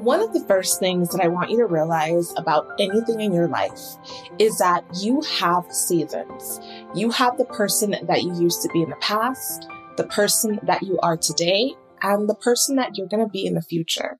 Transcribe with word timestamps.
One 0.00 0.22
of 0.22 0.32
the 0.32 0.42
first 0.48 0.80
things 0.80 1.10
that 1.10 1.20
I 1.20 1.28
want 1.28 1.50
you 1.50 1.58
to 1.58 1.66
realize 1.66 2.32
about 2.38 2.66
anything 2.78 3.20
in 3.20 3.34
your 3.34 3.48
life 3.48 3.78
is 4.38 4.56
that 4.56 4.82
you 4.98 5.20
have 5.38 5.70
seasons. 5.70 6.58
You 6.94 7.10
have 7.10 7.36
the 7.36 7.44
person 7.44 7.90
that 7.90 8.22
you 8.22 8.34
used 8.40 8.62
to 8.62 8.70
be 8.70 8.80
in 8.80 8.88
the 8.88 8.96
past, 8.96 9.68
the 9.98 10.06
person 10.06 10.58
that 10.62 10.82
you 10.84 10.98
are 11.02 11.18
today, 11.18 11.74
and 12.00 12.30
the 12.30 12.34
person 12.34 12.76
that 12.76 12.96
you're 12.96 13.08
going 13.08 13.22
to 13.22 13.30
be 13.30 13.44
in 13.44 13.52
the 13.52 13.60
future. 13.60 14.18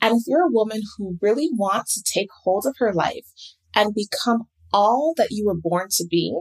And 0.00 0.14
if 0.14 0.22
you're 0.28 0.46
a 0.46 0.52
woman 0.52 0.82
who 0.96 1.18
really 1.20 1.48
wants 1.52 1.94
to 1.94 2.04
take 2.08 2.28
hold 2.44 2.64
of 2.64 2.76
her 2.78 2.92
life 2.92 3.26
and 3.74 3.96
become 3.96 4.44
all 4.72 5.12
that 5.16 5.32
you 5.32 5.46
were 5.46 5.60
born 5.60 5.88
to 5.96 6.06
be, 6.08 6.38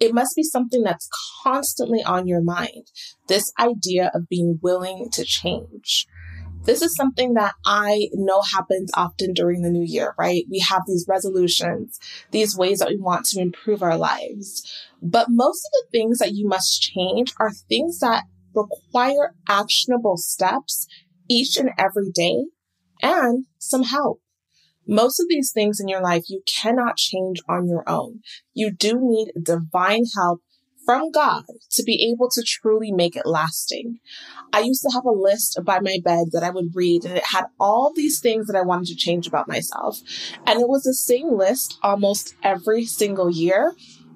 it 0.00 0.12
must 0.12 0.36
be 0.36 0.42
something 0.42 0.82
that's 0.82 1.08
constantly 1.42 2.04
on 2.04 2.26
your 2.26 2.42
mind. 2.42 2.88
This 3.26 3.50
idea 3.58 4.10
of 4.12 4.28
being 4.28 4.58
willing 4.62 5.08
to 5.12 5.24
change. 5.24 6.06
This 6.68 6.82
is 6.82 6.94
something 6.94 7.32
that 7.32 7.54
I 7.64 8.10
know 8.12 8.42
happens 8.42 8.90
often 8.92 9.32
during 9.32 9.62
the 9.62 9.70
new 9.70 9.86
year, 9.86 10.14
right? 10.18 10.44
We 10.50 10.58
have 10.68 10.82
these 10.86 11.06
resolutions, 11.08 11.98
these 12.30 12.58
ways 12.58 12.80
that 12.80 12.90
we 12.90 12.98
want 12.98 13.24
to 13.28 13.40
improve 13.40 13.82
our 13.82 13.96
lives. 13.96 14.70
But 15.00 15.28
most 15.30 15.64
of 15.64 15.70
the 15.72 15.98
things 15.98 16.18
that 16.18 16.34
you 16.34 16.46
must 16.46 16.82
change 16.82 17.32
are 17.40 17.52
things 17.70 18.00
that 18.00 18.24
require 18.54 19.32
actionable 19.48 20.18
steps 20.18 20.86
each 21.26 21.56
and 21.56 21.70
every 21.78 22.10
day 22.10 22.44
and 23.00 23.46
some 23.58 23.84
help. 23.84 24.20
Most 24.86 25.20
of 25.20 25.26
these 25.30 25.50
things 25.50 25.80
in 25.80 25.88
your 25.88 26.02
life 26.02 26.24
you 26.28 26.42
cannot 26.46 26.98
change 26.98 27.40
on 27.48 27.66
your 27.66 27.88
own. 27.88 28.20
You 28.52 28.70
do 28.70 28.98
need 29.00 29.32
divine 29.42 30.04
help 30.14 30.42
from 30.88 31.10
God 31.10 31.44
to 31.72 31.82
be 31.82 32.10
able 32.10 32.30
to 32.30 32.42
truly 32.42 32.90
make 32.90 33.14
it 33.14 33.26
lasting. 33.26 33.98
I 34.54 34.60
used 34.60 34.80
to 34.84 34.94
have 34.94 35.04
a 35.04 35.10
list 35.10 35.60
by 35.62 35.80
my 35.80 35.98
bed 36.02 36.28
that 36.32 36.42
I 36.42 36.48
would 36.48 36.70
read 36.74 37.04
and 37.04 37.14
it 37.14 37.26
had 37.26 37.44
all 37.60 37.92
these 37.94 38.20
things 38.20 38.46
that 38.46 38.56
I 38.56 38.62
wanted 38.62 38.86
to 38.86 38.96
change 38.96 39.26
about 39.26 39.48
myself. 39.48 40.00
And 40.46 40.58
it 40.58 40.66
was 40.66 40.84
the 40.84 40.94
same 40.94 41.36
list 41.36 41.78
almost 41.82 42.36
every 42.42 42.86
single 42.86 43.28
year 43.28 43.74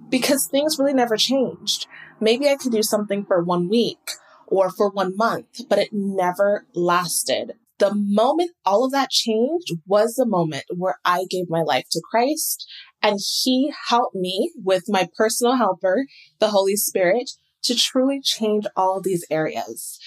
because 0.09 0.47
things 0.47 0.79
really 0.79 0.95
never 0.95 1.19
changed. 1.19 1.89
Maybe 2.21 2.49
I 2.49 2.57
could 2.57 2.73
do 2.73 2.83
something 2.83 3.27
for 3.27 3.43
one 3.43 3.69
week 3.69 4.13
or 4.47 4.71
for 4.71 4.89
one 4.89 5.15
month, 5.15 5.69
but 5.69 5.79
it 5.79 5.91
never 5.93 6.67
lasted. 6.73 7.53
The 7.81 7.93
moment 7.95 8.53
all 8.65 8.87
of 8.87 8.93
that 8.93 9.11
changed 9.11 9.75
was 9.87 10.15
the 10.15 10.25
moment 10.25 10.65
where 10.75 10.97
I 11.05 11.27
gave 11.29 11.51
my 11.51 11.61
life 11.61 11.85
to 11.91 12.01
Christ 12.11 12.67
and 13.03 13.19
he 13.43 13.73
helped 13.89 14.15
me 14.15 14.53
with 14.57 14.85
my 14.89 15.09
personal 15.17 15.57
helper, 15.57 16.07
the 16.39 16.49
Holy 16.49 16.77
Spirit, 16.77 17.31
to 17.65 17.75
truly 17.75 18.21
change 18.21 18.65
all 18.77 18.99
of 18.99 19.05
these 19.05 19.25
areas. 19.31 19.99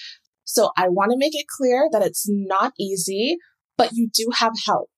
So 0.44 0.70
I 0.76 0.88
want 0.88 1.10
to 1.10 1.18
make 1.18 1.34
it 1.34 1.46
clear 1.48 1.88
that 1.92 2.02
it's 2.02 2.26
not 2.28 2.72
easy, 2.78 3.36
but 3.76 3.92
you 3.92 4.08
do 4.12 4.30
have 4.38 4.52
help. 4.66 4.90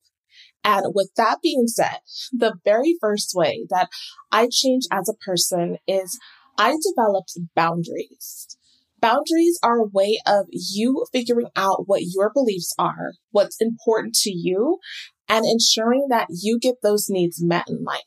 And 0.64 0.92
with 0.94 1.10
that 1.16 1.38
being 1.42 1.66
said, 1.66 1.98
the 2.32 2.54
very 2.64 2.96
first 3.00 3.32
way 3.34 3.66
that 3.70 3.88
I 4.30 4.48
changed 4.50 4.88
as 4.92 5.08
a 5.08 5.24
person 5.24 5.78
is 5.86 6.18
I 6.58 6.76
developed 6.82 7.38
boundaries. 7.54 8.56
Boundaries 9.00 9.58
are 9.62 9.78
a 9.78 9.88
way 9.88 10.18
of 10.26 10.46
you 10.50 11.06
figuring 11.12 11.48
out 11.54 11.84
what 11.86 12.02
your 12.02 12.30
beliefs 12.34 12.74
are, 12.78 13.12
what's 13.30 13.60
important 13.60 14.14
to 14.22 14.30
you, 14.30 14.78
and 15.28 15.44
ensuring 15.44 16.06
that 16.08 16.28
you 16.30 16.58
get 16.58 16.82
those 16.82 17.08
needs 17.08 17.42
met 17.42 17.68
in 17.68 17.84
life. 17.84 18.02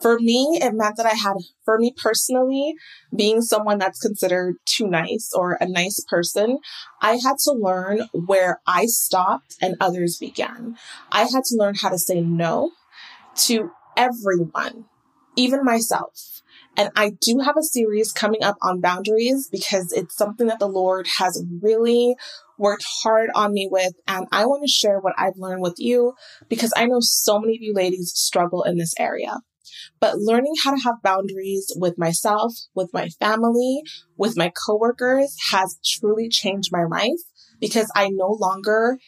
For 0.00 0.18
me, 0.20 0.60
it 0.62 0.74
meant 0.74 0.96
that 0.96 1.06
I 1.06 1.14
had, 1.14 1.34
for 1.64 1.78
me 1.78 1.92
personally, 1.96 2.74
being 3.14 3.42
someone 3.42 3.78
that's 3.78 3.98
considered 3.98 4.56
too 4.64 4.86
nice 4.86 5.32
or 5.34 5.58
a 5.60 5.68
nice 5.68 6.04
person, 6.08 6.58
I 7.02 7.14
had 7.14 7.38
to 7.44 7.52
learn 7.52 8.02
where 8.12 8.60
I 8.66 8.86
stopped 8.86 9.56
and 9.60 9.76
others 9.80 10.16
began. 10.16 10.76
I 11.10 11.22
had 11.22 11.44
to 11.46 11.56
learn 11.56 11.74
how 11.74 11.88
to 11.88 11.98
say 11.98 12.20
no 12.20 12.72
to 13.46 13.72
everyone, 13.96 14.84
even 15.34 15.64
myself. 15.64 16.42
And 16.78 16.90
I 16.94 17.10
do 17.20 17.40
have 17.40 17.56
a 17.58 17.62
series 17.62 18.12
coming 18.12 18.44
up 18.44 18.56
on 18.62 18.80
boundaries 18.80 19.48
because 19.50 19.92
it's 19.92 20.16
something 20.16 20.46
that 20.46 20.60
the 20.60 20.68
Lord 20.68 21.08
has 21.18 21.44
really 21.60 22.14
worked 22.56 22.84
hard 23.02 23.30
on 23.34 23.52
me 23.52 23.68
with. 23.68 23.94
And 24.06 24.28
I 24.30 24.46
want 24.46 24.62
to 24.62 24.70
share 24.70 25.00
what 25.00 25.14
I've 25.18 25.36
learned 25.36 25.60
with 25.60 25.74
you 25.78 26.14
because 26.48 26.72
I 26.76 26.86
know 26.86 27.00
so 27.00 27.40
many 27.40 27.56
of 27.56 27.62
you 27.62 27.74
ladies 27.74 28.12
struggle 28.14 28.62
in 28.62 28.78
this 28.78 28.94
area. 28.96 29.40
But 29.98 30.18
learning 30.18 30.54
how 30.62 30.74
to 30.74 30.82
have 30.82 31.02
boundaries 31.02 31.72
with 31.76 31.98
myself, 31.98 32.54
with 32.76 32.90
my 32.92 33.08
family, 33.08 33.82
with 34.16 34.36
my 34.36 34.52
coworkers 34.66 35.36
has 35.50 35.80
truly 35.84 36.28
changed 36.28 36.70
my 36.70 36.84
life 36.84 37.20
because 37.60 37.90
I 37.96 38.08
no 38.12 38.36
longer 38.40 38.98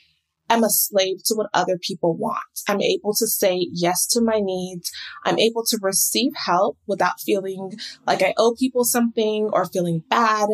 am 0.50 0.64
a 0.64 0.70
slave 0.70 1.18
to 1.26 1.34
what 1.34 1.50
other 1.54 1.78
people 1.80 2.16
want. 2.16 2.38
I'm 2.68 2.82
able 2.82 3.14
to 3.14 3.26
say 3.26 3.68
yes 3.72 4.06
to 4.08 4.20
my 4.20 4.40
needs. 4.40 4.90
I'm 5.24 5.38
able 5.38 5.64
to 5.66 5.78
receive 5.80 6.32
help 6.34 6.78
without 6.86 7.20
feeling 7.20 7.72
like 8.06 8.22
I 8.22 8.34
owe 8.36 8.54
people 8.58 8.84
something 8.84 9.48
or 9.52 9.64
feeling 9.64 10.02
bad. 10.10 10.48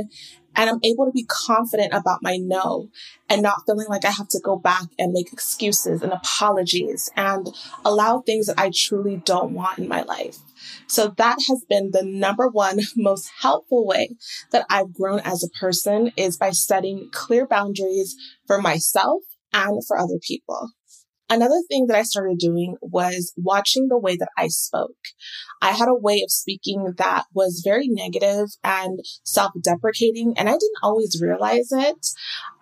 And 0.58 0.70
I'm 0.70 0.80
able 0.84 1.04
to 1.04 1.12
be 1.12 1.26
confident 1.28 1.92
about 1.92 2.22
my 2.22 2.38
no 2.38 2.88
and 3.28 3.42
not 3.42 3.62
feeling 3.66 3.88
like 3.88 4.06
I 4.06 4.10
have 4.10 4.28
to 4.28 4.40
go 4.42 4.56
back 4.56 4.84
and 4.98 5.12
make 5.12 5.30
excuses 5.30 6.00
and 6.02 6.12
apologies 6.12 7.10
and 7.14 7.54
allow 7.84 8.20
things 8.20 8.46
that 8.46 8.58
I 8.58 8.70
truly 8.74 9.20
don't 9.22 9.52
want 9.52 9.78
in 9.78 9.86
my 9.86 10.02
life. 10.02 10.38
So 10.86 11.12
that 11.18 11.36
has 11.48 11.64
been 11.68 11.90
the 11.90 12.02
number 12.02 12.48
one 12.48 12.80
most 12.96 13.30
helpful 13.40 13.86
way 13.86 14.16
that 14.50 14.64
I've 14.70 14.94
grown 14.94 15.20
as 15.20 15.44
a 15.44 15.58
person 15.58 16.12
is 16.16 16.38
by 16.38 16.50
setting 16.50 17.10
clear 17.12 17.46
boundaries 17.46 18.16
for 18.46 18.60
myself 18.60 19.22
and 19.56 19.82
for 19.86 19.98
other 19.98 20.18
people. 20.22 20.70
Another 21.28 21.60
thing 21.66 21.86
that 21.88 21.96
I 21.96 22.04
started 22.04 22.38
doing 22.38 22.76
was 22.80 23.32
watching 23.36 23.88
the 23.88 23.98
way 23.98 24.16
that 24.16 24.28
I 24.38 24.46
spoke. 24.46 24.94
I 25.60 25.72
had 25.72 25.88
a 25.88 25.94
way 25.94 26.22
of 26.22 26.30
speaking 26.30 26.94
that 26.98 27.24
was 27.34 27.62
very 27.64 27.88
negative 27.88 28.50
and 28.62 29.00
self-deprecating, 29.24 30.34
and 30.36 30.48
I 30.48 30.52
didn't 30.52 30.84
always 30.84 31.20
realize 31.20 31.72
it. 31.72 32.06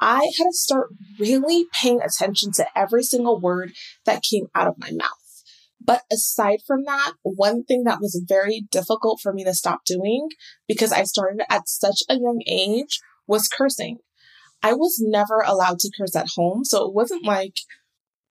I 0.01 0.21
had 0.39 0.45
to 0.45 0.53
start 0.53 0.89
really 1.19 1.67
paying 1.83 2.01
attention 2.01 2.53
to 2.53 2.67
every 2.75 3.03
single 3.03 3.39
word 3.39 3.73
that 4.07 4.23
came 4.23 4.47
out 4.55 4.69
of 4.69 4.79
my 4.79 4.93
mouth. 4.93 5.11
But 5.87 6.05
aside 6.11 6.61
from 6.67 6.85
that, 6.85 7.13
one 7.23 7.65
thing 7.65 7.85
that 7.85 8.01
was 8.01 8.25
very 8.27 8.65
difficult 8.71 9.21
for 9.23 9.35
me 9.35 9.45
to 9.45 9.53
stop 9.53 9.85
doing 9.85 10.29
because 10.67 10.91
I 10.91 11.03
started 11.03 11.43
at 11.51 11.69
such 11.69 12.03
a 12.09 12.15
young 12.15 12.41
age 12.47 13.01
was 13.27 13.49
cursing. 13.49 13.99
I 14.65 14.73
was 14.73 14.99
never 14.99 15.45
allowed 15.47 15.79
to 15.81 15.91
curse 15.97 16.17
at 16.17 16.31
home. 16.35 16.65
So 16.65 16.87
it 16.87 16.95
wasn't 16.95 17.25
like 17.25 17.53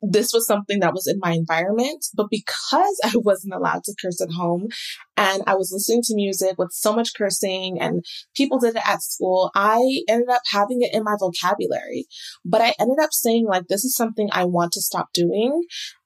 this 0.01 0.33
was 0.33 0.47
something 0.47 0.79
that 0.79 0.93
was 0.93 1.07
in 1.07 1.19
my 1.19 1.31
environment, 1.31 2.07
but 2.15 2.25
because 2.31 2.99
I 3.03 3.13
wasn't 3.15 3.53
allowed 3.53 3.83
to 3.83 3.95
curse 4.01 4.19
at 4.19 4.31
home 4.31 4.67
and 5.15 5.43
I 5.45 5.53
was 5.53 5.71
listening 5.71 6.01
to 6.05 6.15
music 6.15 6.55
with 6.57 6.71
so 6.71 6.91
much 6.91 7.11
cursing 7.15 7.79
and 7.79 8.03
people 8.35 8.57
did 8.57 8.75
it 8.75 8.89
at 8.89 9.03
school, 9.03 9.51
I 9.53 10.01
ended 10.09 10.29
up 10.29 10.41
having 10.51 10.81
it 10.81 10.89
in 10.91 11.03
my 11.03 11.15
vocabulary. 11.19 12.07
But 12.43 12.61
I 12.61 12.73
ended 12.79 12.97
up 12.99 13.13
saying 13.13 13.45
like, 13.45 13.67
this 13.67 13.85
is 13.85 13.95
something 13.95 14.27
I 14.31 14.45
want 14.45 14.71
to 14.73 14.81
stop 14.81 15.13
doing. 15.13 15.61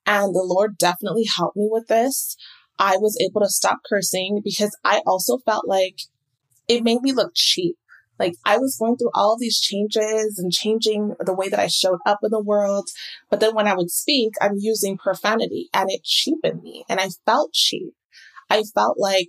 And 0.05 0.35
the 0.35 0.43
Lord 0.43 0.77
definitely 0.77 1.25
helped 1.37 1.55
me 1.55 1.69
with 1.71 1.87
this. 1.87 2.35
I 2.77 2.97
was 2.97 3.17
able 3.21 3.41
to 3.41 3.49
stop 3.49 3.79
cursing 3.89 4.41
because 4.43 4.77
I 4.83 5.01
also 5.07 5.37
felt 5.45 5.67
like 5.69 5.95
it 6.67 6.83
made 6.83 7.01
me 7.01 7.13
look 7.13 7.31
cheap. 7.33 7.77
Like 8.19 8.33
I 8.45 8.57
was 8.57 8.77
going 8.79 8.97
through 8.97 9.11
all 9.13 9.37
these 9.37 9.59
changes 9.59 10.37
and 10.37 10.51
changing 10.51 11.15
the 11.19 11.33
way 11.33 11.49
that 11.49 11.59
I 11.59 11.67
showed 11.67 11.99
up 12.05 12.19
in 12.23 12.31
the 12.31 12.41
world. 12.41 12.89
But 13.29 13.39
then 13.39 13.55
when 13.55 13.67
I 13.67 13.75
would 13.75 13.91
speak, 13.91 14.33
I'm 14.41 14.57
using 14.57 14.97
profanity 14.97 15.69
and 15.73 15.89
it 15.89 16.03
cheapened 16.03 16.63
me 16.63 16.83
and 16.89 16.99
I 16.99 17.09
felt 17.25 17.53
cheap. 17.53 17.93
I 18.49 18.63
felt 18.63 18.97
like 18.97 19.27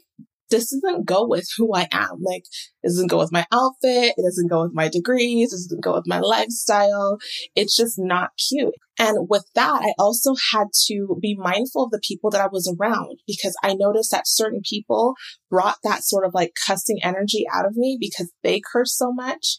this 0.50 0.70
doesn't 0.70 1.06
go 1.06 1.26
with 1.26 1.48
who 1.56 1.74
I 1.74 1.88
am. 1.92 2.20
Like, 2.20 2.44
it 2.82 2.88
doesn't 2.88 3.08
go 3.08 3.18
with 3.18 3.32
my 3.32 3.46
outfit. 3.52 4.14
It 4.16 4.24
doesn't 4.24 4.48
go 4.48 4.62
with 4.62 4.72
my 4.72 4.88
degrees. 4.88 5.52
It 5.52 5.56
doesn't 5.56 5.82
go 5.82 5.94
with 5.94 6.06
my 6.06 6.20
lifestyle. 6.20 7.18
It's 7.54 7.76
just 7.76 7.98
not 7.98 8.30
cute. 8.48 8.74
And 8.98 9.28
with 9.28 9.44
that, 9.54 9.82
I 9.82 9.92
also 9.98 10.34
had 10.52 10.68
to 10.86 11.18
be 11.20 11.36
mindful 11.38 11.84
of 11.84 11.90
the 11.90 12.00
people 12.02 12.30
that 12.30 12.40
I 12.40 12.48
was 12.48 12.74
around 12.78 13.20
because 13.26 13.56
I 13.62 13.74
noticed 13.74 14.10
that 14.10 14.26
certain 14.26 14.60
people 14.68 15.14
brought 15.50 15.76
that 15.84 16.02
sort 16.02 16.24
of 16.26 16.34
like 16.34 16.52
cussing 16.66 16.98
energy 17.02 17.44
out 17.52 17.66
of 17.66 17.76
me 17.76 17.96
because 18.00 18.32
they 18.42 18.60
curse 18.60 18.96
so 18.96 19.12
much. 19.12 19.56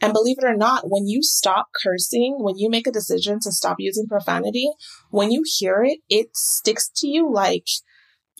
And 0.00 0.12
believe 0.12 0.36
it 0.38 0.46
or 0.46 0.56
not, 0.56 0.84
when 0.86 1.08
you 1.08 1.22
stop 1.22 1.68
cursing, 1.82 2.36
when 2.38 2.56
you 2.56 2.70
make 2.70 2.86
a 2.86 2.92
decision 2.92 3.40
to 3.40 3.50
stop 3.50 3.76
using 3.80 4.06
profanity, 4.06 4.70
when 5.10 5.32
you 5.32 5.42
hear 5.44 5.82
it, 5.82 5.98
it 6.08 6.28
sticks 6.36 6.88
to 6.98 7.08
you 7.08 7.30
like 7.30 7.66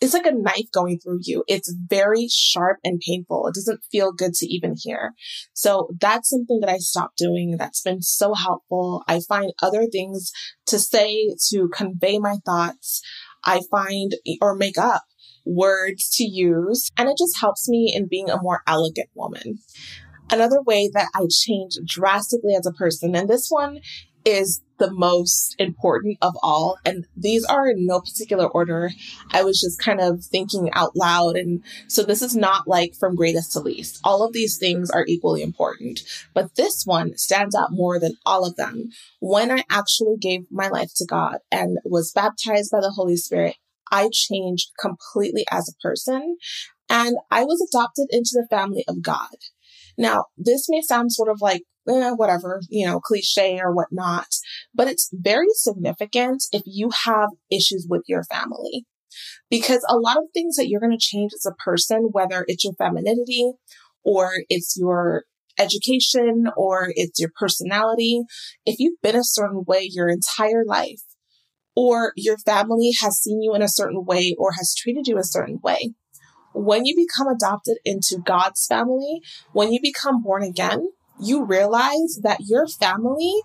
it's 0.00 0.14
like 0.14 0.26
a 0.26 0.32
knife 0.32 0.70
going 0.72 0.98
through 0.98 1.20
you. 1.22 1.44
It's 1.48 1.74
very 1.88 2.28
sharp 2.28 2.78
and 2.84 3.00
painful. 3.04 3.46
It 3.46 3.54
doesn't 3.54 3.80
feel 3.90 4.12
good 4.12 4.34
to 4.34 4.46
even 4.46 4.74
hear. 4.76 5.14
So 5.54 5.90
that's 6.00 6.30
something 6.30 6.60
that 6.60 6.70
I 6.70 6.78
stopped 6.78 7.16
doing. 7.16 7.56
That's 7.58 7.82
been 7.82 8.02
so 8.02 8.34
helpful. 8.34 9.02
I 9.08 9.20
find 9.20 9.52
other 9.62 9.86
things 9.86 10.30
to 10.66 10.78
say 10.78 11.34
to 11.50 11.68
convey 11.68 12.18
my 12.18 12.36
thoughts. 12.44 13.02
I 13.44 13.60
find 13.70 14.14
or 14.40 14.54
make 14.54 14.78
up 14.78 15.02
words 15.44 16.10
to 16.10 16.24
use 16.24 16.90
and 16.96 17.08
it 17.08 17.16
just 17.18 17.40
helps 17.40 17.68
me 17.68 17.92
in 17.94 18.06
being 18.08 18.28
a 18.28 18.42
more 18.42 18.62
elegant 18.66 19.08
woman. 19.14 19.58
Another 20.30 20.60
way 20.62 20.90
that 20.92 21.08
I 21.14 21.26
changed 21.30 21.78
drastically 21.86 22.54
as 22.54 22.66
a 22.66 22.72
person, 22.72 23.16
and 23.16 23.28
this 23.28 23.46
one 23.48 23.80
is 24.26 24.60
the 24.78 24.90
most 24.92 25.54
important 25.58 26.18
of 26.22 26.34
all. 26.42 26.78
And 26.84 27.06
these 27.16 27.44
are 27.44 27.68
in 27.68 27.86
no 27.86 28.00
particular 28.00 28.46
order. 28.46 28.90
I 29.32 29.44
was 29.44 29.60
just 29.60 29.78
kind 29.78 30.00
of 30.00 30.24
thinking 30.24 30.70
out 30.72 30.96
loud. 30.96 31.36
And 31.36 31.62
so 31.88 32.02
this 32.02 32.22
is 32.22 32.36
not 32.36 32.68
like 32.68 32.94
from 32.94 33.16
greatest 33.16 33.52
to 33.52 33.60
least. 33.60 34.00
All 34.04 34.24
of 34.24 34.32
these 34.32 34.58
things 34.58 34.90
are 34.90 35.04
equally 35.06 35.42
important, 35.42 36.00
but 36.34 36.54
this 36.56 36.84
one 36.84 37.16
stands 37.16 37.54
out 37.54 37.72
more 37.72 37.98
than 37.98 38.16
all 38.24 38.44
of 38.44 38.56
them. 38.56 38.90
When 39.20 39.50
I 39.50 39.64
actually 39.70 40.16
gave 40.20 40.42
my 40.50 40.68
life 40.68 40.92
to 40.96 41.06
God 41.06 41.38
and 41.50 41.78
was 41.84 42.12
baptized 42.12 42.70
by 42.70 42.80
the 42.80 42.92
Holy 42.94 43.16
Spirit, 43.16 43.56
I 43.90 44.10
changed 44.12 44.70
completely 44.78 45.44
as 45.50 45.68
a 45.68 45.80
person 45.82 46.36
and 46.88 47.16
I 47.30 47.44
was 47.44 47.66
adopted 47.72 48.06
into 48.10 48.30
the 48.32 48.46
family 48.50 48.84
of 48.88 49.02
God. 49.02 49.36
Now, 49.96 50.26
this 50.36 50.66
may 50.68 50.80
sound 50.80 51.12
sort 51.12 51.28
of 51.28 51.40
like 51.40 51.62
eh, 51.88 52.10
whatever, 52.12 52.60
you 52.68 52.86
know, 52.86 53.00
cliche 53.00 53.58
or 53.60 53.74
whatnot, 53.74 54.26
but 54.74 54.88
it's 54.88 55.10
very 55.12 55.48
significant 55.52 56.44
if 56.52 56.62
you 56.66 56.90
have 57.04 57.30
issues 57.50 57.86
with 57.88 58.02
your 58.06 58.24
family. 58.24 58.86
Because 59.50 59.84
a 59.88 59.96
lot 59.96 60.18
of 60.18 60.24
things 60.34 60.56
that 60.56 60.68
you're 60.68 60.80
going 60.80 60.96
to 60.96 60.98
change 60.98 61.32
as 61.34 61.46
a 61.46 61.54
person, 61.54 62.10
whether 62.12 62.44
it's 62.46 62.64
your 62.64 62.74
femininity 62.74 63.52
or 64.04 64.32
it's 64.48 64.76
your 64.78 65.24
education 65.58 66.48
or 66.56 66.92
it's 66.94 67.18
your 67.18 67.30
personality, 67.38 68.22
if 68.64 68.76
you've 68.78 69.00
been 69.02 69.16
a 69.16 69.24
certain 69.24 69.64
way 69.66 69.88
your 69.90 70.08
entire 70.08 70.64
life, 70.64 71.00
or 71.74 72.12
your 72.16 72.36
family 72.38 72.90
has 73.00 73.22
seen 73.22 73.40
you 73.40 73.54
in 73.54 73.62
a 73.62 73.68
certain 73.68 74.04
way 74.04 74.34
or 74.36 74.50
has 74.52 74.74
treated 74.74 75.06
you 75.06 75.16
a 75.16 75.22
certain 75.22 75.60
way, 75.62 75.94
when 76.52 76.84
you 76.84 76.96
become 76.96 77.28
adopted 77.28 77.78
into 77.84 78.18
God's 78.18 78.66
family, 78.66 79.20
when 79.52 79.72
you 79.72 79.78
become 79.80 80.20
born 80.20 80.42
again, 80.42 80.88
you 81.20 81.44
realize 81.44 82.18
that 82.22 82.40
your 82.40 82.66
family 82.66 83.42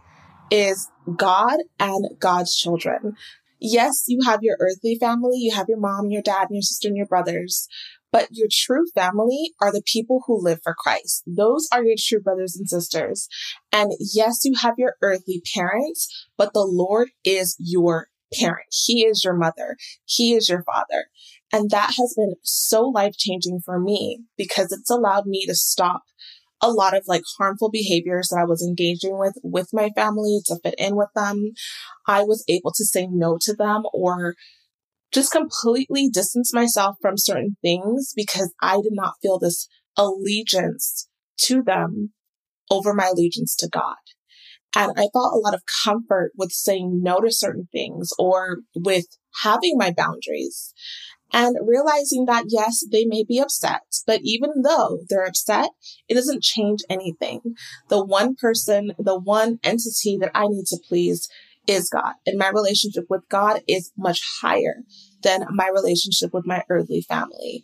is 0.51 0.89
God 1.15 1.59
and 1.79 2.05
God's 2.19 2.55
children. 2.55 3.15
Yes, 3.59 4.05
you 4.07 4.19
have 4.25 4.43
your 4.43 4.57
earthly 4.59 4.97
family, 4.99 5.37
you 5.37 5.55
have 5.55 5.69
your 5.69 5.79
mom, 5.79 6.09
your 6.09 6.21
dad, 6.21 6.47
and 6.49 6.55
your 6.55 6.61
sister, 6.61 6.89
and 6.89 6.97
your 6.97 7.05
brothers, 7.05 7.67
but 8.11 8.27
your 8.31 8.47
true 8.51 8.85
family 8.93 9.51
are 9.61 9.71
the 9.71 9.81
people 9.85 10.23
who 10.27 10.43
live 10.43 10.59
for 10.63 10.75
Christ. 10.77 11.23
Those 11.25 11.67
are 11.71 11.83
your 11.83 11.95
true 11.97 12.21
brothers 12.21 12.55
and 12.57 12.69
sisters. 12.69 13.27
And 13.71 13.93
yes, 13.99 14.41
you 14.43 14.53
have 14.61 14.75
your 14.77 14.95
earthly 15.01 15.41
parents, 15.55 16.27
but 16.37 16.53
the 16.53 16.65
Lord 16.65 17.09
is 17.23 17.55
your 17.57 18.07
parent. 18.39 18.67
He 18.71 19.05
is 19.05 19.23
your 19.23 19.35
mother. 19.35 19.77
He 20.05 20.33
is 20.33 20.49
your 20.49 20.63
father. 20.63 21.05
And 21.51 21.69
that 21.69 21.93
has 21.97 22.13
been 22.17 22.33
so 22.43 22.81
life 22.81 23.15
changing 23.17 23.61
for 23.63 23.79
me 23.79 24.21
because 24.37 24.71
it's 24.71 24.89
allowed 24.89 25.25
me 25.25 25.45
to 25.45 25.55
stop 25.55 26.03
a 26.63 26.71
lot 26.71 26.95
of 26.95 27.03
like 27.07 27.23
harmful 27.37 27.69
behaviors 27.69 28.29
that 28.29 28.39
I 28.39 28.45
was 28.45 28.63
engaging 28.63 29.19
with 29.19 29.35
with 29.43 29.69
my 29.73 29.89
family 29.95 30.39
to 30.45 30.57
fit 30.63 30.75
in 30.77 30.95
with 30.95 31.09
them. 31.13 31.51
I 32.07 32.23
was 32.23 32.45
able 32.47 32.71
to 32.75 32.85
say 32.85 33.05
no 33.05 33.37
to 33.41 33.53
them 33.53 33.83
or 33.93 34.35
just 35.11 35.31
completely 35.31 36.09
distance 36.09 36.53
myself 36.53 36.95
from 37.01 37.17
certain 37.17 37.57
things 37.61 38.13
because 38.15 38.53
I 38.61 38.77
did 38.77 38.93
not 38.93 39.15
feel 39.21 39.37
this 39.37 39.67
allegiance 39.97 41.09
to 41.41 41.61
them 41.61 42.13
over 42.71 42.93
my 42.93 43.07
allegiance 43.07 43.55
to 43.57 43.67
God. 43.67 43.97
And 44.75 44.93
I 44.93 45.07
felt 45.13 45.33
a 45.33 45.37
lot 45.37 45.53
of 45.53 45.63
comfort 45.83 46.31
with 46.35 46.51
saying 46.51 47.01
no 47.03 47.19
to 47.19 47.31
certain 47.31 47.67
things 47.71 48.11
or 48.17 48.59
with 48.73 49.05
having 49.43 49.73
my 49.77 49.91
boundaries 49.91 50.73
and 51.33 51.57
realizing 51.65 52.25
that 52.25 52.45
yes, 52.47 52.85
they 52.89 53.05
may 53.05 53.23
be 53.23 53.39
upset, 53.39 53.81
but 54.05 54.21
even 54.23 54.61
though 54.63 54.99
they're 55.09 55.25
upset, 55.25 55.71
it 56.07 56.13
doesn't 56.13 56.43
change 56.43 56.81
anything. 56.89 57.41
The 57.89 58.03
one 58.05 58.35
person, 58.35 58.93
the 58.99 59.19
one 59.19 59.59
entity 59.63 60.17
that 60.21 60.31
I 60.35 60.47
need 60.47 60.67
to 60.67 60.77
please 60.87 61.27
is 61.65 61.89
God. 61.89 62.13
And 62.25 62.37
my 62.37 62.49
relationship 62.49 63.05
with 63.09 63.27
God 63.29 63.61
is 63.67 63.91
much 63.97 64.21
higher 64.41 64.83
than 65.23 65.45
my 65.49 65.69
relationship 65.69 66.33
with 66.33 66.45
my 66.45 66.63
earthly 66.69 67.01
family. 67.01 67.63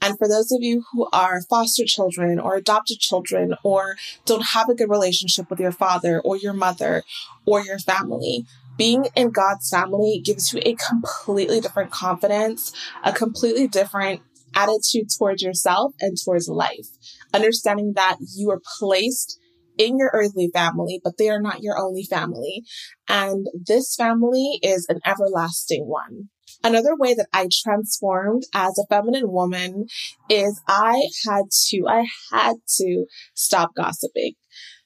And 0.00 0.16
for 0.16 0.28
those 0.28 0.52
of 0.52 0.62
you 0.62 0.84
who 0.92 1.08
are 1.12 1.42
foster 1.42 1.84
children 1.84 2.38
or 2.38 2.54
adopted 2.54 3.00
children 3.00 3.54
or 3.64 3.96
don't 4.24 4.46
have 4.46 4.68
a 4.68 4.74
good 4.74 4.88
relationship 4.88 5.50
with 5.50 5.58
your 5.58 5.72
father 5.72 6.20
or 6.20 6.36
your 6.36 6.52
mother 6.52 7.02
or 7.44 7.60
your 7.60 7.80
family, 7.80 8.46
being 8.76 9.06
in 9.14 9.30
God's 9.30 9.68
family 9.68 10.22
gives 10.24 10.52
you 10.52 10.60
a 10.64 10.74
completely 10.74 11.60
different 11.60 11.90
confidence, 11.90 12.72
a 13.04 13.12
completely 13.12 13.68
different 13.68 14.22
attitude 14.54 15.08
towards 15.16 15.42
yourself 15.42 15.94
and 16.00 16.16
towards 16.22 16.48
life. 16.48 16.88
Understanding 17.32 17.92
that 17.96 18.16
you 18.34 18.50
are 18.50 18.60
placed 18.78 19.38
in 19.78 19.98
your 19.98 20.10
earthly 20.12 20.50
family, 20.52 21.00
but 21.02 21.14
they 21.18 21.30
are 21.30 21.40
not 21.40 21.62
your 21.62 21.78
only 21.78 22.04
family. 22.04 22.62
And 23.08 23.46
this 23.54 23.94
family 23.96 24.58
is 24.62 24.86
an 24.88 25.00
everlasting 25.06 25.86
one. 25.86 26.28
Another 26.62 26.94
way 26.94 27.14
that 27.14 27.28
I 27.32 27.48
transformed 27.62 28.42
as 28.54 28.78
a 28.78 28.86
feminine 28.94 29.30
woman 29.32 29.86
is 30.28 30.60
I 30.68 31.08
had 31.26 31.44
to, 31.68 31.84
I 31.88 32.06
had 32.30 32.56
to 32.76 33.06
stop 33.34 33.70
gossiping. 33.74 34.34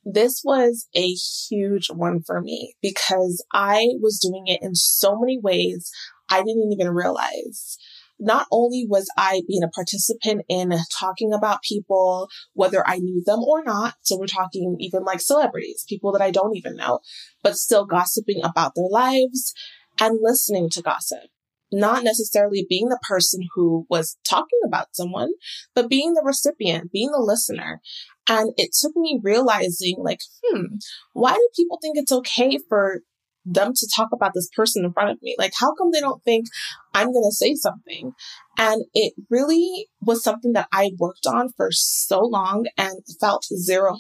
This 0.05 0.43
was 0.45 0.89
a 0.95 1.09
huge 1.49 1.89
one 1.89 2.23
for 2.23 2.41
me 2.41 2.75
because 2.83 3.45
I 3.53 3.89
was 4.01 4.19
doing 4.19 4.45
it 4.47 4.61
in 4.63 4.75
so 4.75 5.19
many 5.19 5.39
ways 5.39 5.91
I 6.29 6.39
didn't 6.43 6.73
even 6.73 6.91
realize. 6.91 7.79
Not 8.21 8.47
only 8.53 8.87
was 8.89 9.09
I 9.17 9.43
being 9.49 9.63
a 9.65 9.69
participant 9.69 10.43
in 10.49 10.73
talking 10.99 11.33
about 11.33 11.63
people, 11.63 12.29
whether 12.53 12.87
I 12.87 12.99
knew 12.99 13.23
them 13.25 13.41
or 13.41 13.65
not. 13.65 13.95
So 14.03 14.19
we're 14.19 14.27
talking 14.27 14.77
even 14.79 15.03
like 15.05 15.21
celebrities, 15.21 15.85
people 15.89 16.13
that 16.13 16.23
I 16.23 16.31
don't 16.31 16.57
even 16.57 16.77
know, 16.77 17.01
but 17.43 17.57
still 17.57 17.87
gossiping 17.87 18.41
about 18.45 18.75
their 18.77 18.89
lives 18.89 19.53
and 20.01 20.19
listening 20.23 20.71
to 20.71 20.83
gossip 20.83 21.31
not 21.75 22.05
necessarily 22.05 22.67
being 22.69 22.89
the 22.89 23.01
person 23.09 23.41
who 23.55 23.87
was 23.91 24.17
talking 24.29 24.61
about 24.67 24.95
someone, 24.95 25.31
but 25.75 25.89
being 25.89 26.15
the 26.15 26.23
recipient, 26.25 26.93
being 26.93 27.11
the 27.11 27.23
listener. 27.23 27.81
And 28.29 28.53
it 28.57 28.71
took 28.81 28.97
me 28.97 29.21
realizing, 29.23 29.97
like, 29.99 30.21
hmm, 30.43 30.77
why 31.13 31.35
do 31.35 31.49
people 31.57 31.79
think 31.83 31.99
it's 31.99 32.13
okay 32.13 32.59
for 32.69 33.01
them 33.45 33.73
to 33.75 33.89
talk 33.95 34.09
about 34.13 34.33
this 34.35 34.49
person 34.57 34.85
in 34.85 34.93
front 34.93 35.11
of 35.11 35.19
me? 35.21 35.35
Like, 35.39 35.53
how 35.59 35.75
come 35.75 35.91
they 35.93 36.01
don't 36.01 36.23
think 36.25 36.47
I'm 36.95 37.13
going 37.13 37.29
to 37.29 37.35
say 37.35 37.55
something? 37.55 38.13
And 38.59 38.85
it 38.95 39.15
really 39.29 39.89
was 40.01 40.23
something 40.23 40.53
that 40.53 40.69
I 40.73 40.93
worked 40.99 41.27
on 41.27 41.51
for 41.57 41.69
so 41.71 42.21
long 42.21 42.67
and 42.79 43.01
felt 43.21 43.45
zero. 43.45 43.97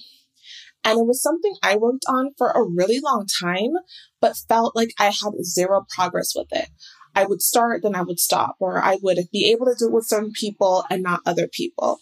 And 0.84 1.00
it 1.00 1.06
was 1.06 1.22
something 1.22 1.54
I 1.62 1.76
worked 1.76 2.04
on 2.08 2.30
for 2.36 2.50
a 2.50 2.62
really 2.62 3.00
long 3.00 3.26
time, 3.42 3.72
but 4.20 4.36
felt 4.48 4.76
like 4.76 4.90
I 4.98 5.06
had 5.06 5.42
zero 5.42 5.86
progress 5.94 6.32
with 6.34 6.48
it. 6.52 6.68
I 7.14 7.24
would 7.24 7.42
start, 7.42 7.82
then 7.82 7.94
I 7.94 8.02
would 8.02 8.18
stop, 8.18 8.56
or 8.58 8.82
I 8.82 8.98
would 9.02 9.18
be 9.32 9.50
able 9.50 9.66
to 9.66 9.74
do 9.78 9.86
it 9.86 9.92
with 9.92 10.06
certain 10.06 10.32
people 10.32 10.84
and 10.90 11.02
not 11.02 11.20
other 11.26 11.48
people. 11.48 11.98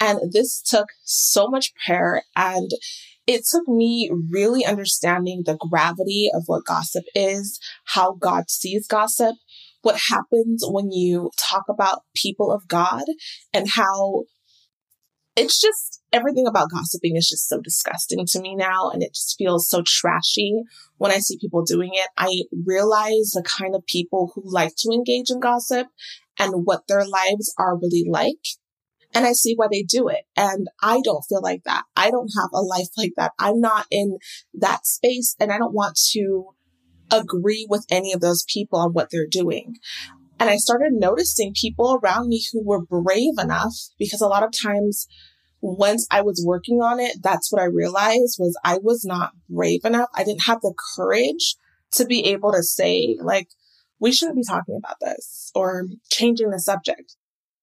And 0.00 0.32
this 0.32 0.62
took 0.62 0.88
so 1.04 1.48
much 1.48 1.72
prayer 1.84 2.22
and 2.34 2.70
it 3.26 3.42
took 3.50 3.66
me 3.66 4.10
really 4.30 4.64
understanding 4.64 5.42
the 5.44 5.56
gravity 5.56 6.30
of 6.32 6.44
what 6.46 6.64
gossip 6.64 7.04
is, 7.14 7.58
how 7.84 8.12
God 8.14 8.50
sees 8.50 8.86
gossip, 8.86 9.34
what 9.82 10.00
happens 10.08 10.64
when 10.66 10.92
you 10.92 11.30
talk 11.36 11.64
about 11.68 12.02
people 12.14 12.52
of 12.52 12.68
God, 12.68 13.04
and 13.52 13.68
how 13.68 14.24
it's 15.36 15.60
just 15.60 16.02
everything 16.12 16.46
about 16.46 16.70
gossiping 16.70 17.16
is 17.16 17.28
just 17.28 17.48
so 17.48 17.60
disgusting 17.60 18.24
to 18.26 18.40
me 18.40 18.54
now. 18.54 18.90
And 18.90 19.02
it 19.02 19.14
just 19.14 19.36
feels 19.38 19.68
so 19.68 19.82
trashy 19.86 20.62
when 20.96 21.12
I 21.12 21.18
see 21.18 21.38
people 21.38 21.62
doing 21.62 21.90
it. 21.92 22.08
I 22.16 22.42
realize 22.64 23.32
the 23.32 23.44
kind 23.44 23.74
of 23.74 23.84
people 23.86 24.32
who 24.34 24.42
like 24.44 24.72
to 24.78 24.92
engage 24.92 25.30
in 25.30 25.40
gossip 25.40 25.88
and 26.38 26.64
what 26.64 26.88
their 26.88 27.04
lives 27.04 27.54
are 27.58 27.76
really 27.76 28.06
like. 28.08 28.44
And 29.14 29.26
I 29.26 29.32
see 29.32 29.54
why 29.56 29.68
they 29.70 29.82
do 29.82 30.08
it. 30.08 30.24
And 30.36 30.68
I 30.82 31.00
don't 31.02 31.24
feel 31.28 31.42
like 31.42 31.62
that. 31.64 31.84
I 31.94 32.10
don't 32.10 32.32
have 32.36 32.50
a 32.52 32.60
life 32.60 32.88
like 32.96 33.12
that. 33.16 33.32
I'm 33.38 33.60
not 33.60 33.86
in 33.90 34.18
that 34.54 34.86
space 34.86 35.36
and 35.38 35.52
I 35.52 35.58
don't 35.58 35.74
want 35.74 35.98
to 36.12 36.48
agree 37.10 37.66
with 37.68 37.86
any 37.90 38.12
of 38.12 38.20
those 38.20 38.44
people 38.52 38.78
on 38.78 38.92
what 38.92 39.10
they're 39.10 39.28
doing. 39.30 39.76
And 40.38 40.50
I 40.50 40.56
started 40.56 40.92
noticing 40.92 41.54
people 41.54 41.98
around 42.02 42.28
me 42.28 42.44
who 42.52 42.62
were 42.64 42.84
brave 42.84 43.34
enough 43.38 43.74
because 43.98 44.20
a 44.20 44.28
lot 44.28 44.42
of 44.42 44.50
times 44.52 45.06
once 45.62 46.06
I 46.10 46.20
was 46.20 46.44
working 46.46 46.80
on 46.82 47.00
it, 47.00 47.22
that's 47.22 47.50
what 47.50 47.62
I 47.62 47.66
realized 47.66 48.36
was 48.38 48.58
I 48.62 48.78
was 48.78 49.04
not 49.04 49.32
brave 49.48 49.84
enough. 49.84 50.08
I 50.14 50.24
didn't 50.24 50.44
have 50.46 50.60
the 50.60 50.74
courage 50.96 51.56
to 51.92 52.04
be 52.04 52.26
able 52.26 52.52
to 52.52 52.62
say 52.62 53.16
like, 53.20 53.48
we 53.98 54.12
shouldn't 54.12 54.36
be 54.36 54.44
talking 54.44 54.76
about 54.76 54.96
this 55.00 55.50
or 55.54 55.86
changing 56.10 56.50
the 56.50 56.60
subject. 56.60 57.16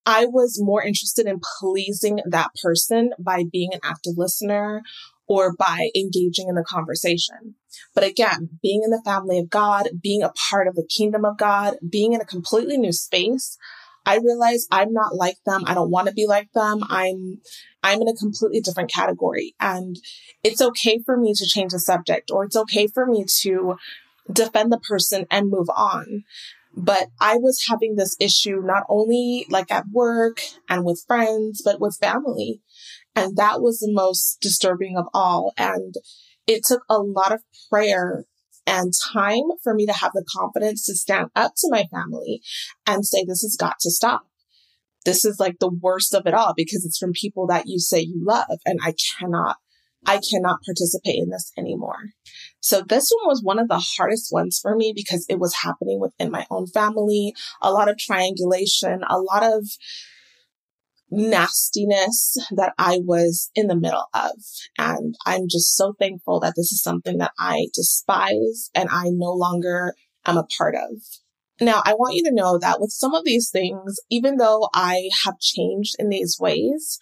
I 0.05 0.25
was 0.25 0.59
more 0.61 0.83
interested 0.83 1.27
in 1.27 1.39
pleasing 1.59 2.19
that 2.25 2.49
person 2.61 3.11
by 3.19 3.43
being 3.49 3.69
an 3.73 3.79
active 3.83 4.13
listener 4.17 4.81
or 5.27 5.53
by 5.55 5.89
engaging 5.95 6.47
in 6.49 6.55
the 6.55 6.65
conversation. 6.67 7.55
But 7.95 8.03
again, 8.03 8.59
being 8.61 8.81
in 8.83 8.89
the 8.89 9.01
family 9.03 9.39
of 9.39 9.49
God, 9.49 9.89
being 10.01 10.23
a 10.23 10.33
part 10.49 10.67
of 10.67 10.75
the 10.75 10.85
kingdom 10.85 11.25
of 11.25 11.37
God, 11.37 11.75
being 11.87 12.13
in 12.13 12.21
a 12.21 12.25
completely 12.25 12.77
new 12.77 12.91
space, 12.91 13.57
I 14.05 14.17
realize 14.17 14.67
I'm 14.69 14.91
not 14.91 15.15
like 15.15 15.37
them. 15.45 15.63
I 15.65 15.73
don't 15.73 15.91
want 15.91 16.07
to 16.07 16.13
be 16.13 16.27
like 16.27 16.51
them. 16.53 16.81
I'm, 16.89 17.39
I'm 17.81 18.01
in 18.01 18.07
a 18.07 18.13
completely 18.13 18.59
different 18.59 18.91
category 18.91 19.55
and 19.59 19.97
it's 20.43 20.61
okay 20.61 20.99
for 21.05 21.17
me 21.17 21.33
to 21.33 21.45
change 21.45 21.71
the 21.71 21.79
subject 21.79 22.29
or 22.31 22.43
it's 22.43 22.55
okay 22.55 22.87
for 22.87 23.05
me 23.05 23.25
to 23.41 23.77
defend 24.31 24.71
the 24.71 24.79
person 24.79 25.25
and 25.31 25.49
move 25.49 25.69
on. 25.69 26.23
But 26.75 27.09
I 27.21 27.37
was 27.37 27.65
having 27.69 27.95
this 27.95 28.17
issue 28.19 28.61
not 28.63 28.83
only 28.89 29.45
like 29.49 29.71
at 29.71 29.85
work 29.91 30.39
and 30.67 30.83
with 30.83 31.03
friends, 31.07 31.61
but 31.63 31.79
with 31.79 31.97
family. 32.01 32.61
And 33.15 33.37
that 33.37 33.61
was 33.61 33.79
the 33.79 33.91
most 33.91 34.39
disturbing 34.41 34.97
of 34.97 35.05
all. 35.13 35.53
And 35.57 35.93
it 36.47 36.63
took 36.65 36.83
a 36.89 36.97
lot 36.97 37.31
of 37.31 37.41
prayer 37.69 38.25
and 38.65 38.93
time 39.13 39.43
for 39.63 39.73
me 39.73 39.85
to 39.85 39.93
have 39.93 40.11
the 40.13 40.25
confidence 40.35 40.85
to 40.85 40.95
stand 40.95 41.29
up 41.35 41.53
to 41.57 41.69
my 41.69 41.85
family 41.91 42.41
and 42.87 43.05
say, 43.05 43.23
this 43.23 43.41
has 43.41 43.57
got 43.59 43.75
to 43.81 43.91
stop. 43.91 44.23
This 45.05 45.25
is 45.25 45.39
like 45.39 45.59
the 45.59 45.71
worst 45.71 46.13
of 46.13 46.25
it 46.25 46.33
all 46.33 46.53
because 46.55 46.85
it's 46.85 46.97
from 46.97 47.11
people 47.11 47.47
that 47.47 47.67
you 47.67 47.79
say 47.79 47.99
you 47.99 48.23
love 48.25 48.59
and 48.65 48.79
I 48.81 48.93
cannot, 49.19 49.57
I 50.05 50.19
cannot 50.31 50.63
participate 50.65 51.15
in 51.17 51.29
this 51.29 51.51
anymore. 51.57 52.11
So 52.61 52.81
this 52.81 53.11
one 53.19 53.27
was 53.27 53.43
one 53.43 53.59
of 53.59 53.67
the 53.67 53.83
hardest 53.97 54.29
ones 54.31 54.59
for 54.61 54.75
me 54.75 54.93
because 54.95 55.25
it 55.27 55.39
was 55.39 55.55
happening 55.63 55.99
within 55.99 56.31
my 56.31 56.45
own 56.49 56.67
family, 56.67 57.33
a 57.61 57.71
lot 57.71 57.89
of 57.89 57.97
triangulation, 57.97 59.03
a 59.09 59.19
lot 59.19 59.43
of 59.43 59.67
nastiness 61.13 62.37
that 62.51 62.73
I 62.77 62.99
was 63.03 63.51
in 63.55 63.67
the 63.67 63.75
middle 63.75 64.07
of. 64.13 64.31
And 64.77 65.15
I'm 65.25 65.47
just 65.49 65.75
so 65.75 65.93
thankful 65.99 66.39
that 66.39 66.53
this 66.55 66.71
is 66.71 66.81
something 66.81 67.19
that 67.19 67.31
I 67.39 67.67
despise 67.73 68.69
and 68.73 68.89
I 68.91 69.05
no 69.09 69.31
longer 69.31 69.93
am 70.25 70.37
a 70.37 70.47
part 70.57 70.75
of. 70.75 71.01
Now, 71.61 71.81
I 71.85 71.93
want 71.93 72.15
you 72.15 72.23
to 72.23 72.33
know 72.33 72.57
that 72.57 72.81
with 72.81 72.89
some 72.91 73.13
of 73.13 73.23
these 73.23 73.49
things, 73.51 73.99
even 74.09 74.37
though 74.37 74.69
I 74.73 75.09
have 75.25 75.39
changed 75.39 75.95
in 75.99 76.09
these 76.09 76.37
ways, 76.39 76.97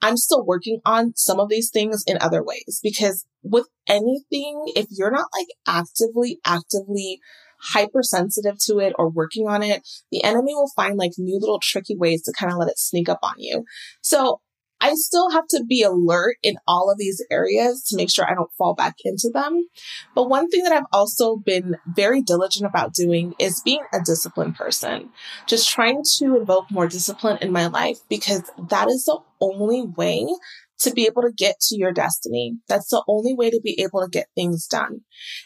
I'm 0.00 0.16
still 0.16 0.44
working 0.44 0.80
on 0.84 1.12
some 1.16 1.40
of 1.40 1.48
these 1.48 1.70
things 1.70 2.02
in 2.06 2.18
other 2.20 2.42
ways 2.42 2.80
because 2.82 3.26
with 3.42 3.66
anything, 3.88 4.64
if 4.74 4.86
you're 4.90 5.10
not 5.10 5.28
like 5.36 5.48
actively, 5.66 6.38
actively 6.44 7.20
hypersensitive 7.60 8.58
to 8.66 8.78
it 8.78 8.94
or 8.98 9.08
working 9.08 9.48
on 9.48 9.62
it, 9.62 9.86
the 10.10 10.22
enemy 10.24 10.54
will 10.54 10.70
find 10.74 10.96
like 10.96 11.12
new 11.18 11.38
little 11.38 11.60
tricky 11.60 11.96
ways 11.96 12.22
to 12.22 12.32
kind 12.38 12.52
of 12.52 12.58
let 12.58 12.68
it 12.68 12.78
sneak 12.78 13.08
up 13.08 13.20
on 13.22 13.34
you. 13.38 13.64
So 14.02 14.40
I 14.80 14.92
still 14.94 15.30
have 15.30 15.46
to 15.48 15.64
be 15.64 15.82
alert 15.82 16.36
in 16.42 16.56
all 16.66 16.90
of 16.90 16.98
these 16.98 17.24
areas 17.30 17.82
to 17.84 17.96
make 17.96 18.10
sure 18.10 18.30
I 18.30 18.34
don't 18.34 18.52
fall 18.58 18.74
back 18.74 18.96
into 19.04 19.30
them. 19.32 19.66
But 20.14 20.28
one 20.28 20.48
thing 20.48 20.64
that 20.64 20.72
I've 20.72 20.84
also 20.92 21.36
been 21.36 21.76
very 21.86 22.20
diligent 22.20 22.66
about 22.66 22.92
doing 22.92 23.34
is 23.38 23.62
being 23.64 23.82
a 23.92 24.00
disciplined 24.04 24.56
person, 24.56 25.10
just 25.46 25.68
trying 25.68 26.02
to 26.18 26.36
invoke 26.36 26.70
more 26.70 26.88
discipline 26.88 27.38
in 27.40 27.52
my 27.52 27.68
life 27.68 27.98
because 28.08 28.42
that 28.68 28.88
is 28.88 29.04
the 29.04 29.18
only 29.40 29.82
way 29.82 30.26
to 30.80 30.92
be 30.92 31.06
able 31.06 31.22
to 31.22 31.32
get 31.34 31.56
to 31.60 31.76
your 31.76 31.92
destiny. 31.92 32.56
That's 32.68 32.88
the 32.88 33.02
only 33.08 33.34
way 33.34 33.50
to 33.50 33.60
be 33.62 33.80
able 33.80 34.02
to 34.02 34.08
get 34.10 34.26
things 34.34 34.66
done. 34.66 35.00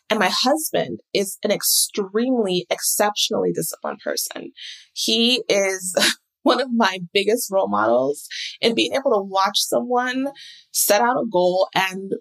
And 0.09 0.19
my 0.19 0.31
husband 0.31 1.01
is 1.15 1.39
an 1.45 1.51
extremely, 1.51 2.67
exceptionally 2.71 3.53
disciplined 3.53 4.01
person. 4.05 4.53
He 4.93 5.43
is 5.49 5.95
one 6.43 6.61
of 6.61 6.69
my 6.73 7.01
biggest 7.13 7.51
role 7.51 7.69
models 7.69 8.27
in 8.61 8.75
being 8.75 8.93
able 8.95 9.13
to 9.13 9.23
watch 9.23 9.59
someone 9.59 10.29
set 10.73 11.01
out 11.01 11.17
a 11.17 11.27
goal 11.31 11.69
and 11.75 12.13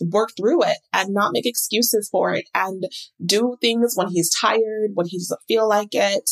work 0.00 0.30
through 0.36 0.62
it 0.64 0.78
and 0.92 1.12
not 1.12 1.32
make 1.32 1.46
excuses 1.46 2.08
for 2.10 2.34
it 2.34 2.48
and 2.54 2.84
do 3.24 3.56
things 3.60 3.94
when 3.96 4.08
he's 4.08 4.30
tired, 4.30 4.90
when 4.94 5.06
he 5.06 5.18
doesn't 5.18 5.40
feel 5.48 5.68
like 5.68 5.94
it, 5.94 6.30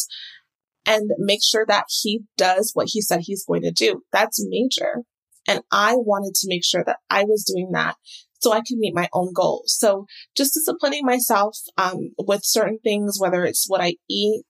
and 0.86 1.10
make 1.18 1.40
sure 1.44 1.64
that 1.66 1.84
he 2.02 2.20
does 2.36 2.70
what 2.74 2.88
he 2.90 3.00
said 3.00 3.20
he's 3.22 3.44
going 3.44 3.62
to 3.62 3.70
do. 3.70 4.02
That's 4.12 4.44
major. 4.48 5.04
And 5.48 5.62
I 5.72 5.94
wanted 5.96 6.34
to 6.34 6.48
make 6.48 6.64
sure 6.64 6.84
that 6.84 6.98
I 7.08 7.24
was 7.24 7.44
doing 7.44 7.70
that 7.72 7.96
so 8.40 8.52
I 8.52 8.60
could 8.60 8.78
meet 8.78 8.94
my 8.94 9.08
own 9.12 9.32
goals. 9.32 9.76
So 9.78 10.06
just 10.36 10.54
disciplining 10.54 11.04
myself 11.04 11.58
um, 11.76 12.12
with 12.18 12.44
certain 12.44 12.78
things, 12.82 13.18
whether 13.18 13.44
it's 13.44 13.66
what 13.68 13.80
I 13.80 13.96
eat, 14.08 14.46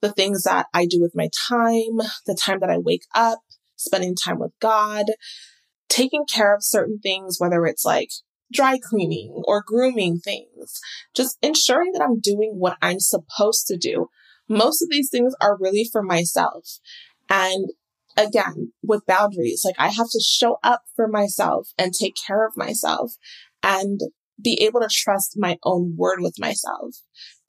the 0.00 0.12
things 0.12 0.44
that 0.44 0.66
I 0.72 0.86
do 0.86 1.00
with 1.00 1.14
my 1.14 1.28
time, 1.48 1.98
the 2.26 2.38
time 2.40 2.60
that 2.60 2.70
I 2.70 2.78
wake 2.78 3.04
up, 3.14 3.40
spending 3.76 4.14
time 4.14 4.38
with 4.38 4.52
God, 4.60 5.06
taking 5.88 6.24
care 6.24 6.54
of 6.54 6.64
certain 6.64 6.98
things, 7.00 7.36
whether 7.38 7.66
it's 7.66 7.84
like 7.84 8.10
dry 8.52 8.78
cleaning 8.82 9.42
or 9.46 9.62
grooming 9.66 10.18
things, 10.18 10.80
just 11.14 11.36
ensuring 11.42 11.92
that 11.92 12.02
I'm 12.02 12.20
doing 12.20 12.54
what 12.56 12.78
I'm 12.80 13.00
supposed 13.00 13.66
to 13.66 13.76
do. 13.76 14.08
Most 14.48 14.80
of 14.82 14.88
these 14.90 15.10
things 15.10 15.34
are 15.40 15.58
really 15.58 15.86
for 15.90 16.02
myself. 16.02 16.78
And 17.28 17.70
again, 18.18 18.72
with 18.82 19.06
boundaries, 19.06 19.62
like 19.64 19.76
I 19.78 19.88
have 19.88 20.08
to 20.10 20.20
show 20.20 20.58
up 20.62 20.82
for 20.96 21.08
myself 21.08 21.68
and 21.78 21.94
take 21.94 22.14
care 22.26 22.46
of 22.46 22.56
myself 22.56 23.12
and 23.62 24.00
be 24.42 24.60
able 24.62 24.80
to 24.80 24.88
trust 24.90 25.36
my 25.36 25.58
own 25.64 25.94
word 25.96 26.18
with 26.20 26.34
myself. 26.38 26.96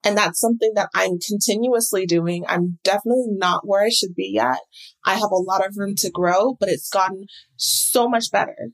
And 0.04 0.18
that's 0.18 0.40
something 0.40 0.72
that 0.76 0.90
I'm 0.96 1.20
continuously 1.20 2.06
doing. 2.06 2.46
I'm 2.48 2.80
definitely 2.84 3.26
not 3.28 3.68
where 3.68 3.84
I 3.84 3.90
should 3.90 4.16
be 4.16 4.32
yet. 4.34 4.60
I 5.06 5.16
have 5.16 5.32
a 5.32 5.36
lot 5.36 5.66
of 5.66 5.76
room 5.76 5.96
to 5.98 6.10
grow, 6.10 6.56
but 6.58 6.70
it's 6.70 6.90
gotten 6.90 7.26
so 7.58 8.08
much 8.08 8.32
better 8.32 8.70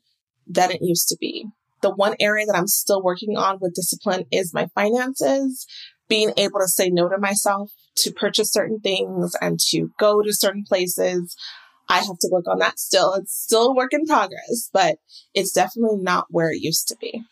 than 0.45 0.71
it 0.71 0.81
used 0.81 1.07
to 1.07 1.17
be. 1.19 1.47
The 1.81 1.89
one 1.93 2.15
area 2.19 2.45
that 2.45 2.55
I'm 2.55 2.67
still 2.67 3.01
working 3.01 3.37
on 3.37 3.57
with 3.59 3.73
discipline 3.73 4.25
is 4.31 4.53
my 4.53 4.67
finances, 4.75 5.65
being 6.07 6.31
able 6.37 6.59
to 6.59 6.67
say 6.67 6.89
no 6.89 7.09
to 7.09 7.17
myself, 7.17 7.71
to 7.97 8.11
purchase 8.11 8.51
certain 8.51 8.79
things 8.79 9.35
and 9.41 9.59
to 9.71 9.89
go 9.99 10.21
to 10.21 10.33
certain 10.33 10.63
places. 10.67 11.35
I 11.89 11.97
have 11.99 12.17
to 12.19 12.29
work 12.31 12.45
on 12.47 12.59
that 12.59 12.79
still. 12.79 13.13
It's 13.13 13.33
still 13.33 13.67
a 13.67 13.75
work 13.75 13.93
in 13.93 14.05
progress, 14.05 14.69
but 14.73 14.97
it's 15.33 15.51
definitely 15.51 15.99
not 16.01 16.27
where 16.29 16.51
it 16.51 16.61
used 16.61 16.87
to 16.89 16.97
be. 16.99 17.23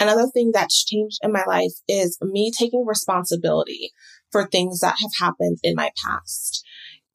Another 0.00 0.26
thing 0.32 0.52
that's 0.52 0.84
changed 0.84 1.18
in 1.22 1.32
my 1.32 1.44
life 1.46 1.72
is 1.88 2.18
me 2.22 2.52
taking 2.56 2.86
responsibility 2.86 3.92
for 4.30 4.46
things 4.46 4.80
that 4.80 4.96
have 5.00 5.10
happened 5.18 5.58
in 5.62 5.74
my 5.74 5.90
past. 6.04 6.64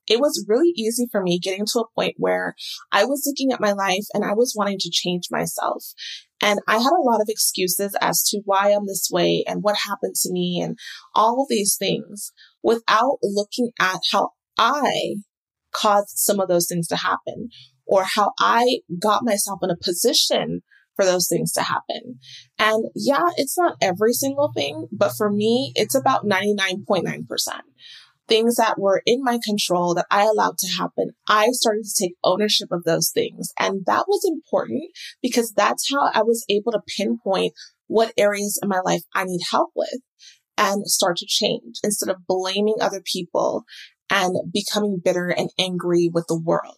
It 0.10 0.20
was 0.20 0.46
really 0.50 0.74
easy 0.76 1.08
for 1.10 1.22
me 1.22 1.40
getting 1.40 1.66
to 1.66 1.80
a 1.80 1.90
point 1.96 2.16
where 2.18 2.56
I 2.92 3.06
was 3.06 3.24
looking 3.26 3.54
at 3.54 3.62
my 3.62 3.72
life 3.72 4.06
and 4.14 4.26
I 4.26 4.34
was 4.34 4.54
wanting 4.56 4.80
to 4.80 4.92
change 4.92 5.28
myself. 5.32 5.86
And 6.42 6.60
I 6.68 6.74
had 6.74 6.92
a 6.92 7.10
lot 7.10 7.22
of 7.22 7.30
excuses 7.30 7.96
as 8.02 8.22
to 8.24 8.42
why 8.44 8.72
I'm 8.72 8.86
this 8.86 9.08
way 9.10 9.46
and 9.48 9.64
what 9.64 9.78
happened 9.88 10.16
to 10.24 10.32
me 10.32 10.60
and 10.62 10.78
all 11.16 11.42
of 11.42 11.48
these 11.50 11.78
things 11.78 12.34
without 12.62 13.20
looking 13.24 13.72
at 13.80 14.02
how 14.12 14.32
I 14.58 15.16
caused 15.74 16.18
some 16.18 16.40
of 16.40 16.48
those 16.48 16.68
things 16.68 16.88
to 16.88 16.96
happen 16.96 17.50
or 17.86 18.06
how 18.16 18.32
I 18.40 18.80
got 19.02 19.24
myself 19.24 19.60
in 19.64 19.70
a 19.70 19.78
position 19.78 20.62
for 20.96 21.06
those 21.06 21.28
things 21.28 21.52
to 21.54 21.62
happen. 21.62 22.20
And 22.60 22.86
yeah, 22.96 23.26
it's 23.36 23.58
not 23.58 23.78
every 23.82 24.14
single 24.14 24.52
thing, 24.56 24.88
but 24.92 25.14
for 25.18 25.32
me, 25.32 25.74
it's 25.76 25.96
about 25.96 26.26
99.9%. 26.26 27.26
Things 28.28 28.56
that 28.56 28.80
were 28.80 29.02
in 29.06 29.22
my 29.22 29.38
control 29.44 29.96
that 29.96 30.06
I 30.10 30.24
allowed 30.24 30.58
to 30.60 30.72
happen, 30.78 31.12
I 31.28 31.50
started 31.52 31.84
to 31.84 32.04
take 32.06 32.16
ownership 32.24 32.70
of 32.72 32.84
those 32.84 33.12
things. 33.14 33.52
And 33.60 33.86
that 33.86 34.06
was 34.08 34.24
important 34.26 34.84
because 35.22 35.52
that's 35.52 35.92
how 35.92 36.10
I 36.14 36.22
was 36.22 36.46
able 36.48 36.72
to 36.72 36.82
pinpoint 36.98 37.54
what 37.88 38.14
areas 38.18 38.60
in 38.64 38.70
my 38.70 38.80
life 38.80 39.02
I 39.14 39.26
need 39.26 39.42
help 39.52 39.72
with 39.76 40.00
and 40.58 40.88
start 40.88 41.18
to 41.18 41.26
change 41.28 41.78
instead 41.84 42.10
of 42.10 42.28
blaming 42.28 42.76
other 42.80 43.02
people 43.04 43.66
and 44.14 44.38
becoming 44.54 45.02
bitter 45.04 45.28
and 45.28 45.50
angry 45.58 46.10
with 46.14 46.28
the 46.28 46.40
world. 46.40 46.78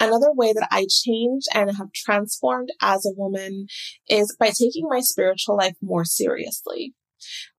Another 0.00 0.32
way 0.32 0.52
that 0.52 0.68
I 0.70 0.86
changed 0.90 1.46
and 1.54 1.76
have 1.76 1.92
transformed 1.92 2.70
as 2.82 3.06
a 3.06 3.14
woman 3.16 3.66
is 4.08 4.36
by 4.38 4.48
taking 4.48 4.86
my 4.88 5.00
spiritual 5.00 5.56
life 5.56 5.76
more 5.80 6.04
seriously. 6.04 6.94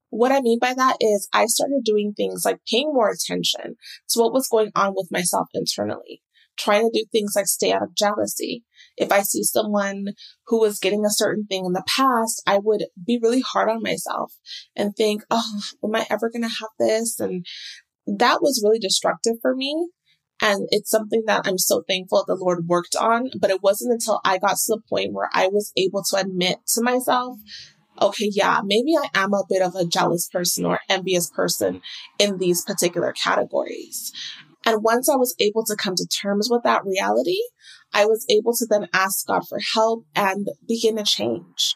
What 0.09 0.31
I 0.31 0.41
mean 0.41 0.59
by 0.59 0.73
that 0.73 0.97
is 0.99 1.29
I 1.33 1.45
started 1.45 1.81
doing 1.83 2.13
things 2.15 2.43
like 2.43 2.59
paying 2.69 2.91
more 2.93 3.09
attention 3.09 3.75
to 4.09 4.19
what 4.19 4.33
was 4.33 4.47
going 4.47 4.71
on 4.75 4.93
with 4.95 5.09
myself 5.11 5.47
internally, 5.53 6.21
trying 6.57 6.89
to 6.89 6.91
do 6.93 7.05
things 7.11 7.33
like 7.35 7.47
stay 7.47 7.71
out 7.71 7.83
of 7.83 7.95
jealousy. 7.95 8.63
If 8.97 9.11
I 9.11 9.21
see 9.21 9.43
someone 9.43 10.07
who 10.47 10.59
was 10.59 10.79
getting 10.79 11.05
a 11.05 11.11
certain 11.11 11.45
thing 11.45 11.65
in 11.65 11.73
the 11.73 11.83
past, 11.95 12.41
I 12.47 12.57
would 12.57 12.85
be 13.05 13.19
really 13.21 13.41
hard 13.41 13.69
on 13.69 13.81
myself 13.81 14.33
and 14.75 14.93
think, 14.95 15.23
oh, 15.29 15.61
am 15.83 15.95
I 15.95 16.05
ever 16.09 16.29
going 16.29 16.41
to 16.41 16.47
have 16.47 16.69
this? 16.79 17.19
And 17.19 17.45
that 18.17 18.41
was 18.41 18.61
really 18.63 18.79
destructive 18.79 19.35
for 19.41 19.55
me. 19.55 19.89
And 20.41 20.67
it's 20.71 20.89
something 20.89 21.23
that 21.27 21.41
I'm 21.45 21.57
so 21.57 21.83
thankful 21.87 22.23
the 22.25 22.35
Lord 22.35 22.67
worked 22.67 22.95
on. 22.95 23.29
But 23.37 23.51
it 23.51 23.61
wasn't 23.61 23.93
until 23.93 24.21
I 24.23 24.37
got 24.37 24.55
to 24.57 24.63
the 24.67 24.81
point 24.89 25.13
where 25.13 25.29
I 25.33 25.47
was 25.47 25.73
able 25.75 26.03
to 26.03 26.17
admit 26.17 26.59
to 26.75 26.81
myself, 26.81 27.39
okay, 28.01 28.29
yeah, 28.31 28.61
maybe 28.63 28.93
I 28.95 29.09
am 29.13 29.33
a 29.33 29.43
bit 29.49 29.61
of 29.61 29.75
a 29.75 29.85
jealous 29.85 30.27
person 30.27 30.65
or 30.65 30.79
envious 30.89 31.29
person 31.29 31.81
in 32.17 32.37
these 32.37 32.63
particular 32.63 33.11
categories. 33.11 34.13
And 34.65 34.83
once 34.83 35.09
I 35.09 35.15
was 35.15 35.35
able 35.39 35.65
to 35.65 35.75
come 35.75 35.95
to 35.95 36.07
terms 36.07 36.47
with 36.49 36.63
that 36.63 36.85
reality, 36.85 37.39
I 37.93 38.05
was 38.05 38.25
able 38.29 38.53
to 38.53 38.65
then 38.69 38.87
ask 38.93 39.27
God 39.27 39.47
for 39.47 39.59
help 39.73 40.05
and 40.15 40.47
begin 40.67 40.97
to 40.97 41.03
change. 41.03 41.75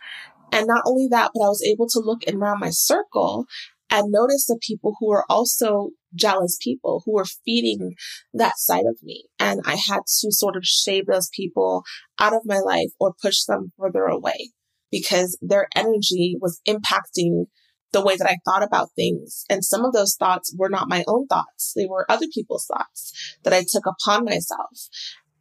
And 0.52 0.68
not 0.68 0.84
only 0.86 1.08
that, 1.10 1.32
but 1.34 1.44
I 1.44 1.50
was 1.50 1.64
able 1.64 1.88
to 1.90 2.00
look 2.00 2.22
around 2.32 2.60
my 2.60 2.70
circle 2.70 3.48
and 3.94 4.12
notice 4.12 4.48
the 4.48 4.58
people 4.60 4.96
who 5.00 5.12
are 5.12 5.24
also 5.30 5.92
jealous 6.16 6.58
people 6.60 7.04
who 7.06 7.14
were 7.14 7.28
feeding 7.46 7.94
that 8.34 8.58
side 8.58 8.86
of 8.90 8.98
me. 9.04 9.26
And 9.40 9.62
I 9.68 9.76
had 9.76 10.00
to 10.22 10.32
sort 10.32 10.56
of 10.56 10.66
shave 10.66 11.06
those 11.06 11.30
people 11.32 11.84
out 12.20 12.34
of 12.34 12.42
my 12.44 12.58
life 12.58 12.90
or 13.00 13.14
push 13.22 13.44
them 13.44 13.72
further 13.78 14.06
away 14.06 14.50
because 14.92 15.38
their 15.44 15.68
energy 15.76 16.36
was 16.42 16.60
impacting 16.68 17.46
the 17.92 18.04
way 18.04 18.18
that 18.18 18.28
I 18.28 18.38
thought 18.44 18.64
about 18.64 18.90
things. 18.96 19.46
And 19.48 19.64
some 19.64 19.86
of 19.86 19.94
those 19.94 20.16
thoughts 20.16 20.56
were 20.58 20.70
not 20.70 20.90
my 20.90 21.04
own 21.08 21.28
thoughts. 21.28 21.74
They 21.76 21.86
were 21.86 22.10
other 22.10 22.26
people's 22.34 22.66
thoughts 22.66 23.38
that 23.44 23.54
I 23.54 23.62
took 23.62 23.86
upon 23.86 24.26
myself, 24.26 24.88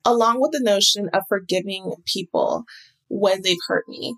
along 0.04 0.42
with 0.42 0.52
the 0.52 0.61
notion 0.62 1.09
of 1.14 1.23
forgiving 1.26 1.94
people 2.04 2.64
when 3.09 3.40
they've 3.40 3.56
hurt 3.66 3.88
me 3.88 4.16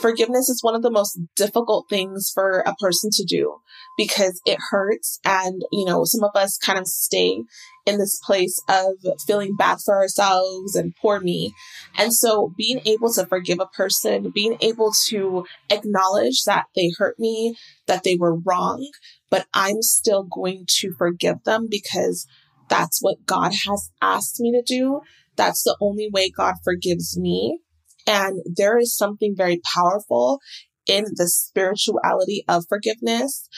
forgiveness 0.00 0.48
is 0.48 0.62
one 0.62 0.74
of 0.74 0.82
the 0.82 0.90
most 0.90 1.18
difficult 1.36 1.88
things 1.88 2.30
for 2.32 2.60
a 2.60 2.74
person 2.76 3.10
to 3.12 3.24
do 3.24 3.58
because 3.96 4.40
it 4.44 4.58
hurts. 4.70 5.20
And, 5.24 5.62
you 5.72 5.84
know, 5.84 6.04
some 6.04 6.24
of 6.24 6.30
us 6.34 6.58
kind 6.58 6.78
of 6.78 6.86
stay 6.86 7.42
in 7.86 7.98
this 7.98 8.18
place 8.24 8.60
of 8.68 8.94
feeling 9.26 9.56
bad 9.56 9.78
for 9.84 9.96
ourselves 9.96 10.74
and 10.74 10.94
poor 11.00 11.20
me. 11.20 11.54
And 11.96 12.12
so 12.12 12.52
being 12.56 12.80
able 12.86 13.12
to 13.12 13.26
forgive 13.26 13.60
a 13.60 13.66
person, 13.66 14.32
being 14.34 14.56
able 14.60 14.92
to 15.08 15.44
acknowledge 15.70 16.44
that 16.44 16.66
they 16.74 16.92
hurt 16.96 17.18
me, 17.18 17.56
that 17.86 18.02
they 18.04 18.16
were 18.16 18.38
wrong, 18.38 18.90
but 19.30 19.46
I'm 19.52 19.82
still 19.82 20.22
going 20.22 20.64
to 20.80 20.92
forgive 20.96 21.44
them 21.44 21.68
because 21.70 22.26
that's 22.68 23.02
what 23.02 23.26
God 23.26 23.52
has 23.66 23.90
asked 24.00 24.40
me 24.40 24.52
to 24.52 24.62
do. 24.62 25.00
That's 25.36 25.62
the 25.62 25.76
only 25.80 26.08
way 26.10 26.30
God 26.30 26.54
forgives 26.64 27.18
me. 27.18 27.58
And 28.06 28.40
there 28.44 28.78
is 28.78 28.96
something 28.96 29.34
very 29.36 29.60
powerful 29.74 30.40
in 30.86 31.04
the 31.14 31.28
spirituality 31.28 32.44
of 32.48 32.66
forgiveness. 32.68 33.48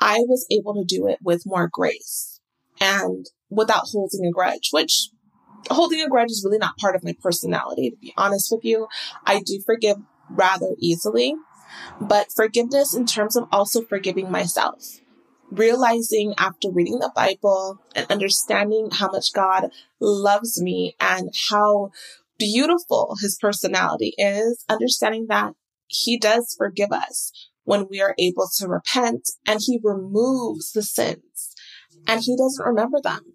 I 0.00 0.18
was 0.26 0.46
able 0.50 0.74
to 0.74 0.84
do 0.84 1.06
it 1.06 1.18
with 1.22 1.46
more 1.46 1.68
grace 1.70 2.40
and 2.80 3.26
without 3.50 3.84
holding 3.92 4.26
a 4.26 4.32
grudge, 4.32 4.70
which 4.72 5.10
holding 5.70 6.00
a 6.00 6.08
grudge 6.08 6.30
is 6.30 6.42
really 6.44 6.58
not 6.58 6.76
part 6.78 6.96
of 6.96 7.04
my 7.04 7.14
personality, 7.22 7.90
to 7.90 7.96
be 7.96 8.12
honest 8.16 8.50
with 8.50 8.64
you. 8.64 8.88
I 9.24 9.40
do 9.40 9.60
forgive 9.64 9.98
rather 10.28 10.70
easily, 10.78 11.34
but 12.00 12.32
forgiveness 12.34 12.94
in 12.94 13.06
terms 13.06 13.36
of 13.36 13.48
also 13.52 13.82
forgiving 13.82 14.30
myself. 14.30 15.00
Realizing 15.50 16.34
after 16.36 16.70
reading 16.70 16.98
the 16.98 17.12
Bible 17.14 17.78
and 17.94 18.10
understanding 18.10 18.88
how 18.90 19.10
much 19.10 19.32
God 19.32 19.70
loves 20.00 20.60
me 20.60 20.96
and 20.98 21.30
how 21.50 21.92
beautiful 22.52 23.16
his 23.20 23.38
personality 23.40 24.14
is, 24.18 24.64
understanding 24.68 25.26
that 25.28 25.52
he 25.86 26.18
does 26.18 26.54
forgive 26.58 26.92
us 26.92 27.32
when 27.64 27.86
we 27.90 28.00
are 28.00 28.14
able 28.18 28.48
to 28.58 28.68
repent 28.68 29.30
and 29.46 29.60
he 29.64 29.80
removes 29.82 30.72
the 30.72 30.82
sins 30.82 31.54
and 32.06 32.20
he 32.22 32.36
doesn't 32.36 32.66
remember 32.66 32.98
them. 33.02 33.34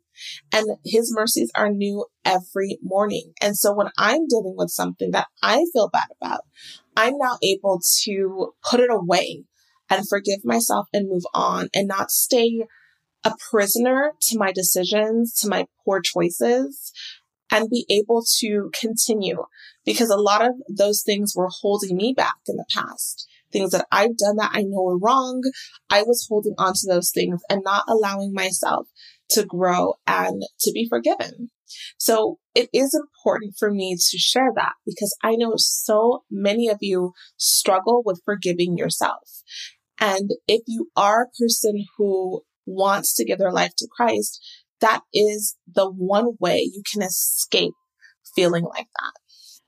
And 0.52 0.66
his 0.86 1.14
mercies 1.16 1.50
are 1.56 1.72
new 1.72 2.06
every 2.26 2.78
morning. 2.84 3.32
And 3.42 3.58
so 3.58 3.74
when 3.74 3.88
I'm 3.98 4.28
dealing 4.28 4.56
with 4.58 4.70
something 4.70 5.12
that 5.12 5.28
I 5.42 5.66
feel 5.72 5.90
bad 5.90 6.08
about, 6.22 6.42
I'm 6.98 7.18
now 7.18 7.38
able 7.42 7.80
to 8.04 8.54
put 8.70 8.82
it 8.82 8.92
away 8.92 9.46
and 9.90 10.08
forgive 10.08 10.44
myself 10.44 10.88
and 10.94 11.10
move 11.10 11.24
on 11.34 11.70
and 11.74 11.88
not 11.88 12.12
stay 12.12 12.66
a 13.24 13.34
prisoner 13.50 14.14
to 14.22 14.38
my 14.38 14.52
decisions, 14.52 15.34
to 15.36 15.48
my 15.48 15.66
poor 15.84 16.02
choices, 16.02 16.92
and 17.52 17.70
be 17.70 17.86
able 17.90 18.24
to 18.40 18.72
continue 18.80 19.44
because 19.86 20.10
a 20.10 20.18
lot 20.18 20.46
of 20.46 20.52
those 20.70 21.02
things 21.02 21.34
were 21.36 21.50
holding 21.62 21.96
me 21.96 22.14
back 22.16 22.38
in 22.48 22.58
the 22.58 22.66
past. 22.74 23.28
Things 23.52 23.72
that 23.72 23.88
I've 23.92 24.18
done 24.18 24.36
that 24.38 24.52
I 24.54 24.62
know 24.62 24.88
are 24.88 25.00
wrong. 25.00 25.42
I 25.90 26.04
was 26.04 26.28
holding 26.30 26.54
on 26.58 26.74
to 26.74 26.88
those 26.88 27.12
things 27.12 27.42
and 27.50 27.64
not 27.64 27.86
allowing 27.88 28.34
myself 28.34 28.88
to 29.32 29.44
grow 29.44 29.96
and 30.06 30.44
to 30.60 30.72
be 30.72 30.88
forgiven. 30.88 31.50
So 31.98 32.40
it 32.56 32.70
is 32.74 33.00
important 33.00 33.56
for 33.58 33.72
me 33.72 33.96
to 33.96 34.18
share 34.18 34.52
that 34.56 34.74
because 34.86 35.16
I 35.24 35.36
know 35.36 35.54
so 35.58 36.24
many 36.30 36.68
of 36.68 36.78
you 36.82 37.14
struggle 37.38 38.02
with 38.06 38.22
forgiving 38.26 38.78
yourself. 38.78 39.42
And 40.00 40.32
if 40.48 40.62
you 40.68 40.90
are 40.96 41.24
a 41.24 41.44
person 41.44 41.86
who 41.98 42.44
wants 42.66 43.16
to 43.16 43.26
give 43.26 43.40
their 43.40 43.52
life 43.52 43.74
to 43.78 43.88
Christ, 43.92 44.42
that 44.82 45.02
is 45.14 45.56
the 45.72 45.90
one 45.90 46.36
way 46.40 46.62
you 46.62 46.84
can 46.92 47.02
escape 47.02 47.74
feeling 48.36 48.64
like 48.64 48.88
that. 49.00 49.14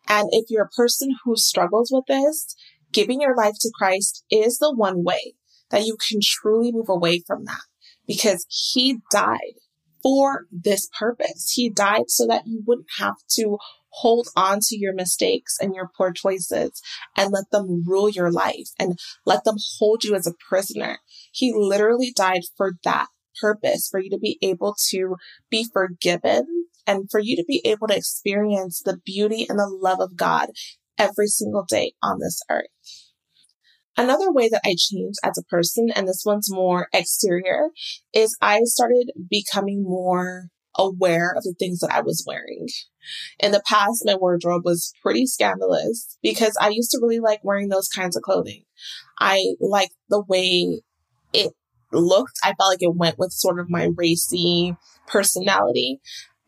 And 0.07 0.29
if 0.31 0.45
you're 0.49 0.65
a 0.65 0.75
person 0.75 1.15
who 1.23 1.35
struggles 1.35 1.89
with 1.91 2.05
this, 2.07 2.55
giving 2.91 3.21
your 3.21 3.35
life 3.35 3.55
to 3.61 3.71
Christ 3.77 4.23
is 4.29 4.57
the 4.57 4.73
one 4.73 5.03
way 5.03 5.35
that 5.69 5.85
you 5.85 5.97
can 6.09 6.19
truly 6.21 6.71
move 6.71 6.89
away 6.89 7.23
from 7.25 7.45
that 7.45 7.61
because 8.05 8.45
he 8.49 8.97
died 9.09 9.55
for 10.03 10.47
this 10.51 10.89
purpose. 10.99 11.53
He 11.55 11.69
died 11.69 12.09
so 12.09 12.27
that 12.27 12.43
you 12.45 12.63
wouldn't 12.65 12.87
have 12.99 13.15
to 13.35 13.57
hold 13.89 14.27
on 14.35 14.59
to 14.61 14.77
your 14.77 14.93
mistakes 14.93 15.57
and 15.61 15.75
your 15.75 15.89
poor 15.95 16.11
choices 16.11 16.81
and 17.17 17.31
let 17.31 17.49
them 17.51 17.83
rule 17.85 18.09
your 18.09 18.31
life 18.31 18.69
and 18.79 18.97
let 19.25 19.43
them 19.43 19.57
hold 19.79 20.03
you 20.03 20.15
as 20.15 20.25
a 20.25 20.33
prisoner. 20.49 20.99
He 21.31 21.53
literally 21.53 22.11
died 22.15 22.41
for 22.57 22.73
that 22.83 23.07
purpose 23.41 23.87
for 23.89 23.99
you 23.99 24.09
to 24.11 24.19
be 24.19 24.37
able 24.41 24.75
to 24.89 25.15
be 25.49 25.65
forgiven 25.73 26.67
and 26.87 27.09
for 27.09 27.19
you 27.19 27.35
to 27.35 27.45
be 27.47 27.61
able 27.65 27.87
to 27.87 27.97
experience 27.97 28.81
the 28.83 28.97
beauty 29.05 29.45
and 29.49 29.59
the 29.59 29.67
love 29.67 29.99
of 29.99 30.15
God 30.15 30.49
every 30.97 31.27
single 31.27 31.65
day 31.67 31.93
on 32.01 32.19
this 32.19 32.41
earth. 32.49 32.67
Another 33.97 34.31
way 34.31 34.47
that 34.49 34.61
I 34.65 34.75
changed 34.77 35.19
as 35.23 35.37
a 35.37 35.43
person, 35.43 35.89
and 35.93 36.07
this 36.07 36.23
one's 36.25 36.51
more 36.51 36.87
exterior, 36.93 37.69
is 38.13 38.37
I 38.41 38.61
started 38.63 39.11
becoming 39.29 39.83
more 39.83 40.47
aware 40.77 41.33
of 41.35 41.43
the 41.43 41.53
things 41.59 41.79
that 41.79 41.91
I 41.91 42.01
was 42.01 42.23
wearing. 42.25 42.67
In 43.39 43.51
the 43.51 43.61
past, 43.65 44.03
my 44.05 44.15
wardrobe 44.15 44.63
was 44.63 44.93
pretty 45.01 45.25
scandalous 45.25 46.17
because 46.21 46.55
I 46.61 46.69
used 46.69 46.91
to 46.91 46.99
really 47.01 47.19
like 47.19 47.41
wearing 47.43 47.67
those 47.67 47.89
kinds 47.89 48.15
of 48.15 48.23
clothing. 48.23 48.63
I 49.19 49.55
like 49.59 49.91
the 50.09 50.23
way 50.23 50.81
it 51.33 51.51
looked. 51.91 52.39
I 52.43 52.53
felt 52.53 52.71
like 52.71 52.81
it 52.81 52.95
went 52.95 53.19
with 53.19 53.31
sort 53.31 53.59
of 53.59 53.69
my 53.69 53.89
racy 53.95 54.75
personality. 55.07 55.99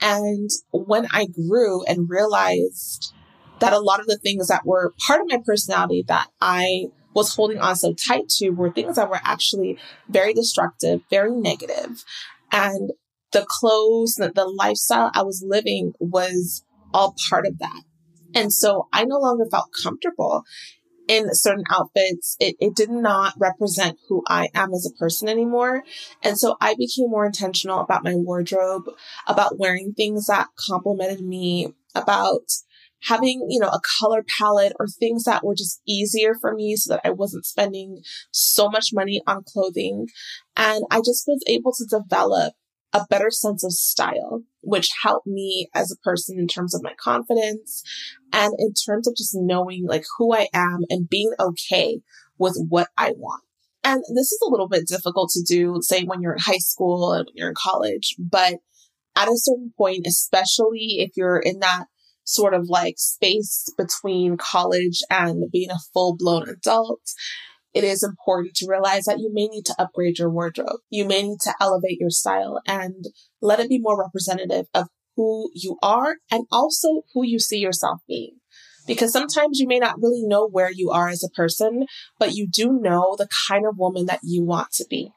And 0.01 0.49
when 0.71 1.07
I 1.11 1.27
grew 1.27 1.83
and 1.85 2.09
realized 2.09 3.13
that 3.59 3.73
a 3.73 3.79
lot 3.79 3.99
of 3.99 4.07
the 4.07 4.17
things 4.17 4.47
that 4.47 4.65
were 4.65 4.93
part 5.07 5.21
of 5.21 5.27
my 5.29 5.39
personality 5.45 6.03
that 6.07 6.27
I 6.41 6.87
was 7.13 7.35
holding 7.35 7.59
on 7.59 7.75
so 7.75 7.93
tight 7.93 8.27
to 8.27 8.49
were 8.49 8.71
things 8.71 8.95
that 8.95 9.09
were 9.09 9.21
actually 9.23 9.77
very 10.09 10.33
destructive, 10.33 11.01
very 11.09 11.31
negative. 11.31 12.03
And 12.51 12.91
the 13.31 13.45
clothes, 13.47 14.15
the, 14.15 14.31
the 14.33 14.45
lifestyle 14.45 15.11
I 15.13 15.23
was 15.23 15.43
living 15.45 15.93
was 15.99 16.65
all 16.93 17.15
part 17.29 17.45
of 17.45 17.59
that. 17.59 17.83
And 18.35 18.51
so 18.51 18.87
I 18.91 19.05
no 19.05 19.17
longer 19.17 19.45
felt 19.49 19.69
comfortable 19.83 20.43
in 21.07 21.33
certain 21.33 21.65
outfits, 21.69 22.35
it, 22.39 22.55
it 22.59 22.75
did 22.75 22.89
not 22.89 23.33
represent 23.37 23.99
who 24.07 24.23
I 24.27 24.49
am 24.53 24.73
as 24.73 24.89
a 24.89 24.97
person 24.97 25.27
anymore. 25.27 25.83
And 26.21 26.37
so 26.37 26.55
I 26.61 26.75
became 26.75 27.09
more 27.09 27.25
intentional 27.25 27.79
about 27.79 28.03
my 28.03 28.15
wardrobe, 28.15 28.83
about 29.27 29.59
wearing 29.59 29.93
things 29.93 30.27
that 30.27 30.47
complimented 30.57 31.21
me, 31.21 31.73
about 31.95 32.43
having, 33.03 33.45
you 33.49 33.59
know, 33.59 33.67
a 33.67 33.81
color 33.99 34.23
palette 34.39 34.73
or 34.79 34.87
things 34.87 35.25
that 35.25 35.43
were 35.43 35.55
just 35.55 35.81
easier 35.87 36.35
for 36.39 36.53
me 36.53 36.75
so 36.75 36.93
that 36.93 37.01
I 37.03 37.11
wasn't 37.11 37.45
spending 37.45 38.01
so 38.31 38.69
much 38.69 38.91
money 38.93 39.21
on 39.27 39.43
clothing. 39.45 40.07
And 40.55 40.83
I 40.89 40.99
just 40.99 41.25
was 41.27 41.43
able 41.47 41.73
to 41.73 41.85
develop 41.85 42.53
a 42.93 43.05
better 43.09 43.29
sense 43.31 43.63
of 43.63 43.73
style, 43.73 44.43
which 44.63 44.87
helped 45.03 45.27
me 45.27 45.69
as 45.75 45.91
a 45.91 45.97
person 46.03 46.39
in 46.39 46.47
terms 46.47 46.73
of 46.73 46.81
my 46.83 46.93
confidence 46.99 47.83
and 48.31 48.53
in 48.57 48.73
terms 48.73 49.07
of 49.07 49.15
just 49.15 49.35
knowing 49.35 49.85
like 49.85 50.05
who 50.17 50.33
I 50.33 50.47
am 50.53 50.79
and 50.89 51.09
being 51.09 51.31
okay 51.39 52.01
with 52.37 52.57
what 52.69 52.87
I 52.97 53.11
want. 53.11 53.43
And 53.83 54.01
this 54.15 54.31
is 54.31 54.39
a 54.45 54.49
little 54.49 54.69
bit 54.69 54.87
difficult 54.87 55.29
to 55.31 55.43
do, 55.43 55.79
say 55.81 56.03
when 56.03 56.21
you're 56.21 56.33
in 56.33 56.39
high 56.39 56.57
school 56.57 57.11
and 57.13 57.29
you're 57.33 57.49
in 57.49 57.55
college, 57.57 58.15
but 58.17 58.55
at 59.15 59.27
a 59.27 59.35
certain 59.35 59.73
point, 59.77 60.07
especially 60.07 60.99
if 60.99 61.11
you're 61.15 61.39
in 61.39 61.59
that 61.59 61.85
sort 62.23 62.53
of 62.53 62.69
like 62.69 62.95
space 62.97 63.67
between 63.77 64.37
college 64.37 65.01
and 65.09 65.51
being 65.51 65.69
a 65.69 65.79
full 65.93 66.15
blown 66.17 66.47
adult, 66.47 67.01
it 67.73 67.83
is 67.83 68.03
important 68.03 68.55
to 68.55 68.67
realize 68.67 69.05
that 69.05 69.19
you 69.19 69.31
may 69.33 69.47
need 69.47 69.65
to 69.65 69.75
upgrade 69.79 70.19
your 70.19 70.29
wardrobe. 70.29 70.79
You 70.89 71.05
may 71.05 71.23
need 71.23 71.39
to 71.41 71.53
elevate 71.59 71.99
your 71.99 72.09
style 72.09 72.61
and 72.67 73.05
let 73.41 73.59
it 73.59 73.69
be 73.69 73.79
more 73.79 73.99
representative 73.99 74.67
of 74.73 74.87
who 75.15 75.49
you 75.53 75.77
are 75.81 76.17
and 76.31 76.45
also 76.51 77.03
who 77.13 77.23
you 77.25 77.39
see 77.39 77.57
yourself 77.57 78.01
being. 78.07 78.37
Because 78.85 79.13
sometimes 79.13 79.59
you 79.59 79.67
may 79.67 79.79
not 79.79 80.01
really 80.01 80.23
know 80.25 80.47
where 80.47 80.69
you 80.69 80.91
are 80.91 81.07
as 81.07 81.23
a 81.23 81.29
person, 81.29 81.85
but 82.19 82.33
you 82.35 82.47
do 82.47 82.79
know 82.81 83.15
the 83.17 83.29
kind 83.47 83.65
of 83.65 83.77
woman 83.77 84.05
that 84.07 84.19
you 84.23 84.43
want 84.43 84.71
to 84.73 84.85
be. 84.89 85.11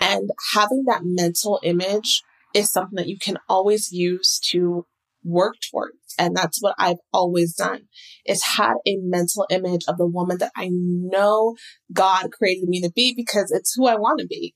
And 0.00 0.30
having 0.54 0.84
that 0.86 1.02
mental 1.04 1.60
image 1.62 2.22
is 2.54 2.72
something 2.72 2.96
that 2.96 3.08
you 3.08 3.18
can 3.18 3.36
always 3.48 3.92
use 3.92 4.40
to 4.46 4.86
work 5.24 5.54
towards. 5.70 5.96
And 6.18 6.36
that's 6.36 6.60
what 6.60 6.74
I've 6.78 6.98
always 7.12 7.54
done 7.54 7.82
is 8.26 8.42
had 8.56 8.74
a 8.86 8.96
mental 8.96 9.46
image 9.50 9.82
of 9.88 9.96
the 9.96 10.06
woman 10.06 10.38
that 10.38 10.52
I 10.56 10.68
know 10.70 11.56
God 11.92 12.32
created 12.32 12.68
me 12.68 12.80
to 12.82 12.90
be 12.90 13.14
because 13.14 13.50
it's 13.50 13.74
who 13.74 13.86
I 13.86 13.96
want 13.96 14.20
to 14.20 14.26
be 14.26 14.54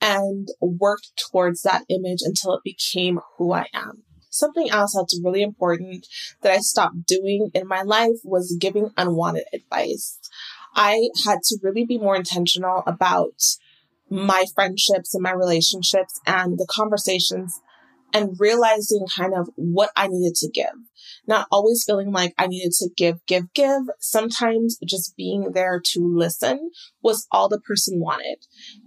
and 0.00 0.48
worked 0.60 1.12
towards 1.30 1.62
that 1.62 1.84
image 1.88 2.20
until 2.22 2.54
it 2.54 2.62
became 2.64 3.20
who 3.36 3.52
I 3.52 3.66
am. 3.72 4.02
Something 4.30 4.70
else 4.70 4.94
that's 4.96 5.20
really 5.22 5.42
important 5.42 6.06
that 6.40 6.52
I 6.52 6.58
stopped 6.58 7.06
doing 7.06 7.50
in 7.54 7.68
my 7.68 7.82
life 7.82 8.16
was 8.24 8.56
giving 8.58 8.90
unwanted 8.96 9.44
advice. 9.52 10.18
I 10.74 11.10
had 11.26 11.40
to 11.44 11.58
really 11.62 11.84
be 11.84 11.98
more 11.98 12.16
intentional 12.16 12.82
about 12.86 13.34
my 14.08 14.46
friendships 14.54 15.14
and 15.14 15.22
my 15.22 15.32
relationships 15.32 16.20
and 16.26 16.58
the 16.58 16.66
conversations 16.70 17.60
and 18.12 18.36
realizing 18.38 19.06
kind 19.16 19.34
of 19.34 19.48
what 19.56 19.90
I 19.96 20.08
needed 20.08 20.34
to 20.36 20.50
give. 20.50 20.74
Not 21.26 21.46
always 21.50 21.84
feeling 21.84 22.12
like 22.12 22.34
I 22.38 22.46
needed 22.46 22.72
to 22.78 22.90
give, 22.96 23.24
give, 23.26 23.52
give. 23.54 23.82
Sometimes 24.00 24.78
just 24.86 25.16
being 25.16 25.52
there 25.52 25.80
to 25.92 26.00
listen 26.00 26.70
was 27.02 27.26
all 27.30 27.48
the 27.48 27.60
person 27.60 28.00
wanted. 28.00 28.38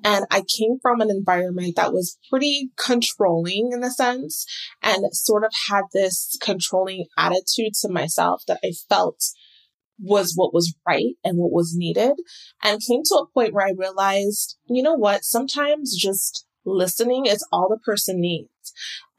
And 0.04 0.26
I 0.32 0.42
came 0.42 0.78
from 0.82 1.02
an 1.02 1.10
environment 1.10 1.76
that 1.76 1.94
was 1.94 2.18
pretty 2.30 2.72
controlling 2.78 3.72
in 3.74 3.84
a 3.84 3.92
sense 3.92 4.46
and 4.82 5.06
sort 5.14 5.44
of 5.44 5.52
had 5.70 5.84
this 5.94 6.38
controlling 6.42 7.06
attitude 7.18 7.74
to 7.82 7.90
myself 7.90 8.44
that 8.48 8.60
I 8.64 8.72
felt 8.90 9.24
was 10.00 10.34
what 10.36 10.54
was 10.54 10.76
right 10.88 11.16
and 11.24 11.38
what 11.38 11.52
was 11.52 11.74
needed 11.76 12.14
and 12.64 12.82
came 12.86 13.02
to 13.06 13.16
a 13.16 13.28
point 13.28 13.54
where 13.54 13.68
I 13.68 13.74
realized, 13.76 14.58
you 14.68 14.84
know 14.84 14.96
what? 14.96 15.24
Sometimes 15.24 15.96
just 15.96 16.45
listening 16.66 17.26
is 17.26 17.48
all 17.52 17.70
the 17.70 17.78
person 17.78 18.20
needs. 18.20 18.50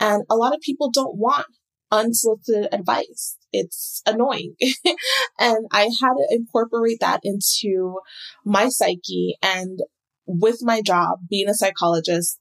And 0.00 0.24
a 0.30 0.36
lot 0.36 0.54
of 0.54 0.60
people 0.60 0.90
don't 0.90 1.16
want 1.16 1.46
unsolicited 1.90 2.68
advice. 2.72 3.36
It's 3.52 4.02
annoying. 4.06 4.54
and 5.38 5.66
I 5.72 5.82
had 5.82 6.14
to 6.14 6.26
incorporate 6.30 6.98
that 7.00 7.20
into 7.22 8.00
my 8.44 8.68
psyche. 8.68 9.36
And 9.42 9.80
with 10.26 10.58
my 10.62 10.82
job, 10.82 11.20
being 11.28 11.48
a 11.48 11.54
psychologist, 11.54 12.38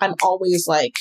I'm 0.00 0.14
always 0.22 0.66
like, 0.66 0.94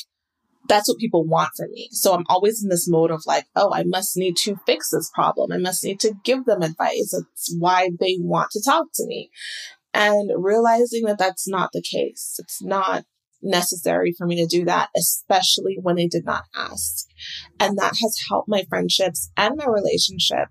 that's 0.67 0.87
what 0.87 0.97
people 0.97 1.25
want 1.25 1.51
from 1.57 1.71
me. 1.71 1.89
So 1.91 2.13
I'm 2.13 2.25
always 2.29 2.63
in 2.63 2.69
this 2.69 2.89
mode 2.89 3.11
of 3.11 3.23
like, 3.25 3.45
oh, 3.55 3.73
I 3.73 3.83
must 3.83 4.15
need 4.15 4.37
to 4.37 4.57
fix 4.65 4.89
this 4.89 5.11
problem. 5.13 5.51
I 5.51 5.57
must 5.57 5.83
need 5.83 5.99
to 6.01 6.13
give 6.23 6.45
them 6.45 6.61
advice. 6.61 7.11
That's 7.11 7.55
why 7.59 7.89
they 7.99 8.17
want 8.19 8.51
to 8.51 8.63
talk 8.63 8.87
to 8.95 9.05
me. 9.05 9.29
And 9.93 10.31
realizing 10.35 11.03
that 11.05 11.19
that's 11.19 11.47
not 11.47 11.71
the 11.73 11.81
case. 11.81 12.37
It's 12.39 12.63
not 12.63 13.03
necessary 13.43 14.13
for 14.17 14.25
me 14.25 14.35
to 14.37 14.47
do 14.47 14.65
that, 14.65 14.89
especially 14.95 15.77
when 15.81 15.95
they 15.95 16.07
did 16.07 16.25
not 16.25 16.45
ask. 16.55 17.07
And 17.59 17.77
that 17.77 17.97
has 18.01 18.17
helped 18.29 18.49
my 18.49 18.63
friendships 18.69 19.29
and 19.37 19.55
my 19.57 19.65
relationship 19.65 20.49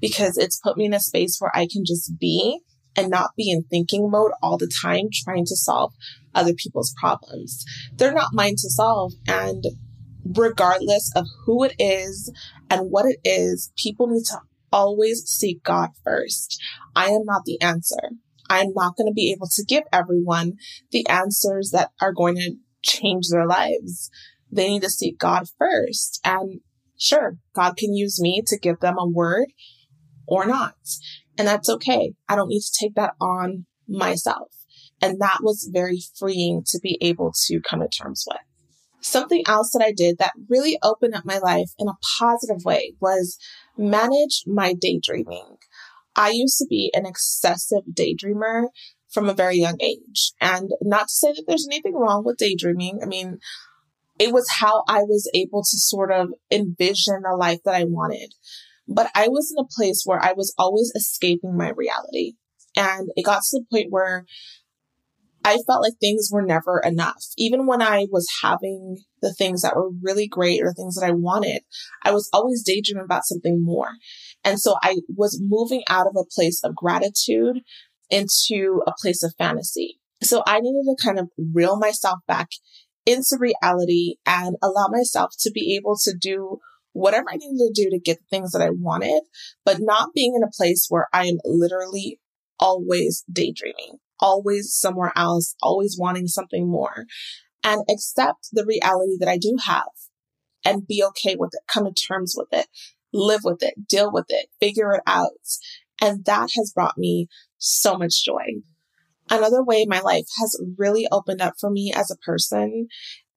because 0.00 0.36
it's 0.36 0.60
put 0.60 0.76
me 0.76 0.86
in 0.86 0.94
a 0.94 1.00
space 1.00 1.38
where 1.38 1.52
I 1.54 1.66
can 1.70 1.84
just 1.86 2.18
be 2.18 2.60
and 2.96 3.08
not 3.08 3.30
be 3.36 3.50
in 3.50 3.64
thinking 3.64 4.10
mode 4.10 4.32
all 4.42 4.58
the 4.58 4.70
time, 4.82 5.08
trying 5.12 5.46
to 5.46 5.56
solve 5.56 5.94
other 6.34 6.52
people's 6.54 6.94
problems. 6.98 7.64
They're 7.94 8.12
not 8.12 8.34
mine 8.34 8.56
to 8.58 8.70
solve. 8.70 9.12
And 9.26 9.64
regardless 10.24 11.10
of 11.16 11.26
who 11.44 11.64
it 11.64 11.74
is 11.78 12.32
and 12.70 12.90
what 12.90 13.06
it 13.06 13.18
is, 13.24 13.72
people 13.76 14.08
need 14.08 14.24
to 14.24 14.40
always 14.72 15.24
seek 15.26 15.62
God 15.62 15.90
first. 16.04 16.60
I 16.94 17.06
am 17.06 17.24
not 17.24 17.44
the 17.44 17.60
answer. 17.60 18.10
I'm 18.48 18.72
not 18.74 18.96
going 18.96 19.08
to 19.08 19.14
be 19.14 19.32
able 19.32 19.48
to 19.48 19.64
give 19.64 19.84
everyone 19.92 20.54
the 20.90 21.06
answers 21.08 21.70
that 21.72 21.90
are 22.00 22.12
going 22.12 22.36
to 22.36 22.56
change 22.82 23.28
their 23.28 23.46
lives. 23.46 24.10
They 24.50 24.68
need 24.68 24.82
to 24.82 24.90
seek 24.90 25.18
God 25.18 25.46
first. 25.58 26.20
And 26.24 26.60
sure, 26.98 27.38
God 27.54 27.76
can 27.76 27.94
use 27.94 28.20
me 28.20 28.42
to 28.46 28.58
give 28.58 28.80
them 28.80 28.96
a 28.98 29.08
word 29.08 29.46
or 30.26 30.46
not. 30.46 30.74
And 31.38 31.48
that's 31.48 31.68
okay. 31.68 32.12
I 32.28 32.36
don't 32.36 32.48
need 32.48 32.60
to 32.60 32.78
take 32.78 32.94
that 32.94 33.14
on 33.20 33.66
myself. 33.88 34.48
And 35.00 35.20
that 35.20 35.38
was 35.42 35.68
very 35.72 36.00
freeing 36.18 36.62
to 36.66 36.78
be 36.80 36.98
able 37.00 37.32
to 37.46 37.60
come 37.60 37.80
to 37.80 37.88
terms 37.88 38.24
with. 38.28 38.38
Something 39.00 39.42
else 39.48 39.72
that 39.72 39.82
I 39.84 39.92
did 39.92 40.18
that 40.18 40.32
really 40.48 40.78
opened 40.82 41.14
up 41.14 41.24
my 41.24 41.38
life 41.38 41.70
in 41.76 41.88
a 41.88 41.98
positive 42.20 42.64
way 42.64 42.94
was 43.00 43.36
manage 43.76 44.44
my 44.46 44.74
daydreaming. 44.80 45.56
I 46.16 46.30
used 46.30 46.58
to 46.58 46.66
be 46.68 46.90
an 46.94 47.06
excessive 47.06 47.84
daydreamer 47.92 48.66
from 49.10 49.28
a 49.28 49.34
very 49.34 49.56
young 49.56 49.80
age. 49.80 50.32
And 50.40 50.70
not 50.80 51.08
to 51.08 51.14
say 51.14 51.32
that 51.32 51.44
there's 51.46 51.66
anything 51.70 51.94
wrong 51.94 52.24
with 52.24 52.38
daydreaming. 52.38 53.00
I 53.02 53.06
mean, 53.06 53.38
it 54.18 54.32
was 54.32 54.46
how 54.60 54.84
I 54.88 55.00
was 55.00 55.30
able 55.34 55.62
to 55.62 55.78
sort 55.78 56.12
of 56.12 56.28
envision 56.50 57.22
a 57.26 57.36
life 57.36 57.60
that 57.64 57.74
I 57.74 57.84
wanted. 57.84 58.34
But 58.88 59.10
I 59.14 59.28
was 59.28 59.54
in 59.56 59.62
a 59.62 59.68
place 59.68 60.02
where 60.04 60.22
I 60.22 60.32
was 60.32 60.54
always 60.58 60.92
escaping 60.94 61.56
my 61.56 61.70
reality. 61.70 62.34
And 62.76 63.10
it 63.16 63.24
got 63.24 63.42
to 63.42 63.60
the 63.60 63.66
point 63.70 63.88
where 63.90 64.24
I 65.44 65.58
felt 65.66 65.82
like 65.82 65.94
things 66.00 66.28
were 66.30 66.42
never 66.42 66.80
enough. 66.84 67.24
Even 67.36 67.66
when 67.66 67.82
I 67.82 68.06
was 68.10 68.26
having 68.42 68.98
the 69.20 69.34
things 69.34 69.62
that 69.62 69.74
were 69.74 69.90
really 70.00 70.28
great 70.28 70.62
or 70.62 70.72
things 70.72 70.94
that 70.94 71.06
I 71.06 71.12
wanted, 71.12 71.62
I 72.02 72.12
was 72.12 72.30
always 72.32 72.62
daydreaming 72.62 73.04
about 73.04 73.26
something 73.26 73.62
more. 73.62 73.90
And 74.44 74.60
so 74.60 74.74
I 74.82 74.98
was 75.08 75.40
moving 75.42 75.82
out 75.88 76.06
of 76.06 76.16
a 76.16 76.28
place 76.34 76.62
of 76.64 76.74
gratitude 76.74 77.60
into 78.10 78.82
a 78.86 78.92
place 79.00 79.22
of 79.22 79.34
fantasy. 79.38 79.98
So 80.22 80.42
I 80.46 80.60
needed 80.60 80.84
to 80.84 81.04
kind 81.04 81.18
of 81.18 81.28
reel 81.52 81.78
myself 81.78 82.20
back 82.26 82.48
into 83.06 83.36
reality 83.38 84.16
and 84.26 84.56
allow 84.62 84.88
myself 84.88 85.32
to 85.40 85.50
be 85.50 85.76
able 85.76 85.96
to 86.04 86.14
do 86.18 86.58
whatever 86.92 87.26
I 87.30 87.36
needed 87.36 87.58
to 87.58 87.72
do 87.74 87.90
to 87.90 87.98
get 87.98 88.18
the 88.18 88.26
things 88.30 88.52
that 88.52 88.62
I 88.62 88.70
wanted, 88.70 89.22
but 89.64 89.78
not 89.80 90.10
being 90.14 90.34
in 90.36 90.42
a 90.42 90.56
place 90.56 90.86
where 90.88 91.08
I 91.12 91.26
am 91.26 91.38
literally 91.44 92.20
always 92.60 93.24
daydreaming, 93.32 93.98
always 94.20 94.74
somewhere 94.74 95.12
else, 95.16 95.54
always 95.62 95.96
wanting 95.98 96.28
something 96.28 96.68
more 96.68 97.06
and 97.64 97.82
accept 97.90 98.48
the 98.52 98.64
reality 98.66 99.16
that 99.18 99.28
I 99.28 99.38
do 99.38 99.56
have 99.64 99.88
and 100.64 100.86
be 100.86 101.02
okay 101.08 101.34
with 101.36 101.50
it, 101.54 101.62
come 101.72 101.86
to 101.86 101.92
terms 101.92 102.34
with 102.36 102.48
it 102.52 102.66
live 103.12 103.40
with 103.44 103.62
it, 103.62 103.88
deal 103.88 104.10
with 104.12 104.26
it, 104.28 104.46
figure 104.60 104.92
it 104.92 105.02
out. 105.06 105.30
And 106.00 106.24
that 106.24 106.50
has 106.56 106.72
brought 106.74 106.98
me 106.98 107.28
so 107.58 107.96
much 107.96 108.24
joy. 108.24 108.62
Another 109.30 109.62
way 109.62 109.86
my 109.86 110.00
life 110.00 110.26
has 110.40 110.60
really 110.76 111.06
opened 111.10 111.40
up 111.40 111.54
for 111.60 111.70
me 111.70 111.92
as 111.94 112.10
a 112.10 112.16
person 112.16 112.88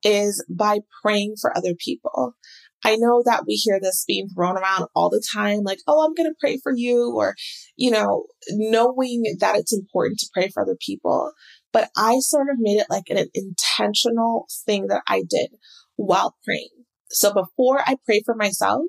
is 0.04 0.44
by 0.50 0.80
praying 1.02 1.36
for 1.40 1.56
other 1.56 1.74
people. 1.78 2.36
I 2.84 2.98
know 2.98 3.24
that 3.26 3.46
we 3.48 3.56
hear 3.56 3.80
this 3.82 4.04
being 4.08 4.30
thrown 4.30 4.58
around 4.58 4.86
all 4.94 5.10
the 5.10 5.24
time, 5.34 5.62
like, 5.64 5.80
oh, 5.88 6.06
I'm 6.06 6.14
going 6.14 6.30
to 6.30 6.36
pray 6.40 6.60
for 6.62 6.72
you, 6.76 7.14
or, 7.16 7.36
you 7.76 7.90
know, 7.90 8.26
knowing 8.50 9.24
that 9.40 9.56
it's 9.56 9.74
important 9.74 10.20
to 10.20 10.30
pray 10.32 10.50
for 10.50 10.62
other 10.62 10.78
people. 10.80 11.32
But 11.74 11.90
I 11.98 12.18
sort 12.20 12.48
of 12.52 12.58
made 12.60 12.78
it 12.78 12.88
like 12.90 13.10
an 13.10 13.28
intentional 13.34 14.48
thing 14.66 14.88
that 14.88 15.02
I 15.08 15.24
did 15.28 15.50
while 15.96 16.36
praying. 16.46 16.70
So 17.10 17.34
before 17.34 17.80
I 17.80 17.98
pray 18.06 18.22
for 18.24 18.36
myself, 18.36 18.86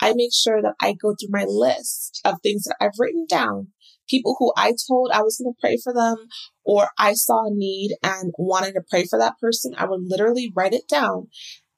I 0.00 0.12
make 0.14 0.32
sure 0.34 0.60
that 0.62 0.74
I 0.80 0.92
go 0.92 1.14
through 1.14 1.30
my 1.30 1.44
list 1.44 2.20
of 2.24 2.40
things 2.42 2.64
that 2.64 2.76
I've 2.80 2.98
written 2.98 3.26
down, 3.28 3.68
people 4.08 4.36
who 4.38 4.52
I 4.56 4.74
told 4.88 5.10
I 5.12 5.22
was 5.22 5.38
going 5.38 5.54
to 5.54 5.60
pray 5.60 5.78
for 5.82 5.92
them, 5.92 6.28
or 6.64 6.90
I 6.98 7.14
saw 7.14 7.46
a 7.46 7.50
need 7.50 7.96
and 8.02 8.32
wanted 8.38 8.72
to 8.72 8.82
pray 8.88 9.04
for 9.04 9.18
that 9.18 9.38
person. 9.40 9.74
I 9.76 9.86
would 9.86 10.02
literally 10.02 10.52
write 10.54 10.74
it 10.74 10.88
down. 10.88 11.28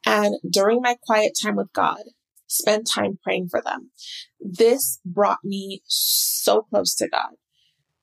And 0.05 0.37
during 0.49 0.81
my 0.81 0.97
quiet 1.03 1.33
time 1.41 1.57
with 1.57 1.73
God, 1.73 2.03
spend 2.47 2.87
time 2.87 3.19
praying 3.23 3.49
for 3.51 3.61
them. 3.61 3.91
This 4.41 5.01
brought 5.05 5.39
me 5.45 5.83
so 5.87 6.63
close 6.63 6.95
to 6.97 7.09
God. 7.09 7.31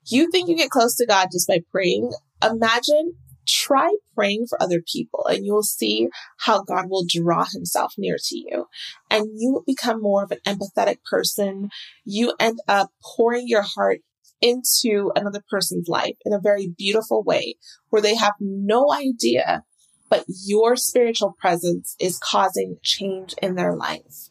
You 0.08 0.30
think 0.30 0.50
you 0.50 0.56
get 0.56 0.70
close 0.70 0.96
to 0.98 1.06
God 1.06 1.30
just 1.32 1.48
by 1.48 1.62
praying? 1.72 2.12
Imagine 2.44 3.16
try 3.48 3.96
praying 4.14 4.48
for 4.48 4.62
other 4.62 4.82
people 4.82 5.26
and 5.26 5.46
you'll 5.46 5.64
see 5.64 6.10
how 6.40 6.64
God 6.64 6.90
will 6.90 7.06
draw 7.08 7.46
himself 7.46 7.94
near 7.98 8.18
to 8.20 8.38
you 8.38 8.68
and 9.10 9.28
you 9.36 9.52
will 9.54 9.64
become 9.66 10.02
more 10.02 10.24
of 10.24 10.32
an 10.32 10.40
empathetic 10.46 10.98
person. 11.10 11.70
You 12.04 12.34
end 12.40 12.60
up 12.68 12.92
pouring 13.04 13.48
your 13.48 13.64
heart 13.64 14.00
into 14.42 15.12
another 15.16 15.42
person's 15.50 15.88
life 15.88 16.18
in 16.26 16.34
a 16.34 16.40
very 16.40 16.68
beautiful 16.78 17.24
way 17.24 17.56
where 17.90 18.02
they 18.02 18.16
have 18.16 18.34
no 18.40 18.92
idea 18.92 19.64
but 20.10 20.26
your 20.46 20.76
spiritual 20.76 21.36
presence 21.40 21.96
is 22.00 22.20
causing 22.20 22.78
change 22.84 23.34
in 23.42 23.56
their 23.56 23.76
life. 23.76 24.30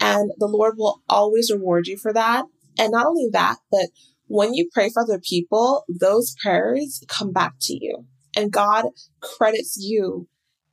And 0.00 0.30
the 0.38 0.46
Lord 0.46 0.74
will 0.76 1.02
always 1.08 1.50
reward 1.50 1.86
you 1.86 1.96
for 1.96 2.12
that. 2.12 2.44
And 2.78 2.92
not 2.92 3.06
only 3.06 3.28
that, 3.32 3.56
but 3.70 3.86
when 4.26 4.54
you 4.54 4.68
pray 4.72 4.90
for 4.90 5.02
other 5.02 5.20
people, 5.20 5.84
those 5.88 6.34
prayers 6.42 7.02
come 7.08 7.32
back 7.32 7.54
to 7.62 7.74
you. 7.74 8.06
And 8.36 8.52
God 8.52 8.86
credits 9.20 9.76
you 9.80 10.28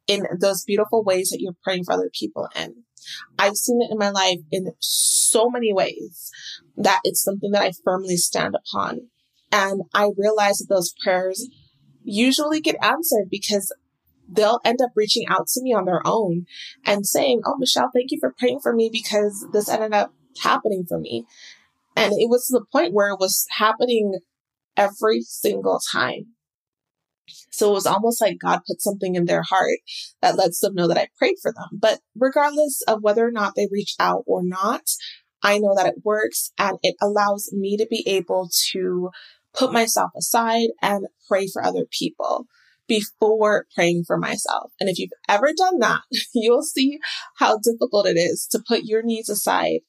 in 0.08 0.26
those 0.39 0.63
beautiful 0.63 1.04
ways 1.04 1.30
that 1.30 1.39
you're 1.39 1.56
praying 1.63 1.86
for 1.86 1.93
other 1.93 2.10
people 2.13 2.50
in. 2.56 2.84
I've 3.38 3.56
seen 3.56 3.82
it 3.82 3.91
in 3.91 3.97
my 3.97 4.10
life 4.10 4.39
in 4.52 4.74
so 4.80 5.50
many 5.50 5.74
ways 5.74 6.32
that 6.78 7.02
it's 7.04 7.24
something 7.24 7.52
that 7.52 7.63
I 7.63 7.71
firmly 7.84 8.17
stand 8.17 8.56
upon. 8.56 9.10
And 9.52 9.84
I 9.93 10.12
realize 10.17 10.60
that 10.60 10.69
those 10.69 10.93
prayers 11.04 11.47
usually 12.04 12.62
get 12.62 12.76
answered 12.82 13.28
because 13.30 13.74
they'll 14.30 14.60
end 14.63 14.80
up 14.82 14.91
reaching 14.95 15.28
out 15.28 15.47
to 15.47 15.62
me 15.62 15.74
on 15.74 15.86
their 15.86 16.02
own 16.06 16.45
and 16.86 17.06
saying, 17.06 17.41
Oh, 17.45 17.58
Michelle, 17.58 17.91
thank 17.93 18.12
you 18.12 18.17
for 18.19 18.34
praying 18.38 18.60
for 18.62 18.74
me 18.74 18.89
because 18.91 19.47
this 19.52 19.69
ended 19.69 19.93
up 19.93 20.13
happening 20.41 20.86
for 20.88 21.00
me. 21.00 21.26
And 21.95 22.13
it 22.13 22.30
was 22.30 22.47
to 22.47 22.54
the 22.54 22.65
point 22.71 22.93
where 22.93 23.10
it 23.10 23.19
was 23.19 23.45
happening 23.58 24.19
every 24.78 25.21
single 25.21 25.80
time. 25.91 26.28
So 27.52 27.70
it 27.70 27.74
was 27.74 27.86
almost 27.86 28.22
like 28.22 28.38
God 28.39 28.62
put 28.67 28.82
something 28.82 29.15
in 29.15 29.26
their 29.26 29.44
heart 29.44 29.80
that 30.22 30.38
lets 30.38 30.60
them 30.60 30.76
know 30.76 30.88
that 30.88 30.98
I 30.98 31.08
prayed 31.17 31.36
for 31.41 31.52
them. 31.52 31.67
But 31.72 32.00
regardless 32.15 32.82
of 32.88 33.02
whether 33.02 33.26
or 33.26 33.32
not 33.32 33.54
they 33.56 33.67
reach 33.72 33.96
out 34.00 34.24
or 34.26 34.41
not, 34.44 34.84
I 35.44 35.58
know 35.58 35.76
that 35.76 35.88
it 35.88 36.04
works 36.04 36.52
and 36.58 36.78
it 36.84 36.96
allows 37.02 37.50
me 37.52 37.78
to 37.78 37.88
be 37.89 38.04
able 38.08 38.50
to 38.72 39.10
put 39.54 39.74
myself 39.74 40.12
aside 40.15 40.70
and 40.82 41.08
pray 41.28 41.48
for 41.48 41.63
other 41.63 41.86
people 41.89 42.46
before 42.88 43.65
praying 43.74 44.04
for 44.06 44.17
myself. 44.17 44.72
And 44.80 44.89
if 44.89 45.00
you've 45.00 45.12
ever 45.28 45.52
done 45.56 45.80
that, 45.80 46.02
you'll 46.34 46.63
see 46.63 47.00
how 47.38 47.58
difficult 47.58 48.08
it 48.08 48.17
is 48.17 48.48
to 48.52 48.63
put 48.65 48.84
your 48.84 49.02
needs 49.02 49.30
aside 49.30 49.80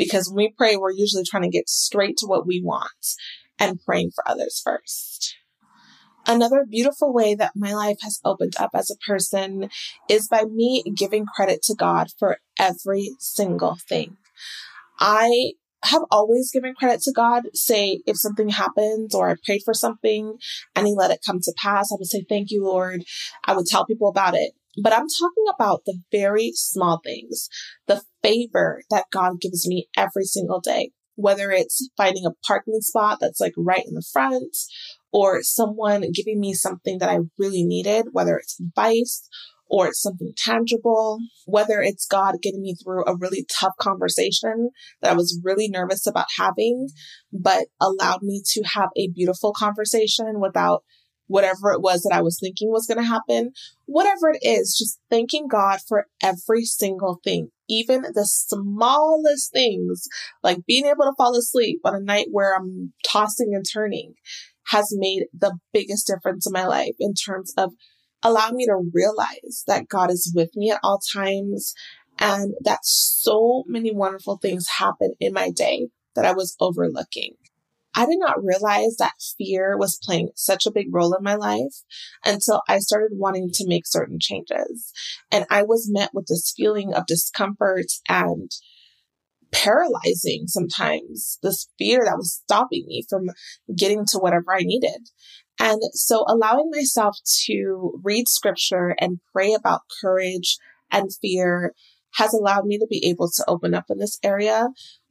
because 0.00 0.28
when 0.28 0.36
we 0.36 0.54
pray, 0.56 0.76
we're 0.76 0.92
usually 0.92 1.24
trying 1.28 1.42
to 1.42 1.50
get 1.50 1.68
straight 1.68 2.16
to 2.18 2.26
what 2.26 2.46
we 2.46 2.62
want 2.64 3.06
and 3.58 3.78
praying 3.84 4.10
for 4.14 4.26
others 4.26 4.58
first. 4.64 5.36
Another 6.26 6.64
beautiful 6.68 7.12
way 7.12 7.34
that 7.34 7.52
my 7.56 7.74
life 7.74 7.98
has 8.02 8.20
opened 8.24 8.54
up 8.58 8.70
as 8.74 8.90
a 8.90 9.06
person 9.06 9.68
is 10.08 10.28
by 10.28 10.44
me 10.44 10.84
giving 10.96 11.26
credit 11.26 11.62
to 11.64 11.74
God 11.74 12.08
for 12.18 12.38
every 12.58 13.16
single 13.18 13.76
thing. 13.88 14.16
I 14.98 15.52
have 15.84 16.02
always 16.10 16.50
given 16.52 16.74
credit 16.74 17.00
to 17.02 17.12
God. 17.12 17.44
Say, 17.54 18.02
if 18.06 18.18
something 18.18 18.50
happens 18.50 19.14
or 19.14 19.30
I 19.30 19.36
prayed 19.44 19.62
for 19.64 19.74
something 19.74 20.36
and 20.76 20.86
He 20.86 20.94
let 20.94 21.10
it 21.10 21.20
come 21.24 21.40
to 21.40 21.54
pass, 21.56 21.90
I 21.90 21.96
would 21.98 22.06
say, 22.06 22.24
Thank 22.28 22.50
you, 22.50 22.64
Lord. 22.64 23.02
I 23.46 23.56
would 23.56 23.66
tell 23.66 23.86
people 23.86 24.08
about 24.08 24.34
it. 24.34 24.52
But 24.82 24.92
I'm 24.92 25.08
talking 25.08 25.44
about 25.52 25.82
the 25.84 25.98
very 26.12 26.52
small 26.54 27.00
things, 27.04 27.48
the 27.88 28.02
favor 28.22 28.82
that 28.90 29.06
God 29.10 29.40
gives 29.40 29.66
me 29.66 29.88
every 29.96 30.24
single 30.24 30.60
day, 30.60 30.92
whether 31.16 31.50
it's 31.50 31.88
finding 31.96 32.24
a 32.24 32.36
parking 32.46 32.80
spot 32.80 33.18
that's 33.20 33.40
like 33.40 33.54
right 33.56 33.84
in 33.84 33.94
the 33.94 34.04
front 34.12 34.56
or 35.12 35.42
someone 35.42 36.04
giving 36.12 36.40
me 36.40 36.54
something 36.54 36.98
that 36.98 37.10
I 37.10 37.18
really 37.38 37.64
needed, 37.64 38.06
whether 38.12 38.36
it's 38.36 38.60
advice 38.60 39.28
or 39.70 39.86
it's 39.88 40.02
something 40.02 40.32
tangible, 40.36 41.18
whether 41.46 41.80
it's 41.80 42.06
God 42.06 42.36
getting 42.42 42.62
me 42.62 42.74
through 42.74 43.04
a 43.06 43.16
really 43.16 43.46
tough 43.60 43.74
conversation 43.78 44.70
that 45.00 45.12
I 45.12 45.14
was 45.14 45.40
really 45.44 45.68
nervous 45.68 46.06
about 46.06 46.26
having, 46.38 46.88
but 47.32 47.66
allowed 47.80 48.22
me 48.22 48.42
to 48.44 48.62
have 48.74 48.90
a 48.96 49.08
beautiful 49.08 49.52
conversation 49.52 50.40
without 50.40 50.82
whatever 51.28 51.70
it 51.70 51.80
was 51.80 52.02
that 52.02 52.12
I 52.12 52.22
was 52.22 52.40
thinking 52.40 52.70
was 52.70 52.86
going 52.86 52.98
to 52.98 53.08
happen. 53.08 53.52
Whatever 53.86 54.30
it 54.30 54.40
is, 54.42 54.76
just 54.76 54.98
thanking 55.08 55.46
God 55.46 55.78
for 55.86 56.06
every 56.20 56.64
single 56.64 57.20
thing, 57.22 57.50
even 57.68 58.02
the 58.02 58.26
smallest 58.26 59.52
things, 59.52 60.08
like 60.42 60.66
being 60.66 60.86
able 60.86 61.04
to 61.04 61.14
fall 61.16 61.36
asleep 61.36 61.80
on 61.84 61.94
a 61.94 62.00
night 62.00 62.26
where 62.32 62.56
I'm 62.56 62.92
tossing 63.08 63.52
and 63.54 63.64
turning 63.72 64.14
has 64.68 64.94
made 64.96 65.24
the 65.32 65.58
biggest 65.72 66.06
difference 66.06 66.46
in 66.46 66.52
my 66.52 66.66
life 66.66 66.94
in 66.98 67.14
terms 67.14 67.52
of 67.56 67.72
allowing 68.22 68.56
me 68.56 68.66
to 68.66 68.90
realize 68.92 69.64
that 69.66 69.88
God 69.88 70.10
is 70.10 70.32
with 70.34 70.50
me 70.54 70.70
at 70.70 70.80
all 70.82 71.00
times 71.12 71.74
and 72.18 72.54
that 72.62 72.80
so 72.82 73.64
many 73.66 73.92
wonderful 73.94 74.36
things 74.36 74.68
happen 74.78 75.14
in 75.18 75.32
my 75.32 75.50
day 75.50 75.88
that 76.14 76.26
I 76.26 76.32
was 76.32 76.56
overlooking. 76.60 77.34
I 77.94 78.06
did 78.06 78.18
not 78.18 78.42
realize 78.42 78.96
that 78.98 79.14
fear 79.36 79.76
was 79.76 79.98
playing 80.02 80.30
such 80.36 80.64
a 80.64 80.70
big 80.70 80.94
role 80.94 81.14
in 81.14 81.24
my 81.24 81.34
life 81.34 81.82
until 82.24 82.62
I 82.68 82.78
started 82.78 83.12
wanting 83.14 83.50
to 83.54 83.66
make 83.66 83.86
certain 83.86 84.18
changes. 84.20 84.92
And 85.32 85.44
I 85.50 85.64
was 85.64 85.90
met 85.90 86.10
with 86.14 86.26
this 86.26 86.52
feeling 86.56 86.94
of 86.94 87.06
discomfort 87.06 87.86
and 88.08 88.50
paralyzing 89.52 90.44
sometimes, 90.46 91.38
this 91.42 91.68
fear 91.78 92.00
that 92.04 92.16
was 92.16 92.40
stopping 92.44 92.84
me 92.86 93.04
from 93.08 93.30
getting 93.76 94.04
to 94.06 94.18
whatever 94.18 94.52
I 94.52 94.60
needed. 94.60 95.08
And 95.58 95.80
so 95.92 96.24
allowing 96.26 96.70
myself 96.70 97.16
to 97.46 98.00
read 98.02 98.28
scripture 98.28 98.94
and 98.98 99.20
pray 99.32 99.52
about 99.52 99.82
courage 100.00 100.58
and 100.90 101.10
fear 101.20 101.74
has 102.14 102.32
allowed 102.32 102.64
me 102.64 102.78
to 102.78 102.86
be 102.88 103.06
able 103.08 103.30
to 103.30 103.44
open 103.46 103.74
up 103.74 103.84
in 103.90 103.98
this 103.98 104.18
area 104.22 104.68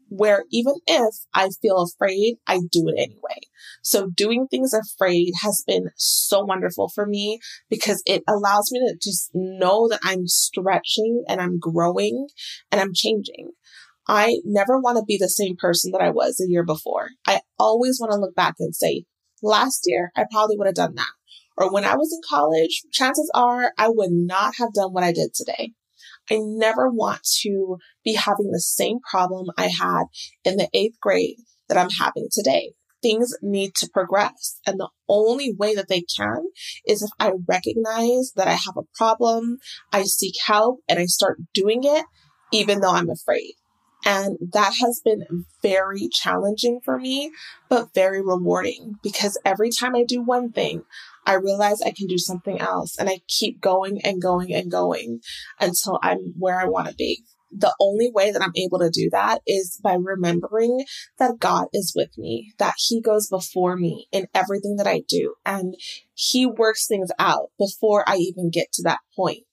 where 0.09 0.43
even 0.51 0.73
if 0.87 1.15
I 1.33 1.49
feel 1.61 1.81
afraid, 1.81 2.37
I 2.47 2.61
do 2.71 2.87
it 2.87 2.99
anyway. 2.99 3.39
So 3.83 4.09
doing 4.09 4.47
things 4.47 4.73
afraid 4.73 5.33
has 5.43 5.63
been 5.65 5.91
so 5.95 6.43
wonderful 6.43 6.89
for 6.89 7.05
me 7.05 7.39
because 7.69 8.01
it 8.05 8.23
allows 8.27 8.71
me 8.71 8.79
to 8.79 8.97
just 9.01 9.29
know 9.33 9.87
that 9.87 9.99
I'm 10.03 10.27
stretching 10.27 11.23
and 11.27 11.39
I'm 11.39 11.59
growing 11.59 12.27
and 12.71 12.81
I'm 12.81 12.93
changing. 12.93 13.51
I 14.09 14.39
never 14.43 14.79
want 14.79 14.97
to 14.97 15.03
be 15.05 15.17
the 15.19 15.29
same 15.29 15.55
person 15.55 15.91
that 15.91 16.01
I 16.01 16.09
was 16.09 16.41
a 16.41 16.49
year 16.49 16.63
before. 16.63 17.09
I 17.27 17.41
always 17.59 17.99
want 18.01 18.11
to 18.11 18.17
look 18.17 18.33
back 18.33 18.55
and 18.57 18.75
say, 18.75 19.03
last 19.43 19.83
year, 19.85 20.11
I 20.15 20.25
probably 20.31 20.57
would 20.57 20.65
have 20.65 20.73
done 20.73 20.95
that. 20.95 21.11
Or 21.55 21.71
when 21.71 21.85
I 21.85 21.95
was 21.95 22.11
in 22.11 22.19
college, 22.27 22.81
chances 22.91 23.29
are 23.35 23.71
I 23.77 23.87
would 23.89 24.11
not 24.11 24.55
have 24.57 24.73
done 24.73 24.93
what 24.93 25.03
I 25.03 25.11
did 25.11 25.35
today. 25.35 25.73
I 26.31 26.39
never 26.41 26.89
want 26.89 27.21
to 27.41 27.77
be 28.03 28.15
having 28.15 28.49
the 28.51 28.59
same 28.59 28.97
problem 28.99 29.45
I 29.55 29.67
had 29.67 30.05
in 30.43 30.57
the 30.57 30.69
eighth 30.73 30.99
grade 30.99 31.37
that 31.67 31.77
I'm 31.77 31.91
having 31.91 32.29
today. 32.31 32.73
Things 33.03 33.37
need 33.43 33.75
to 33.75 33.89
progress. 33.93 34.59
And 34.65 34.79
the 34.79 34.89
only 35.07 35.53
way 35.53 35.75
that 35.75 35.87
they 35.87 36.01
can 36.01 36.45
is 36.83 37.03
if 37.03 37.11
I 37.19 37.33
recognize 37.47 38.31
that 38.37 38.47
I 38.47 38.53
have 38.53 38.75
a 38.75 38.97
problem, 38.97 39.59
I 39.93 40.01
seek 40.03 40.33
help, 40.43 40.79
and 40.89 40.97
I 40.97 41.05
start 41.05 41.37
doing 41.53 41.81
it, 41.83 42.05
even 42.51 42.81
though 42.81 42.93
I'm 42.93 43.11
afraid. 43.11 43.53
And 44.05 44.37
that 44.53 44.73
has 44.81 45.01
been 45.03 45.45
very 45.61 46.07
challenging 46.07 46.79
for 46.83 46.97
me, 46.97 47.31
but 47.67 47.93
very 47.93 48.21
rewarding 48.21 48.95
because 49.03 49.37
every 49.43 49.69
time 49.69 49.95
I 49.95 50.03
do 50.03 50.21
one 50.21 50.51
thing, 50.51 50.83
I 51.25 51.33
realize 51.33 51.81
I 51.81 51.91
can 51.91 52.07
do 52.07 52.17
something 52.17 52.59
else 52.59 52.97
and 52.97 53.09
I 53.09 53.19
keep 53.27 53.61
going 53.61 54.01
and 54.03 54.21
going 54.21 54.53
and 54.53 54.71
going 54.71 55.19
until 55.59 55.99
I'm 56.01 56.33
where 56.37 56.59
I 56.59 56.65
want 56.65 56.87
to 56.87 56.95
be. 56.95 57.23
The 57.51 57.75
only 57.79 58.11
way 58.11 58.31
that 58.31 58.43
I'm 58.43 58.53
able 58.55 58.79
to 58.79 58.91
do 58.91 59.09
that 59.11 59.41
is 59.47 59.79
by 59.83 59.95
remembering 59.95 60.85
that 61.17 61.39
God 61.39 61.65
is 61.73 61.93
with 61.95 62.15
me, 62.17 62.53
that 62.59 62.75
He 62.77 63.01
goes 63.01 63.27
before 63.27 63.75
me 63.75 64.07
in 64.11 64.27
everything 64.35 64.75
that 64.75 64.87
I 64.87 65.01
do, 65.07 65.33
and 65.45 65.75
He 66.13 66.45
works 66.45 66.87
things 66.87 67.09
out 67.17 67.49
before 67.57 68.07
I 68.07 68.17
even 68.17 68.51
get 68.51 68.71
to 68.73 68.83
that 68.83 68.99
point. 69.15 69.45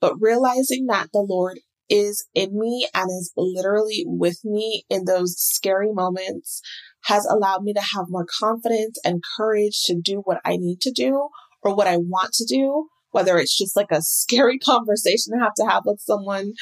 But 0.00 0.14
realizing 0.20 0.86
that 0.86 1.08
the 1.12 1.20
Lord 1.20 1.60
is 1.88 2.26
in 2.34 2.58
me 2.58 2.88
and 2.94 3.10
is 3.10 3.32
literally 3.36 4.04
with 4.06 4.40
me 4.44 4.84
in 4.88 5.04
those 5.04 5.34
scary 5.38 5.92
moments 5.92 6.62
has 7.04 7.26
allowed 7.26 7.62
me 7.62 7.72
to 7.74 7.80
have 7.80 8.06
more 8.08 8.26
confidence 8.40 8.98
and 9.04 9.22
courage 9.36 9.82
to 9.84 9.94
do 9.94 10.22
what 10.24 10.40
I 10.44 10.56
need 10.56 10.80
to 10.82 10.90
do 10.90 11.28
or 11.62 11.74
what 11.74 11.86
I 11.86 11.96
want 11.98 12.32
to 12.34 12.44
do, 12.46 12.88
whether 13.10 13.36
it's 13.36 13.56
just 13.56 13.76
like 13.76 13.90
a 13.90 14.02
scary 14.02 14.58
conversation 14.64 15.34
I 15.34 15.44
have 15.44 15.54
to 15.54 15.66
have 15.66 15.82
with 15.84 16.00
someone 16.00 16.52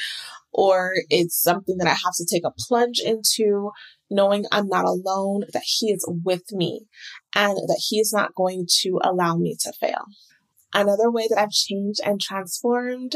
or 0.51 0.93
it's 1.09 1.41
something 1.41 1.77
that 1.77 1.87
I 1.87 1.91
have 1.91 2.13
to 2.17 2.27
take 2.29 2.43
a 2.45 2.53
plunge 2.67 3.01
into, 3.03 3.71
knowing 4.11 4.45
I'm 4.51 4.67
not 4.67 4.85
alone, 4.85 5.41
that 5.51 5.63
He 5.65 5.91
is 5.91 6.07
with 6.23 6.51
me 6.51 6.81
and 7.35 7.55
that 7.55 7.83
He 7.89 7.99
is 7.99 8.13
not 8.13 8.35
going 8.35 8.67
to 8.81 8.99
allow 9.03 9.35
me 9.35 9.55
to 9.61 9.73
fail. 9.73 10.05
Another 10.73 11.11
way 11.11 11.27
that 11.29 11.39
I've 11.39 11.51
changed 11.51 11.99
and 12.03 12.19
transformed 12.19 13.15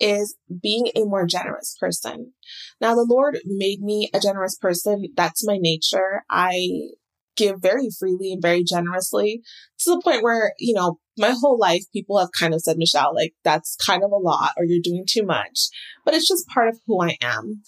is 0.00 0.36
being 0.62 0.88
a 0.94 1.04
more 1.04 1.26
generous 1.26 1.76
person. 1.78 2.32
Now, 2.80 2.94
the 2.94 3.06
Lord 3.08 3.38
made 3.44 3.80
me 3.80 4.10
a 4.12 4.20
generous 4.20 4.56
person. 4.56 5.06
That's 5.16 5.46
my 5.46 5.56
nature. 5.58 6.24
I 6.30 6.90
give 7.36 7.60
very 7.60 7.88
freely 7.90 8.32
and 8.32 8.42
very 8.42 8.64
generously 8.64 9.42
to 9.80 9.90
the 9.90 10.00
point 10.02 10.22
where, 10.22 10.54
you 10.58 10.74
know, 10.74 10.98
my 11.18 11.30
whole 11.30 11.58
life 11.58 11.84
people 11.92 12.18
have 12.18 12.30
kind 12.38 12.54
of 12.54 12.60
said, 12.60 12.78
Michelle, 12.78 13.14
like 13.14 13.34
that's 13.44 13.76
kind 13.76 14.02
of 14.02 14.10
a 14.10 14.16
lot 14.16 14.52
or 14.56 14.64
you're 14.64 14.80
doing 14.82 15.04
too 15.06 15.22
much, 15.22 15.68
but 16.04 16.14
it's 16.14 16.28
just 16.28 16.48
part 16.48 16.68
of 16.68 16.80
who 16.86 17.02
I 17.02 17.16
am. 17.20 17.62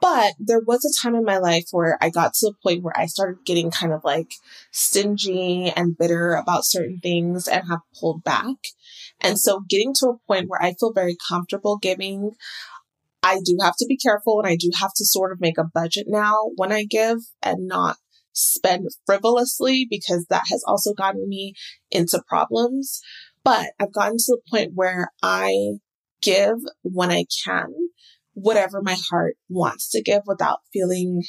But 0.00 0.34
there 0.38 0.60
was 0.60 0.84
a 0.84 1.02
time 1.02 1.14
in 1.14 1.24
my 1.24 1.38
life 1.38 1.64
where 1.70 1.96
I 2.00 2.10
got 2.10 2.34
to 2.34 2.48
a 2.48 2.62
point 2.62 2.82
where 2.82 2.92
I 2.94 3.06
started 3.06 3.46
getting 3.46 3.70
kind 3.70 3.92
of 3.92 4.04
like 4.04 4.32
stingy 4.70 5.72
and 5.74 5.96
bitter 5.96 6.34
about 6.34 6.66
certain 6.66 7.00
things 7.00 7.48
and 7.48 7.66
have 7.68 7.80
pulled 7.98 8.22
back. 8.22 8.56
And 9.24 9.38
so 9.38 9.60
getting 9.68 9.94
to 9.94 10.08
a 10.08 10.18
point 10.28 10.48
where 10.48 10.62
I 10.62 10.74
feel 10.78 10.92
very 10.92 11.16
comfortable 11.28 11.78
giving, 11.78 12.32
I 13.22 13.40
do 13.42 13.56
have 13.62 13.74
to 13.78 13.86
be 13.88 13.96
careful 13.96 14.38
and 14.38 14.46
I 14.46 14.54
do 14.54 14.70
have 14.78 14.92
to 14.96 15.04
sort 15.06 15.32
of 15.32 15.40
make 15.40 15.56
a 15.56 15.64
budget 15.64 16.04
now 16.06 16.50
when 16.56 16.70
I 16.70 16.84
give 16.84 17.18
and 17.42 17.66
not 17.66 17.96
spend 18.34 18.88
frivolously 19.06 19.86
because 19.88 20.26
that 20.28 20.44
has 20.50 20.62
also 20.66 20.92
gotten 20.92 21.26
me 21.26 21.54
into 21.90 22.22
problems. 22.28 23.00
But 23.42 23.70
I've 23.80 23.94
gotten 23.94 24.18
to 24.18 24.24
the 24.36 24.40
point 24.50 24.72
where 24.74 25.10
I 25.22 25.78
give 26.20 26.58
when 26.82 27.10
I 27.10 27.24
can, 27.46 27.72
whatever 28.34 28.82
my 28.82 28.96
heart 29.10 29.36
wants 29.48 29.90
to 29.92 30.02
give 30.02 30.22
without 30.26 30.58
feeling 30.70 31.22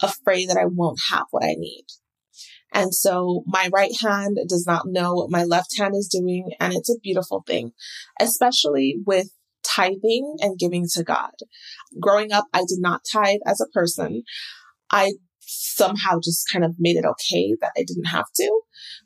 afraid 0.00 0.50
that 0.50 0.56
I 0.56 0.66
won't 0.66 1.00
have 1.10 1.26
what 1.32 1.44
I 1.44 1.54
need. 1.58 1.86
And 2.74 2.92
so 2.92 3.44
my 3.46 3.70
right 3.72 3.92
hand 4.02 4.36
does 4.48 4.66
not 4.66 4.82
know 4.86 5.14
what 5.14 5.30
my 5.30 5.44
left 5.44 5.78
hand 5.78 5.94
is 5.94 6.08
doing. 6.08 6.50
And 6.58 6.74
it's 6.74 6.90
a 6.90 6.98
beautiful 7.00 7.44
thing, 7.46 7.70
especially 8.20 8.96
with 9.06 9.28
tithing 9.64 10.36
and 10.40 10.58
giving 10.58 10.86
to 10.94 11.04
God. 11.04 11.30
Growing 12.00 12.32
up, 12.32 12.46
I 12.52 12.64
did 12.68 12.80
not 12.80 13.02
tithe 13.10 13.40
as 13.46 13.60
a 13.60 13.70
person. 13.72 14.24
I 14.90 15.12
somehow 15.40 16.18
just 16.22 16.46
kind 16.52 16.64
of 16.64 16.74
made 16.78 16.96
it 16.96 17.04
okay 17.04 17.54
that 17.60 17.72
I 17.76 17.84
didn't 17.84 18.06
have 18.06 18.26
to. 18.36 18.60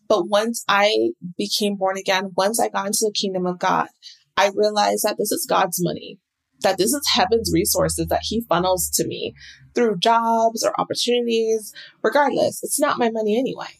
But 0.09 0.29
once 0.29 0.65
I 0.67 1.11
became 1.37 1.77
born 1.77 1.99
again, 1.99 2.31
once 2.37 2.59
I 2.59 2.69
got 2.69 2.87
into 2.87 3.03
the 3.03 3.15
kingdom 3.15 3.47
of 3.47 3.59
God, 3.59 3.89
I 4.37 4.51
realized 4.55 5.05
that 5.05 5.17
this 5.19 5.31
is 5.31 5.47
God's 5.49 5.83
money, 5.83 6.19
that 6.63 6.79
this 6.79 6.93
is 6.93 7.07
heaven's 7.13 7.51
resources 7.53 8.07
that 8.09 8.23
He 8.23 8.45
funnels 8.49 8.89
to 8.95 9.07
me 9.07 9.35
through 9.79 9.97
jobs 9.99 10.65
or 10.65 10.79
opportunities. 10.81 11.73
Regardless, 12.03 12.65
it's 12.65 12.81
not 12.81 12.99
my 12.99 13.11
money 13.11 13.39
anyway. 13.39 13.79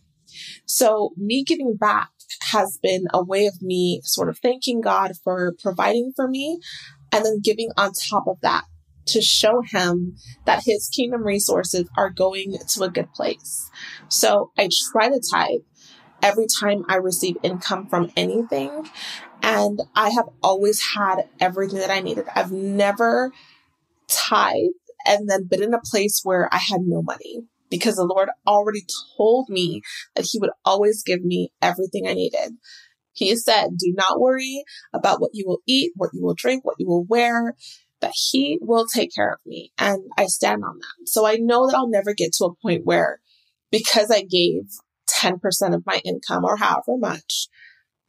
So, 0.65 1.11
me 1.17 1.43
giving 1.43 1.77
back 1.77 2.11
has 2.53 2.79
been 2.81 3.07
a 3.13 3.25
way 3.25 3.47
of 3.47 3.61
me 3.61 4.01
sort 4.05 4.29
of 4.29 4.39
thanking 4.39 4.81
God 4.81 5.13
for 5.25 5.55
providing 5.61 6.13
for 6.15 6.29
me 6.29 6.61
and 7.13 7.25
then 7.25 7.41
giving 7.43 7.71
on 7.77 7.93
top 7.93 8.29
of 8.29 8.41
that 8.43 8.65
to 9.07 9.21
show 9.23 9.63
him 9.63 10.17
that 10.45 10.63
his 10.65 10.89
kingdom 10.95 11.25
resources 11.25 11.89
are 11.97 12.11
going 12.11 12.57
to 12.69 12.83
a 12.85 12.91
good 12.91 13.13
place. 13.13 13.71
So 14.09 14.53
I 14.57 14.69
try 14.93 15.09
to 15.09 15.21
tithe 15.21 15.63
every 16.23 16.47
time 16.61 16.85
I 16.89 16.97
receive 16.97 17.39
income 17.43 17.87
from 17.87 18.13
anything. 18.17 18.89
And 19.43 19.81
I 19.97 20.11
have 20.11 20.29
always 20.43 20.81
had 20.95 21.23
everything 21.41 21.79
that 21.79 21.91
I 21.91 22.01
needed. 22.01 22.27
I've 22.35 22.53
never 22.53 23.33
tithed 24.09 24.75
and 25.07 25.29
then 25.29 25.47
been 25.47 25.63
in 25.63 25.75
a 25.75 25.81
place 25.81 26.21
where 26.25 26.53
I 26.53 26.59
had 26.59 26.83
no 26.83 27.03
money 27.03 27.45
because 27.71 27.97
the 27.97 28.05
Lord 28.05 28.29
already 28.47 28.85
told 29.17 29.49
me 29.49 29.83
that 30.15 30.27
He 30.31 30.39
would 30.39 30.51
always 30.65 31.03
give 31.03 31.23
me 31.23 31.53
everything 31.61 32.07
I 32.07 32.15
needed. 32.15 32.57
He 33.13 33.35
said, 33.37 33.71
Do 33.79 33.93
not 33.97 34.21
worry 34.21 34.65
about 34.93 35.21
what 35.21 35.31
you 35.35 35.45
will 35.47 35.61
eat, 35.67 35.93
what 35.97 36.11
you 36.13 36.23
will 36.23 36.35
drink, 36.35 36.65
what 36.65 36.77
you 36.79 36.87
will 36.87 37.05
wear 37.05 37.55
that 38.01 38.13
he 38.15 38.59
will 38.61 38.87
take 38.87 39.15
care 39.15 39.33
of 39.33 39.41
me. 39.45 39.73
And 39.79 40.05
I 40.17 40.27
stand 40.27 40.63
on 40.65 40.79
that. 40.79 41.09
So 41.09 41.27
I 41.27 41.37
know 41.37 41.67
that 41.67 41.77
I'll 41.77 41.89
never 41.89 42.15
get 42.15 42.33
to 42.35 42.45
a 42.45 42.55
point 42.55 42.85
where 42.85 43.21
because 43.71 44.11
I 44.11 44.23
gave 44.23 44.69
10% 45.21 45.41
of 45.75 45.85
my 45.87 46.01
income 46.05 46.45
or 46.45 46.57
however 46.57 46.97
much, 46.97 47.49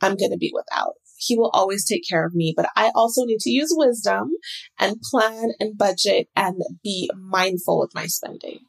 I'm 0.02 0.16
going 0.16 0.32
to 0.32 0.38
be 0.38 0.52
without. 0.54 0.96
He 1.20 1.38
will 1.38 1.50
always 1.54 1.86
take 1.86 2.08
care 2.08 2.26
of 2.26 2.34
me, 2.34 2.54
but 2.56 2.70
I 2.76 2.92
also 2.96 3.26
need 3.26 3.40
to 3.42 3.52
use 3.52 3.74
wisdom 3.76 4.32
and 4.80 5.02
plan 5.02 5.52
and 5.60 5.78
budget 5.78 6.28
and 6.36 6.62
be 6.84 7.10
mindful 7.16 7.80
with 7.80 7.94
my 7.94 8.08
spending. 8.08 8.60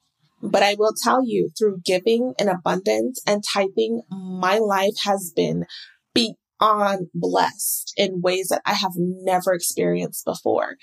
But 0.42 0.62
I 0.62 0.74
will 0.78 0.94
tell 1.02 1.24
you 1.24 1.50
through 1.56 1.82
giving 1.84 2.34
in 2.38 2.48
abundance 2.48 3.22
and 3.26 3.44
tithing, 3.44 4.02
my 4.10 4.58
life 4.58 5.04
has 5.04 5.32
been 5.34 5.66
beyond 6.14 7.08
blessed 7.14 7.92
in 7.96 8.22
ways 8.22 8.48
that 8.48 8.62
I 8.64 8.74
have 8.74 8.92
never 8.96 9.52
experienced 9.52 10.24
before 10.24 10.76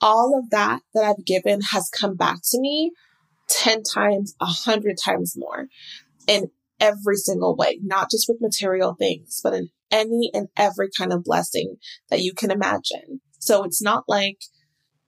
all 0.00 0.38
of 0.38 0.50
that 0.50 0.80
that 0.94 1.04
I've 1.04 1.24
given 1.24 1.60
has 1.72 1.90
come 1.90 2.16
back 2.16 2.38
to 2.50 2.60
me 2.60 2.92
10 3.48 3.82
times, 3.82 4.34
a 4.40 4.46
100 4.46 4.96
times 5.02 5.34
more 5.36 5.68
in 6.26 6.50
every 6.80 7.16
single 7.16 7.56
way, 7.56 7.80
not 7.82 8.10
just 8.10 8.28
with 8.28 8.40
material 8.40 8.94
things, 8.94 9.40
but 9.42 9.54
in 9.54 9.70
any 9.90 10.30
and 10.34 10.48
every 10.56 10.88
kind 10.96 11.12
of 11.12 11.24
blessing 11.24 11.76
that 12.10 12.20
you 12.20 12.32
can 12.32 12.50
imagine. 12.50 13.20
So 13.38 13.64
it's 13.64 13.82
not 13.82 14.04
like 14.08 14.38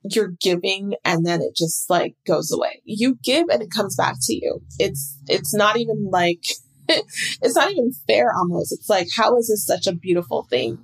you're 0.02 0.32
giving 0.40 0.94
and 1.04 1.26
then 1.26 1.42
it 1.42 1.54
just 1.56 1.90
like 1.90 2.16
goes 2.26 2.52
away. 2.52 2.80
You 2.84 3.18
give 3.22 3.48
and 3.50 3.62
it 3.62 3.70
comes 3.70 3.96
back 3.96 4.16
to 4.22 4.34
you. 4.34 4.62
It's, 4.78 5.18
it's 5.28 5.54
not 5.54 5.76
even 5.76 6.08
like, 6.10 6.44
it's 6.88 7.56
not 7.56 7.70
even 7.70 7.92
fair 8.06 8.32
almost. 8.34 8.72
It's 8.72 8.88
like, 8.88 9.08
how 9.16 9.36
is 9.36 9.48
this 9.48 9.66
such 9.66 9.86
a 9.86 9.96
beautiful 9.96 10.46
thing? 10.48 10.78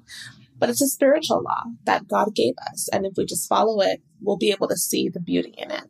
but 0.59 0.71
it's 0.71 0.83
a 0.83 0.87
spiritual 0.87 1.43
law 1.43 1.65
that 1.85 2.09
God 2.09 2.35
gave 2.35 2.55
us. 2.71 2.89
And 2.93 3.07
if 3.07 3.13
we 3.17 3.25
just 3.25 3.49
follow 3.49 3.81
it, 3.81 4.01
we'll 4.21 4.39
be 4.39 4.51
able 4.51 4.69
to 4.69 4.77
see 4.77 5.09
the 5.09 5.21
beauty 5.21 5.55
in 5.57 5.71
it. 5.71 5.85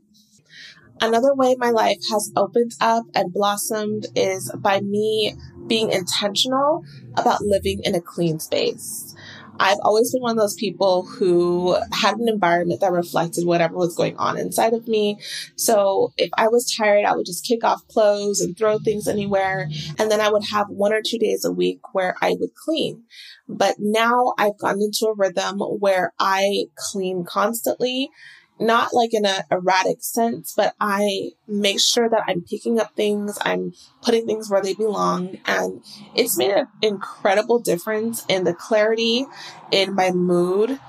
Another 1.01 1.35
way 1.35 1.57
my 1.59 1.71
life 1.71 1.99
has 2.11 2.33
opened 2.37 2.73
up 2.81 3.05
and 3.15 3.33
blossomed 3.33 4.07
is 4.15 4.51
by 4.57 4.81
me 4.81 5.35
being 5.67 5.91
intentional 5.91 6.85
about 7.17 7.43
living 7.43 7.81
in 7.85 7.95
a 7.95 8.01
clean 8.01 8.39
space. 8.39 9.15
I've 9.59 9.79
always 9.83 10.13
been 10.13 10.23
one 10.23 10.33
of 10.33 10.37
those 10.37 10.55
people 10.55 11.07
who 11.07 11.77
had 11.93 12.17
an 12.17 12.29
environment 12.29 12.81
that 12.81 12.93
reflected 12.93 13.47
whatever 13.47 13.77
was 13.77 13.97
going 13.97 14.17
on 14.17 14.39
inside 14.39 14.75
of 14.75 14.87
me. 14.87 15.19
So 15.57 16.13
if 16.17 16.31
I 16.37 16.49
was 16.49 16.75
tired, 16.75 17.05
I 17.05 17.15
would 17.15 17.27
just 17.27 17.47
kick 17.47 17.65
off 17.65 17.87
clothes 17.89 18.41
and 18.41 18.57
throw 18.57 18.79
things 18.79 19.09
anywhere. 19.09 19.69
And 19.99 20.11
then 20.11 20.21
I 20.21 20.31
would 20.31 20.45
have 20.45 20.69
one 20.69 20.93
or 20.93 21.01
two 21.05 21.19
days 21.19 21.45
a 21.45 21.53
week 21.53 21.95
where 21.95 22.17
I 22.21 22.37
would 22.39 22.55
clean. 22.55 23.05
But 23.49 23.77
now 23.79 24.35
I've 24.39 24.59
gotten 24.59 24.83
into 24.83 25.07
a 25.07 25.15
rhythm 25.15 25.61
where 25.61 26.13
I 26.19 26.67
clean 26.77 27.25
constantly 27.25 28.11
not 28.59 28.95
like 28.95 29.13
in 29.13 29.25
a 29.25 29.45
erratic 29.51 30.03
sense, 30.03 30.55
but 30.57 30.75
I 30.81 31.31
make 31.47 31.81
sure 31.81 32.09
that 32.09 32.25
I'm 32.27 32.43
picking 32.43 32.81
up 32.81 32.95
things, 32.97 33.39
I'm 33.43 33.73
putting 34.03 34.27
things 34.27 34.51
where 34.51 34.63
they 34.63 34.75
belong. 34.75 35.39
And 35.47 35.83
it's 36.15 36.39
made 36.39 36.53
an 36.53 36.69
incredible 36.83 37.59
difference 37.59 38.25
in 38.29 38.45
the 38.45 38.55
clarity, 38.55 39.27
in 39.71 39.95
my 39.95 40.11
mood, 40.11 40.81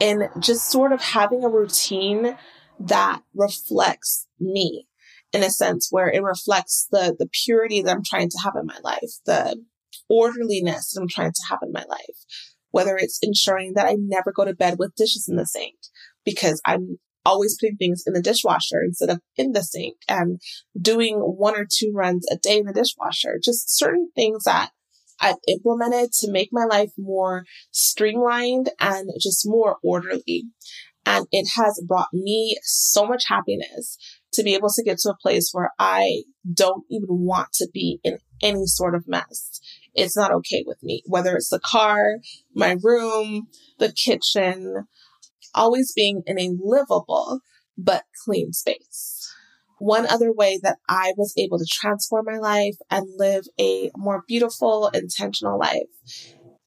in 0.00 0.28
just 0.38 0.70
sort 0.70 0.92
of 0.92 1.00
having 1.00 1.44
a 1.44 1.48
routine 1.48 2.36
that 2.80 3.20
reflects 3.34 4.26
me 4.40 4.86
in 5.32 5.42
a 5.42 5.50
sense 5.50 5.88
where 5.90 6.08
it 6.08 6.22
reflects 6.22 6.86
the, 6.90 7.14
the 7.18 7.28
purity 7.44 7.82
that 7.82 7.90
I'm 7.90 8.04
trying 8.04 8.30
to 8.30 8.38
have 8.44 8.54
in 8.58 8.66
my 8.66 8.78
life, 8.82 9.12
the 9.24 9.56
orderliness 10.08 10.92
that 10.92 11.00
I'm 11.00 11.08
trying 11.08 11.32
to 11.32 11.42
have 11.50 11.58
in 11.62 11.72
my 11.72 11.84
life. 11.88 12.16
Whether 12.70 12.96
it's 12.98 13.18
ensuring 13.22 13.72
that 13.74 13.86
I 13.86 13.96
never 13.98 14.32
go 14.32 14.44
to 14.44 14.52
bed 14.52 14.76
with 14.78 14.96
dishes 14.96 15.28
in 15.28 15.36
the 15.36 15.46
sink, 15.46 15.76
because 16.26 16.60
I'm 16.66 16.98
always 17.24 17.56
putting 17.58 17.76
things 17.76 18.04
in 18.06 18.12
the 18.12 18.22
dishwasher 18.22 18.82
instead 18.84 19.10
of 19.10 19.20
in 19.36 19.52
the 19.52 19.62
sink 19.62 19.96
and 20.08 20.40
doing 20.80 21.16
one 21.16 21.56
or 21.56 21.66
two 21.70 21.90
runs 21.94 22.26
a 22.30 22.36
day 22.36 22.58
in 22.58 22.66
the 22.66 22.72
dishwasher. 22.74 23.38
Just 23.42 23.74
certain 23.76 24.10
things 24.14 24.44
that 24.44 24.70
I've 25.20 25.36
implemented 25.48 26.12
to 26.20 26.30
make 26.30 26.50
my 26.52 26.64
life 26.64 26.92
more 26.98 27.46
streamlined 27.70 28.70
and 28.78 29.10
just 29.20 29.48
more 29.48 29.78
orderly. 29.82 30.44
And 31.06 31.26
it 31.30 31.48
has 31.56 31.82
brought 31.86 32.08
me 32.12 32.56
so 32.62 33.06
much 33.06 33.24
happiness 33.28 33.96
to 34.32 34.42
be 34.42 34.54
able 34.54 34.68
to 34.70 34.82
get 34.82 34.98
to 34.98 35.10
a 35.10 35.16
place 35.16 35.50
where 35.52 35.70
I 35.78 36.22
don't 36.52 36.84
even 36.90 37.08
want 37.08 37.52
to 37.54 37.68
be 37.72 38.00
in 38.04 38.18
any 38.42 38.66
sort 38.66 38.94
of 38.94 39.08
mess. 39.08 39.60
It's 39.94 40.16
not 40.16 40.32
okay 40.32 40.64
with 40.66 40.82
me, 40.82 41.02
whether 41.06 41.34
it's 41.36 41.48
the 41.48 41.60
car, 41.60 42.18
my 42.54 42.76
room, 42.82 43.48
the 43.78 43.92
kitchen, 43.92 44.86
always 45.56 45.92
being 45.94 46.22
in 46.26 46.38
a 46.38 46.54
livable 46.60 47.40
but 47.76 48.04
clean 48.24 48.52
space. 48.52 49.32
One 49.78 50.06
other 50.06 50.32
way 50.32 50.58
that 50.62 50.78
I 50.88 51.12
was 51.16 51.34
able 51.36 51.58
to 51.58 51.66
transform 51.68 52.26
my 52.26 52.38
life 52.38 52.76
and 52.90 53.06
live 53.16 53.44
a 53.60 53.90
more 53.96 54.22
beautiful, 54.26 54.88
intentional 54.94 55.58
life 55.58 55.82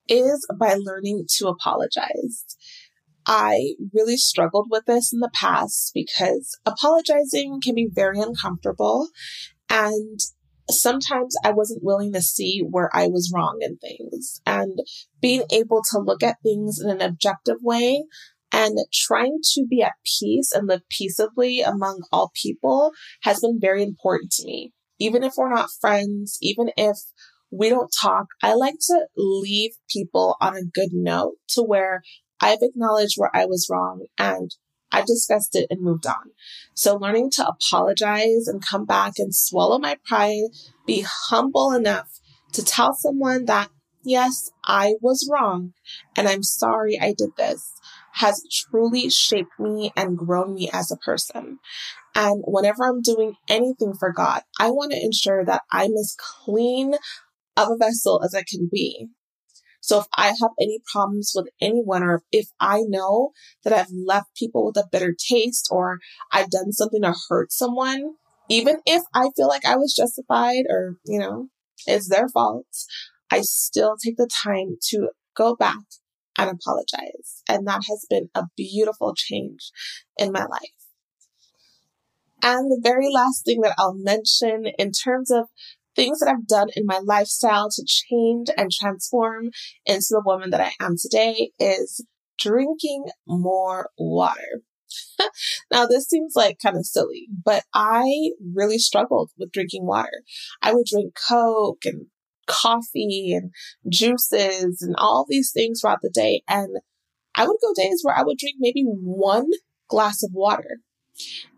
is 0.07 0.45
by 0.59 0.75
learning 0.77 1.25
to 1.37 1.47
apologize. 1.47 2.45
I 3.25 3.75
really 3.93 4.17
struggled 4.17 4.67
with 4.69 4.85
this 4.85 5.13
in 5.13 5.19
the 5.19 5.31
past 5.33 5.91
because 5.93 6.57
apologizing 6.65 7.59
can 7.63 7.75
be 7.75 7.89
very 7.91 8.19
uncomfortable. 8.19 9.09
And 9.69 10.19
sometimes 10.69 11.35
I 11.43 11.51
wasn't 11.51 11.83
willing 11.83 12.13
to 12.13 12.21
see 12.21 12.61
where 12.67 12.89
I 12.93 13.07
was 13.07 13.31
wrong 13.33 13.59
in 13.61 13.77
things. 13.77 14.41
And 14.45 14.79
being 15.21 15.43
able 15.51 15.81
to 15.91 15.99
look 15.99 16.23
at 16.23 16.37
things 16.43 16.79
in 16.83 16.89
an 16.89 17.01
objective 17.01 17.57
way 17.61 18.05
and 18.51 18.77
trying 18.93 19.39
to 19.53 19.65
be 19.69 19.81
at 19.81 19.93
peace 20.19 20.51
and 20.51 20.67
live 20.67 20.81
peaceably 20.89 21.61
among 21.61 22.03
all 22.11 22.31
people 22.41 22.91
has 23.23 23.39
been 23.41 23.59
very 23.59 23.83
important 23.83 24.31
to 24.31 24.45
me. 24.45 24.73
Even 24.99 25.23
if 25.23 25.33
we're 25.37 25.53
not 25.53 25.69
friends, 25.79 26.37
even 26.41 26.71
if 26.75 26.97
we 27.51 27.69
don't 27.69 27.93
talk, 28.01 28.27
I 28.43 28.53
like 28.53 28.75
to 28.87 29.05
leave 29.15 29.71
people 29.89 30.35
on 30.41 30.55
a 30.55 30.63
good 30.63 30.89
note 30.91 31.35
to 31.49 31.63
where 31.63 32.01
I've 32.41 32.59
acknowledged 32.61 33.15
where 33.17 33.35
I 33.35 33.45
was 33.45 33.67
wrong 33.69 34.05
and 34.17 34.51
I've 34.91 35.05
discussed 35.05 35.55
it 35.55 35.67
and 35.69 35.81
moved 35.81 36.07
on. 36.07 36.31
So 36.73 36.95
learning 36.95 37.31
to 37.31 37.47
apologize 37.47 38.47
and 38.47 38.65
come 38.65 38.85
back 38.85 39.13
and 39.17 39.33
swallow 39.35 39.77
my 39.77 39.97
pride, 40.05 40.49
be 40.85 41.05
humble 41.29 41.71
enough 41.71 42.19
to 42.53 42.63
tell 42.63 42.93
someone 42.93 43.45
that, 43.45 43.69
yes, 44.03 44.49
I 44.65 44.95
was 45.01 45.29
wrong 45.31 45.73
and 46.15 46.27
I'm 46.27 46.43
sorry 46.43 46.97
I 46.99 47.13
did 47.15 47.31
this 47.37 47.78
has 48.19 48.43
truly 48.51 49.09
shaped 49.09 49.59
me 49.59 49.91
and 49.95 50.17
grown 50.17 50.53
me 50.53 50.69
as 50.71 50.91
a 50.91 50.97
person. 50.97 51.59
And 52.13 52.43
whenever 52.45 52.83
I'm 52.83 53.01
doing 53.01 53.35
anything 53.47 53.93
for 53.97 54.11
God, 54.11 54.41
I 54.59 54.71
want 54.71 54.91
to 54.91 55.01
ensure 55.01 55.45
that 55.45 55.61
I'm 55.71 55.93
as 55.93 56.17
clean 56.17 56.95
of 57.55 57.69
a 57.69 57.77
vessel 57.77 58.21
as 58.23 58.35
I 58.35 58.43
can 58.43 58.69
be. 58.69 59.07
So 59.81 59.99
if 59.99 60.05
I 60.17 60.27
have 60.27 60.51
any 60.59 60.79
problems 60.91 61.31
with 61.33 61.47
anyone, 61.61 62.03
or 62.03 62.21
if 62.31 62.47
I 62.59 62.81
know 62.85 63.31
that 63.63 63.71
I've 63.71 63.91
left 63.91 64.35
people 64.35 64.65
with 64.65 64.75
a 64.75 64.89
bitter 64.91 65.15
taste, 65.17 65.69
or 65.71 65.99
I've 66.33 66.49
done 66.49 66.73
something 66.73 67.01
to 67.01 67.15
hurt 67.29 67.53
someone, 67.53 68.15
even 68.49 68.79
if 68.85 69.01
I 69.13 69.29
feel 69.37 69.47
like 69.47 69.63
I 69.63 69.77
was 69.77 69.95
justified 69.95 70.65
or, 70.69 70.97
you 71.05 71.19
know, 71.19 71.47
it's 71.87 72.09
their 72.09 72.27
fault, 72.27 72.67
I 73.31 73.41
still 73.41 73.95
take 73.95 74.17
the 74.17 74.27
time 74.43 74.75
to 74.89 75.09
go 75.37 75.55
back 75.55 75.77
and 76.39 76.49
apologize. 76.49 77.43
And 77.47 77.67
that 77.67 77.81
has 77.89 78.05
been 78.09 78.29
a 78.33 78.45
beautiful 78.55 79.13
change 79.15 79.71
in 80.17 80.31
my 80.31 80.45
life. 80.45 80.73
And 82.41 82.71
the 82.71 82.79
very 82.81 83.09
last 83.11 83.43
thing 83.45 83.61
that 83.61 83.75
I'll 83.77 83.95
mention 83.95 84.65
in 84.77 84.91
terms 84.91 85.29
of 85.29 85.45
things 85.95 86.19
that 86.19 86.29
I've 86.29 86.47
done 86.47 86.69
in 86.75 86.85
my 86.85 86.99
lifestyle 87.03 87.69
to 87.69 87.83
change 87.85 88.47
and 88.55 88.71
transform 88.71 89.49
into 89.85 90.07
the 90.11 90.23
woman 90.25 90.51
that 90.51 90.61
I 90.61 90.71
am 90.79 90.95
today 90.97 91.51
is 91.59 92.05
drinking 92.37 93.05
more 93.27 93.89
water. 93.97 94.61
now, 95.71 95.85
this 95.85 96.07
seems 96.07 96.33
like 96.35 96.57
kind 96.63 96.77
of 96.77 96.85
silly, 96.85 97.27
but 97.43 97.63
I 97.73 98.31
really 98.55 98.77
struggled 98.77 99.31
with 99.37 99.51
drinking 99.51 99.85
water. 99.85 100.23
I 100.61 100.73
would 100.73 100.85
drink 100.85 101.13
Coke 101.29 101.83
and 101.85 102.07
coffee 102.49 103.33
and 103.33 103.51
juices 103.87 104.81
and 104.81 104.95
all 104.97 105.25
these 105.27 105.51
things 105.51 105.81
throughout 105.81 105.99
the 106.01 106.09
day. 106.09 106.41
And 106.47 106.77
I 107.35 107.47
would 107.47 107.57
go 107.61 107.73
days 107.73 108.01
where 108.03 108.17
I 108.17 108.23
would 108.23 108.37
drink 108.37 108.55
maybe 108.59 108.83
one 108.83 109.49
glass 109.87 110.23
of 110.23 110.31
water. 110.33 110.79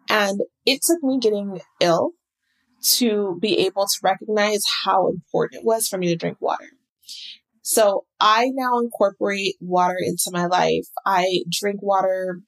And 0.10 0.42
it 0.66 0.82
took 0.84 1.02
me 1.02 1.20
getting 1.20 1.62
ill 1.80 2.12
to 2.84 3.38
be 3.40 3.60
able 3.60 3.86
to 3.86 4.00
recognize 4.04 4.64
how 4.86 5.08
important 5.08 5.62
it 5.62 5.66
was 5.66 5.88
for 5.88 5.98
me 5.98 6.08
to 6.08 6.16
drink 6.16 6.38
water. 6.40 6.66
So 7.62 8.06
I 8.20 8.50
now 8.54 8.80
incorporate 8.80 9.56
water 9.62 9.98
into 10.00 10.32
my 10.32 10.48
life. 10.48 10.88
I 11.06 11.44
drink 11.50 11.82
water 11.82 12.42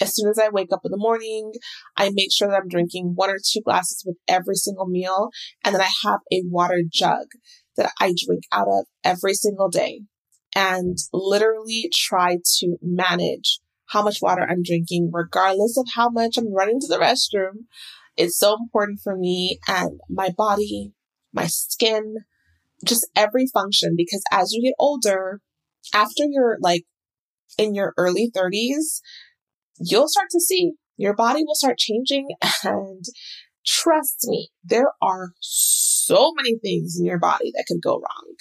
as 0.00 0.14
soon 0.16 0.28
as 0.28 0.38
I 0.38 0.48
wake 0.48 0.72
up 0.72 0.80
in 0.84 0.90
the 0.90 0.96
morning. 0.96 1.52
I 1.96 2.10
make 2.12 2.32
sure 2.32 2.48
that 2.48 2.60
I'm 2.60 2.68
drinking 2.68 3.12
one 3.14 3.30
or 3.30 3.36
two 3.36 3.60
glasses 3.60 4.02
with 4.06 4.16
every 4.26 4.56
single 4.56 4.86
meal. 4.86 5.30
And 5.64 5.74
then 5.74 5.82
I 5.82 5.90
have 6.04 6.20
a 6.32 6.42
water 6.46 6.82
jug 6.90 7.26
that 7.76 7.92
I 8.00 8.14
drink 8.16 8.44
out 8.52 8.68
of 8.68 8.86
every 9.02 9.34
single 9.34 9.68
day 9.68 10.02
and 10.54 10.96
literally 11.12 11.90
try 11.92 12.38
to 12.58 12.76
manage 12.80 13.60
how 13.86 14.02
much 14.02 14.18
water 14.22 14.46
I'm 14.48 14.62
drinking, 14.62 15.10
regardless 15.12 15.76
of 15.78 15.86
how 15.94 16.08
much 16.08 16.36
I'm 16.36 16.52
running 16.52 16.80
to 16.80 16.86
the 16.88 16.98
restroom. 16.98 17.64
It's 18.16 18.38
so 18.38 18.54
important 18.54 19.00
for 19.02 19.16
me 19.16 19.58
and 19.68 20.00
my 20.08 20.30
body, 20.30 20.92
my 21.32 21.46
skin, 21.46 22.16
just 22.84 23.06
every 23.16 23.46
function. 23.52 23.94
Because 23.96 24.22
as 24.30 24.52
you 24.52 24.62
get 24.62 24.74
older, 24.78 25.40
after 25.92 26.24
you're 26.28 26.56
like 26.60 26.84
in 27.58 27.74
your 27.74 27.92
early 27.96 28.30
30s, 28.34 29.00
you'll 29.78 30.08
start 30.08 30.28
to 30.30 30.40
see 30.40 30.72
your 30.96 31.14
body 31.14 31.42
will 31.44 31.54
start 31.54 31.78
changing. 31.78 32.28
And 32.64 33.04
trust 33.66 34.26
me, 34.26 34.50
there 34.62 34.92
are 35.02 35.32
so 35.40 36.32
many 36.36 36.56
things 36.58 36.96
in 36.98 37.04
your 37.04 37.18
body 37.18 37.52
that 37.54 37.64
could 37.66 37.82
go 37.82 37.94
wrong. 37.94 38.34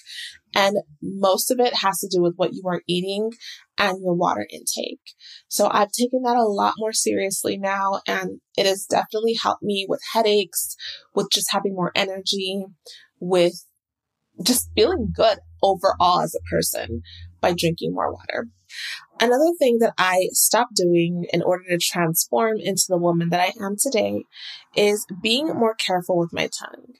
And 0.55 0.77
most 1.01 1.49
of 1.49 1.59
it 1.59 1.73
has 1.77 1.99
to 1.99 2.09
do 2.11 2.21
with 2.21 2.35
what 2.35 2.53
you 2.53 2.63
are 2.67 2.81
eating 2.87 3.31
and 3.77 4.01
your 4.03 4.13
water 4.13 4.45
intake. 4.51 5.01
So 5.47 5.67
I've 5.71 5.91
taken 5.91 6.21
that 6.23 6.37
a 6.37 6.43
lot 6.43 6.75
more 6.77 6.93
seriously 6.93 7.57
now, 7.57 8.01
and 8.07 8.39
it 8.55 8.65
has 8.65 8.85
definitely 8.85 9.35
helped 9.41 9.63
me 9.63 9.87
with 9.89 10.01
headaches, 10.13 10.75
with 11.15 11.27
just 11.31 11.51
having 11.51 11.73
more 11.73 11.91
energy, 11.95 12.65
with 13.19 13.65
just 14.45 14.69
feeling 14.75 15.11
good 15.15 15.39
overall 15.63 16.21
as 16.21 16.35
a 16.35 16.55
person 16.55 17.01
by 17.41 17.53
drinking 17.57 17.93
more 17.93 18.13
water. 18.13 18.47
Another 19.19 19.53
thing 19.57 19.77
that 19.79 19.93
I 19.97 20.29
stopped 20.31 20.75
doing 20.75 21.25
in 21.31 21.43
order 21.43 21.63
to 21.69 21.77
transform 21.77 22.57
into 22.57 22.85
the 22.89 22.97
woman 22.97 23.29
that 23.29 23.39
I 23.39 23.63
am 23.63 23.75
today 23.77 24.23
is 24.75 25.05
being 25.21 25.47
more 25.47 25.75
careful 25.75 26.17
with 26.17 26.33
my 26.33 26.47
tongue. 26.47 26.95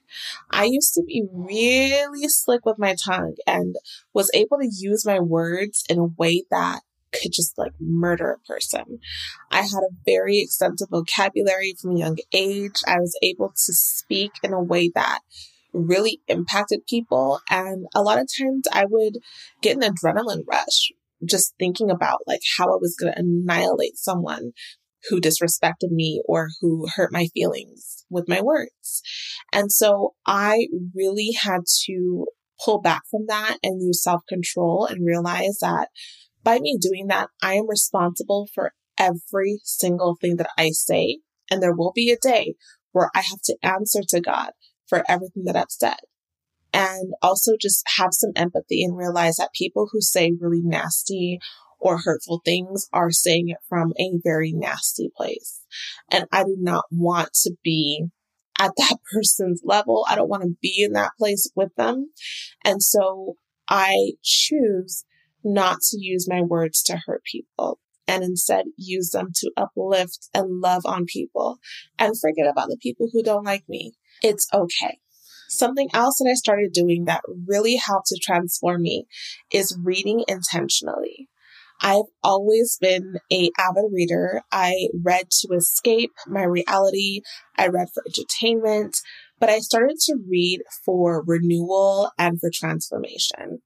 I 0.51 0.65
used 0.65 0.93
to 0.93 1.03
be 1.03 1.23
really 1.31 2.27
slick 2.27 2.65
with 2.65 2.77
my 2.77 2.95
tongue 2.95 3.35
and 3.47 3.75
was 4.13 4.29
able 4.33 4.59
to 4.59 4.69
use 4.71 5.05
my 5.05 5.19
words 5.19 5.83
in 5.89 5.97
a 5.97 6.05
way 6.05 6.43
that 6.51 6.81
could 7.11 7.31
just 7.31 7.57
like 7.57 7.73
murder 7.79 8.31
a 8.31 8.47
person. 8.47 8.99
I 9.51 9.61
had 9.61 9.83
a 9.83 9.95
very 10.05 10.39
extensive 10.39 10.89
vocabulary 10.89 11.75
from 11.79 11.95
a 11.95 11.99
young 11.99 12.17
age. 12.33 12.81
I 12.87 12.99
was 12.99 13.17
able 13.21 13.49
to 13.49 13.73
speak 13.73 14.31
in 14.43 14.53
a 14.53 14.61
way 14.61 14.91
that 14.95 15.19
really 15.73 16.21
impacted 16.27 16.85
people. 16.87 17.41
And 17.49 17.87
a 17.95 18.01
lot 18.01 18.19
of 18.19 18.27
times 18.39 18.67
I 18.71 18.85
would 18.85 19.17
get 19.61 19.75
an 19.75 19.83
adrenaline 19.83 20.43
rush 20.47 20.91
just 21.27 21.53
thinking 21.59 21.89
about 21.89 22.19
like 22.27 22.41
how 22.57 22.65
I 22.65 22.77
was 22.79 22.95
going 22.99 23.13
to 23.13 23.19
annihilate 23.19 23.97
someone 23.97 24.51
who 25.09 25.19
disrespected 25.19 25.91
me 25.91 26.21
or 26.25 26.49
who 26.61 26.87
hurt 26.95 27.11
my 27.11 27.27
feelings 27.33 28.05
with 28.09 28.29
my 28.29 28.41
words. 28.41 29.01
And 29.51 29.71
so 29.71 30.13
I 30.25 30.67
really 30.95 31.31
had 31.39 31.61
to 31.85 32.25
pull 32.63 32.81
back 32.81 33.01
from 33.09 33.25
that 33.27 33.57
and 33.63 33.81
use 33.81 34.03
self 34.03 34.21
control 34.27 34.85
and 34.85 35.05
realize 35.05 35.57
that 35.61 35.89
by 36.43 36.59
me 36.59 36.77
doing 36.79 37.07
that, 37.07 37.29
I 37.41 37.55
am 37.55 37.69
responsible 37.69 38.47
for 38.53 38.73
every 38.97 39.59
single 39.63 40.17
thing 40.19 40.37
that 40.37 40.49
I 40.57 40.69
say. 40.71 41.19
And 41.49 41.61
there 41.61 41.75
will 41.75 41.91
be 41.93 42.11
a 42.11 42.17
day 42.17 42.55
where 42.91 43.09
I 43.15 43.19
have 43.19 43.41
to 43.45 43.57
answer 43.63 44.01
to 44.09 44.21
God 44.21 44.51
for 44.87 45.03
everything 45.07 45.43
that 45.45 45.55
I've 45.55 45.65
said 45.69 45.97
and 46.73 47.13
also 47.21 47.53
just 47.59 47.83
have 47.97 48.09
some 48.11 48.31
empathy 48.35 48.83
and 48.83 48.97
realize 48.97 49.35
that 49.35 49.53
people 49.53 49.89
who 49.91 50.01
say 50.01 50.33
really 50.39 50.61
nasty 50.63 51.39
or 51.79 51.99
hurtful 51.99 52.41
things 52.43 52.87
are 52.91 53.11
saying 53.11 53.49
it 53.49 53.57
from 53.67 53.93
a 53.99 54.13
very 54.23 54.53
nasty 54.53 55.09
place. 55.15 55.61
And 56.09 56.25
I 56.31 56.43
do 56.43 56.55
not 56.59 56.85
want 56.89 57.33
to 57.43 57.51
be 57.63 58.05
at 58.59 58.71
that 58.77 58.97
person's 59.13 59.61
level. 59.63 60.05
I 60.09 60.15
don't 60.15 60.29
want 60.29 60.43
to 60.43 60.57
be 60.61 60.83
in 60.83 60.93
that 60.93 61.11
place 61.19 61.49
with 61.55 61.75
them. 61.75 62.11
And 62.63 62.81
so 62.81 63.35
I 63.69 64.13
choose 64.23 65.05
not 65.43 65.81
to 65.81 65.97
use 65.99 66.27
my 66.29 66.41
words 66.41 66.81
to 66.83 67.01
hurt 67.05 67.23
people 67.29 67.79
and 68.07 68.23
instead 68.23 68.65
use 68.77 69.09
them 69.11 69.27
to 69.35 69.51
uplift 69.57 70.29
and 70.33 70.61
love 70.61 70.83
on 70.85 71.05
people 71.05 71.57
and 71.99 72.19
forget 72.19 72.47
about 72.47 72.69
the 72.69 72.77
people 72.81 73.09
who 73.11 73.23
don't 73.23 73.45
like 73.45 73.63
me. 73.67 73.93
It's 74.21 74.47
okay. 74.53 74.99
Something 75.57 75.89
else 75.93 76.17
that 76.17 76.29
I 76.29 76.33
started 76.33 76.71
doing 76.73 77.05
that 77.05 77.21
really 77.47 77.75
helped 77.75 78.07
to 78.07 78.19
transform 78.21 78.81
me 78.81 79.05
is 79.51 79.77
reading 79.81 80.23
intentionally. 80.27 81.29
I've 81.81 82.05
always 82.23 82.77
been 82.79 83.17
a 83.31 83.51
avid 83.59 83.91
reader. 83.91 84.41
I 84.51 84.87
read 85.03 85.29
to 85.41 85.53
escape 85.53 86.11
my 86.27 86.43
reality. 86.43 87.21
I 87.57 87.67
read 87.67 87.87
for 87.93 88.03
entertainment 88.07 88.97
but 89.43 89.49
I 89.49 89.59
started 89.59 89.97
to 90.05 90.19
read 90.31 90.61
for 90.85 91.21
renewal 91.27 92.11
and 92.17 92.39
for 92.39 92.49
transformation. 92.49 93.59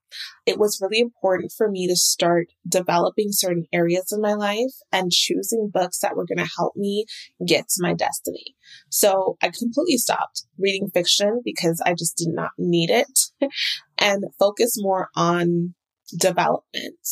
It 0.47 0.57
was 0.57 0.79
really 0.81 0.99
important 0.99 1.53
for 1.55 1.69
me 1.69 1.87
to 1.87 1.95
start 1.95 2.47
developing 2.67 3.27
certain 3.29 3.65
areas 3.71 4.11
in 4.11 4.19
my 4.19 4.33
life 4.33 4.73
and 4.91 5.11
choosing 5.11 5.69
books 5.71 5.99
that 5.99 6.15
were 6.15 6.25
going 6.25 6.43
to 6.43 6.51
help 6.57 6.75
me 6.75 7.05
get 7.45 7.69
to 7.69 7.83
my 7.83 7.93
destiny. 7.93 8.55
So 8.89 9.37
I 9.43 9.51
completely 9.55 9.97
stopped 9.97 10.45
reading 10.57 10.89
fiction 10.91 11.41
because 11.45 11.79
I 11.85 11.93
just 11.93 12.17
did 12.17 12.29
not 12.29 12.49
need 12.57 12.89
it 12.89 13.19
and 13.99 14.23
focus 14.39 14.77
more 14.79 15.09
on 15.15 15.75
development 16.19 17.07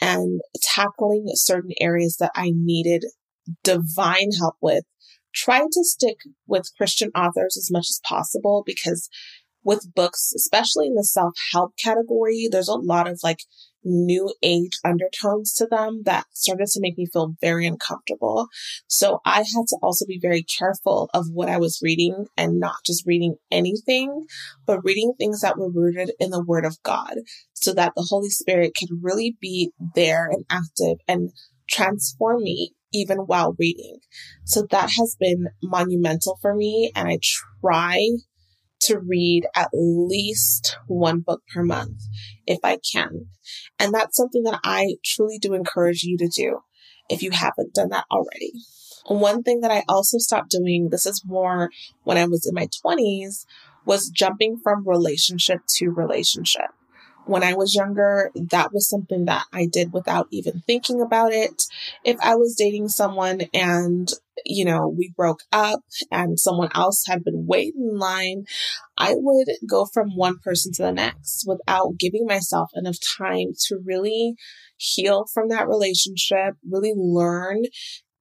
and 0.00 0.40
tackling 0.60 1.26
certain 1.34 1.74
areas 1.80 2.16
that 2.18 2.32
I 2.34 2.50
needed 2.52 3.04
divine 3.62 4.30
help 4.36 4.56
with 4.60 4.84
try 5.34 5.60
to 5.60 5.84
stick 5.84 6.18
with 6.46 6.72
Christian 6.76 7.10
authors 7.14 7.56
as 7.56 7.70
much 7.70 7.86
as 7.90 8.00
possible 8.04 8.62
because 8.64 9.08
with 9.62 9.92
books, 9.94 10.32
especially 10.34 10.86
in 10.86 10.94
the 10.94 11.04
self 11.04 11.34
help 11.52 11.72
category, 11.76 12.48
there's 12.50 12.68
a 12.68 12.74
lot 12.74 13.08
of 13.08 13.20
like 13.22 13.40
new 13.82 14.32
age 14.42 14.78
undertones 14.84 15.54
to 15.54 15.66
them 15.66 16.02
that 16.04 16.26
started 16.32 16.66
to 16.66 16.80
make 16.80 16.98
me 16.98 17.06
feel 17.06 17.34
very 17.40 17.66
uncomfortable. 17.66 18.48
So 18.86 19.20
I 19.24 19.38
had 19.38 19.66
to 19.68 19.78
also 19.82 20.04
be 20.06 20.18
very 20.20 20.42
careful 20.42 21.08
of 21.14 21.26
what 21.32 21.48
I 21.48 21.58
was 21.58 21.80
reading 21.82 22.26
and 22.36 22.60
not 22.60 22.76
just 22.84 23.06
reading 23.06 23.36
anything, 23.50 24.26
but 24.66 24.84
reading 24.84 25.14
things 25.18 25.40
that 25.40 25.58
were 25.58 25.70
rooted 25.70 26.12
in 26.18 26.30
the 26.30 26.44
word 26.44 26.64
of 26.64 26.82
God 26.82 27.14
so 27.54 27.72
that 27.74 27.92
the 27.96 28.06
Holy 28.08 28.30
Spirit 28.30 28.72
could 28.78 28.90
really 29.02 29.36
be 29.40 29.72
there 29.94 30.26
and 30.26 30.44
active 30.50 30.98
and 31.08 31.30
transform 31.68 32.42
me 32.42 32.72
even 32.92 33.18
while 33.18 33.54
reading. 33.58 33.98
So 34.44 34.66
that 34.70 34.90
has 34.98 35.16
been 35.18 35.48
monumental 35.62 36.38
for 36.40 36.54
me. 36.54 36.92
And 36.94 37.08
I 37.08 37.18
try 37.60 37.98
to 38.80 38.98
read 38.98 39.46
at 39.54 39.68
least 39.72 40.78
one 40.86 41.20
book 41.20 41.42
per 41.52 41.62
month 41.62 42.02
if 42.46 42.58
I 42.64 42.78
can. 42.92 43.26
And 43.78 43.92
that's 43.92 44.16
something 44.16 44.42
that 44.44 44.60
I 44.64 44.94
truly 45.04 45.38
do 45.38 45.54
encourage 45.54 46.02
you 46.02 46.16
to 46.18 46.28
do 46.28 46.60
if 47.08 47.22
you 47.22 47.30
haven't 47.30 47.74
done 47.74 47.90
that 47.90 48.06
already. 48.10 48.52
One 49.06 49.42
thing 49.42 49.60
that 49.60 49.70
I 49.70 49.84
also 49.88 50.18
stopped 50.18 50.50
doing, 50.50 50.88
this 50.90 51.06
is 51.06 51.24
more 51.26 51.70
when 52.04 52.16
I 52.16 52.26
was 52.26 52.46
in 52.46 52.54
my 52.54 52.68
20s, 52.84 53.44
was 53.84 54.08
jumping 54.08 54.60
from 54.62 54.86
relationship 54.86 55.60
to 55.76 55.90
relationship. 55.90 56.70
When 57.30 57.42
I 57.42 57.54
was 57.54 57.74
younger, 57.74 58.30
that 58.34 58.72
was 58.72 58.88
something 58.88 59.24
that 59.26 59.46
I 59.52 59.66
did 59.66 59.92
without 59.92 60.26
even 60.30 60.62
thinking 60.66 61.00
about 61.00 61.32
it. 61.32 61.62
If 62.04 62.18
I 62.20 62.34
was 62.34 62.56
dating 62.56 62.88
someone 62.88 63.42
and 63.54 64.12
you 64.46 64.64
know, 64.64 64.88
we 64.88 65.12
broke 65.16 65.42
up 65.52 65.80
and 66.10 66.40
someone 66.40 66.70
else 66.74 67.04
had 67.06 67.22
been 67.22 67.46
waiting 67.46 67.90
in 67.92 67.98
line, 67.98 68.46
I 68.96 69.12
would 69.14 69.48
go 69.68 69.86
from 69.86 70.16
one 70.16 70.38
person 70.38 70.72
to 70.74 70.82
the 70.82 70.92
next 70.92 71.44
without 71.46 71.98
giving 71.98 72.26
myself 72.26 72.70
enough 72.74 72.98
time 73.18 73.52
to 73.66 73.78
really 73.84 74.34
heal 74.76 75.26
from 75.32 75.48
that 75.48 75.68
relationship, 75.68 76.54
really 76.68 76.94
learn 76.96 77.64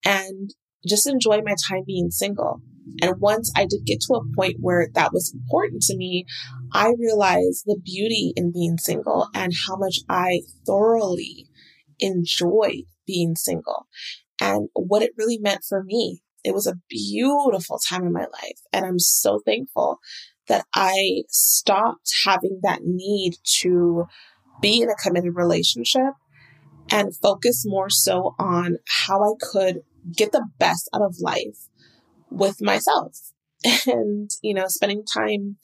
and 0.05 0.53
just 0.87 1.07
enjoy 1.07 1.41
my 1.43 1.55
time 1.67 1.83
being 1.85 2.11
single. 2.11 2.61
And 3.01 3.19
once 3.19 3.51
I 3.55 3.65
did 3.65 3.85
get 3.85 3.99
to 4.01 4.15
a 4.15 4.35
point 4.35 4.57
where 4.59 4.87
that 4.93 5.13
was 5.13 5.33
important 5.33 5.83
to 5.83 5.97
me, 5.97 6.25
I 6.73 6.93
realized 6.97 7.63
the 7.65 7.79
beauty 7.83 8.33
in 8.35 8.51
being 8.51 8.77
single 8.77 9.27
and 9.33 9.53
how 9.67 9.75
much 9.77 9.99
I 10.09 10.41
thoroughly 10.65 11.47
enjoyed 11.99 12.85
being 13.05 13.35
single 13.35 13.87
and 14.41 14.69
what 14.73 15.01
it 15.01 15.11
really 15.17 15.37
meant 15.37 15.63
for 15.67 15.83
me. 15.83 16.21
It 16.43 16.53
was 16.53 16.67
a 16.67 16.79
beautiful 16.89 17.79
time 17.79 18.05
in 18.05 18.13
my 18.13 18.25
life. 18.31 18.59
And 18.71 18.85
I'm 18.85 18.99
so 18.99 19.41
thankful 19.45 19.99
that 20.47 20.65
I 20.73 21.23
stopped 21.27 22.11
having 22.25 22.59
that 22.63 22.79
need 22.83 23.35
to 23.59 24.05
be 24.61 24.81
in 24.81 24.89
a 24.89 24.95
committed 24.95 25.35
relationship 25.35 26.13
and 26.91 27.15
focus 27.15 27.63
more 27.65 27.89
so 27.89 28.35
on 28.39 28.77
how 29.05 29.21
I 29.23 29.33
could 29.51 29.81
get 30.15 30.31
the 30.31 30.45
best 30.57 30.89
out 30.93 31.01
of 31.01 31.19
life 31.19 31.67
with 32.29 32.61
myself. 32.61 33.17
And, 33.85 34.31
you 34.41 34.53
know, 34.53 34.67
spending 34.67 35.03
time 35.03 35.57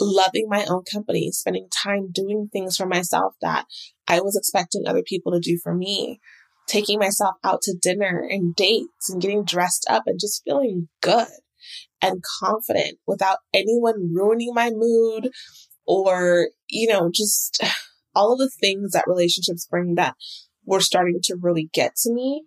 loving 0.00 0.46
my 0.48 0.64
own 0.64 0.82
company, 0.90 1.30
spending 1.30 1.68
time 1.70 2.10
doing 2.10 2.48
things 2.50 2.76
for 2.76 2.86
myself 2.86 3.34
that 3.42 3.66
I 4.08 4.20
was 4.20 4.36
expecting 4.36 4.84
other 4.86 5.02
people 5.02 5.32
to 5.32 5.38
do 5.38 5.58
for 5.62 5.74
me, 5.74 6.20
taking 6.66 6.98
myself 6.98 7.36
out 7.44 7.62
to 7.62 7.76
dinner 7.80 8.26
and 8.28 8.54
dates 8.54 9.10
and 9.10 9.20
getting 9.20 9.44
dressed 9.44 9.86
up 9.88 10.04
and 10.06 10.18
just 10.20 10.42
feeling 10.44 10.88
good 11.02 11.28
and 12.00 12.22
confident 12.40 12.98
without 13.06 13.38
anyone 13.54 14.10
ruining 14.14 14.52
my 14.54 14.70
mood 14.72 15.30
or, 15.86 16.48
you 16.68 16.88
know, 16.88 17.10
just 17.12 17.62
all 18.14 18.32
of 18.32 18.38
the 18.38 18.50
things 18.60 18.92
that 18.92 19.04
relationships 19.06 19.66
bring 19.70 19.94
that 19.94 20.14
were 20.64 20.80
starting 20.80 21.20
to 21.22 21.36
really 21.40 21.68
get 21.72 21.94
to 21.96 22.12
me 22.12 22.44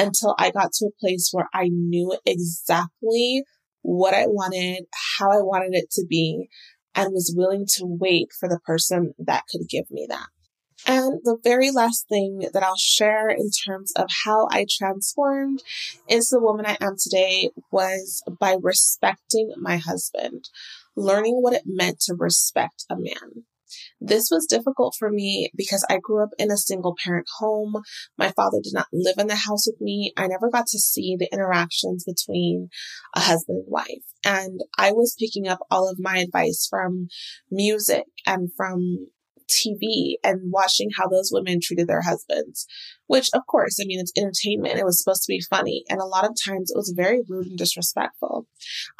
until 0.00 0.34
I 0.38 0.50
got 0.50 0.72
to 0.74 0.86
a 0.86 1.00
place 1.00 1.30
where 1.32 1.48
I 1.52 1.68
knew 1.68 2.16
exactly 2.24 3.44
what 3.82 4.14
I 4.14 4.26
wanted, 4.26 4.86
how 5.18 5.30
I 5.30 5.42
wanted 5.42 5.74
it 5.74 5.90
to 5.92 6.06
be, 6.08 6.48
and 6.94 7.12
was 7.12 7.34
willing 7.36 7.66
to 7.76 7.84
wait 7.84 8.28
for 8.38 8.48
the 8.48 8.60
person 8.64 9.14
that 9.18 9.44
could 9.50 9.68
give 9.68 9.90
me 9.90 10.06
that. 10.08 10.26
And 10.86 11.20
the 11.24 11.36
very 11.44 11.70
last 11.70 12.08
thing 12.08 12.48
that 12.52 12.62
I'll 12.62 12.76
share 12.76 13.28
in 13.28 13.50
terms 13.50 13.92
of 13.96 14.08
how 14.24 14.48
I 14.50 14.64
transformed 14.68 15.62
into 16.08 16.28
the 16.30 16.40
woman 16.40 16.64
I 16.64 16.78
am 16.80 16.96
today 16.98 17.50
was 17.70 18.22
by 18.40 18.56
respecting 18.60 19.52
my 19.58 19.76
husband, 19.76 20.48
learning 20.96 21.42
what 21.42 21.52
it 21.52 21.64
meant 21.66 22.00
to 22.00 22.14
respect 22.14 22.86
a 22.88 22.96
man. 22.96 23.44
This 24.00 24.28
was 24.30 24.46
difficult 24.48 24.94
for 24.98 25.10
me 25.10 25.50
because 25.56 25.84
I 25.88 25.98
grew 26.02 26.22
up 26.22 26.30
in 26.38 26.50
a 26.50 26.56
single 26.56 26.96
parent 27.02 27.26
home. 27.38 27.74
My 28.16 28.30
father 28.30 28.58
did 28.62 28.74
not 28.74 28.86
live 28.92 29.16
in 29.18 29.26
the 29.26 29.36
house 29.36 29.66
with 29.66 29.80
me. 29.80 30.12
I 30.16 30.26
never 30.26 30.50
got 30.50 30.66
to 30.68 30.78
see 30.78 31.16
the 31.18 31.28
interactions 31.32 32.04
between 32.04 32.68
a 33.14 33.20
husband 33.20 33.64
and 33.64 33.72
wife. 33.72 34.04
And 34.24 34.60
I 34.78 34.92
was 34.92 35.16
picking 35.18 35.48
up 35.48 35.60
all 35.70 35.88
of 35.88 35.98
my 35.98 36.18
advice 36.18 36.66
from 36.68 37.08
music 37.50 38.04
and 38.26 38.50
from 38.56 39.06
TV 39.50 40.14
and 40.22 40.52
watching 40.52 40.90
how 40.96 41.08
those 41.08 41.30
women 41.32 41.58
treated 41.62 41.88
their 41.88 42.02
husbands, 42.02 42.66
which 43.06 43.30
of 43.34 43.42
course, 43.46 43.78
I 43.80 43.84
mean, 43.84 44.00
it's 44.00 44.12
entertainment. 44.16 44.78
It 44.78 44.84
was 44.84 45.02
supposed 45.02 45.22
to 45.22 45.32
be 45.32 45.42
funny. 45.50 45.84
And 45.88 46.00
a 46.00 46.06
lot 46.06 46.24
of 46.24 46.36
times 46.44 46.70
it 46.70 46.76
was 46.76 46.94
very 46.96 47.22
rude 47.28 47.46
and 47.46 47.58
disrespectful. 47.58 48.46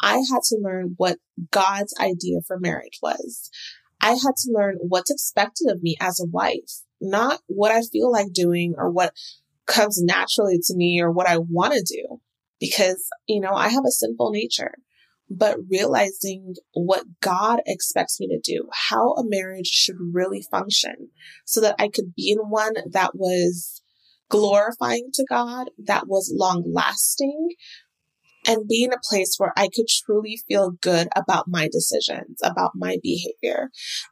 I 0.00 0.16
had 0.16 0.42
to 0.48 0.58
learn 0.60 0.94
what 0.96 1.18
God's 1.50 1.94
idea 2.00 2.40
for 2.46 2.58
marriage 2.58 2.98
was. 3.02 3.50
I 4.00 4.10
had 4.10 4.36
to 4.38 4.52
learn 4.52 4.78
what's 4.80 5.10
expected 5.10 5.70
of 5.70 5.82
me 5.82 5.96
as 6.00 6.20
a 6.20 6.26
wife, 6.26 6.82
not 7.00 7.40
what 7.46 7.70
I 7.70 7.82
feel 7.82 8.10
like 8.10 8.32
doing 8.32 8.74
or 8.76 8.90
what 8.90 9.14
comes 9.66 10.02
naturally 10.02 10.58
to 10.64 10.74
me 10.74 11.00
or 11.00 11.10
what 11.10 11.28
I 11.28 11.38
want 11.38 11.74
to 11.74 11.82
do. 11.82 12.20
Because, 12.58 13.08
you 13.26 13.40
know, 13.40 13.52
I 13.54 13.68
have 13.68 13.84
a 13.86 13.90
sinful 13.90 14.32
nature, 14.32 14.74
but 15.30 15.56
realizing 15.70 16.56
what 16.74 17.04
God 17.20 17.60
expects 17.66 18.20
me 18.20 18.28
to 18.28 18.40
do, 18.42 18.68
how 18.88 19.12
a 19.12 19.22
marriage 19.24 19.68
should 19.68 19.96
really 20.12 20.44
function 20.50 21.08
so 21.46 21.62
that 21.62 21.76
I 21.78 21.88
could 21.88 22.14
be 22.14 22.30
in 22.30 22.50
one 22.50 22.74
that 22.90 23.14
was 23.14 23.80
glorifying 24.28 25.08
to 25.14 25.24
God, 25.28 25.70
that 25.78 26.06
was 26.06 26.32
long 26.34 26.64
lasting, 26.70 27.48
and 28.46 28.68
be 28.68 28.84
in 28.84 28.92
a 28.92 29.00
place 29.08 29.34
where 29.38 29.52
I 29.56 29.68
could 29.68 29.86
truly 29.88 30.40
feel 30.48 30.72
good 30.80 31.08
about 31.16 31.46
my 31.48 31.68
decisions, 31.70 32.38
about 32.42 32.72
my 32.74 32.98
behavior. 33.02 33.70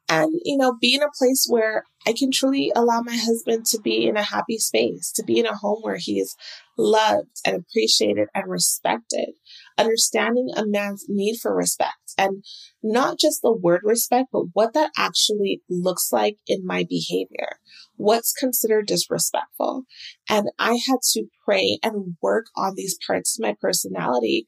And, 0.08 0.32
you 0.44 0.56
know, 0.56 0.74
be 0.80 0.94
in 0.94 1.02
a 1.02 1.10
place 1.18 1.46
where 1.48 1.84
I 2.08 2.14
can 2.18 2.30
truly 2.32 2.72
allow 2.74 3.02
my 3.02 3.16
husband 3.16 3.66
to 3.66 3.80
be 3.80 4.06
in 4.06 4.16
a 4.16 4.22
happy 4.22 4.56
space, 4.56 5.12
to 5.12 5.22
be 5.22 5.38
in 5.38 5.44
a 5.44 5.54
home 5.54 5.80
where 5.82 5.98
he 5.98 6.18
is 6.18 6.34
loved 6.78 7.36
and 7.44 7.56
appreciated 7.56 8.28
and 8.34 8.48
respected. 8.48 9.34
Understanding 9.76 10.48
a 10.56 10.64
man's 10.66 11.04
need 11.06 11.36
for 11.36 11.54
respect 11.54 12.14
and 12.16 12.42
not 12.82 13.18
just 13.18 13.42
the 13.42 13.52
word 13.52 13.82
respect, 13.84 14.28
but 14.32 14.44
what 14.54 14.72
that 14.72 14.90
actually 14.96 15.60
looks 15.68 16.08
like 16.10 16.38
in 16.46 16.64
my 16.64 16.86
behavior 16.88 17.58
what's 17.96 18.32
considered 18.32 18.86
disrespectful. 18.86 19.82
And 20.30 20.48
I 20.58 20.78
had 20.86 21.00
to 21.12 21.26
pray 21.44 21.78
and 21.82 22.16
work 22.22 22.46
on 22.56 22.74
these 22.74 22.96
parts 23.06 23.38
of 23.38 23.42
my 23.42 23.54
personality 23.60 24.46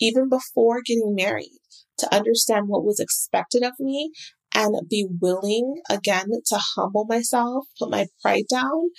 even 0.00 0.30
before 0.30 0.80
getting 0.82 1.14
married 1.14 1.58
to 1.98 2.14
understand 2.14 2.68
what 2.68 2.84
was 2.84 2.98
expected 2.98 3.62
of 3.62 3.74
me 3.78 4.12
and 4.54 4.88
be 4.88 5.06
willing 5.20 5.80
again 5.90 6.28
to 6.46 6.58
humble 6.76 7.04
myself, 7.04 7.66
put 7.78 7.90
my 7.90 8.06
pride 8.20 8.44
down 8.50 8.90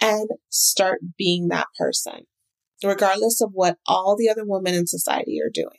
and 0.00 0.28
start 0.48 1.00
being 1.16 1.48
that 1.48 1.66
person, 1.78 2.26
regardless 2.82 3.40
of 3.40 3.50
what 3.52 3.78
all 3.86 4.16
the 4.16 4.28
other 4.28 4.44
women 4.44 4.74
in 4.74 4.86
society 4.86 5.38
are 5.40 5.50
doing. 5.52 5.78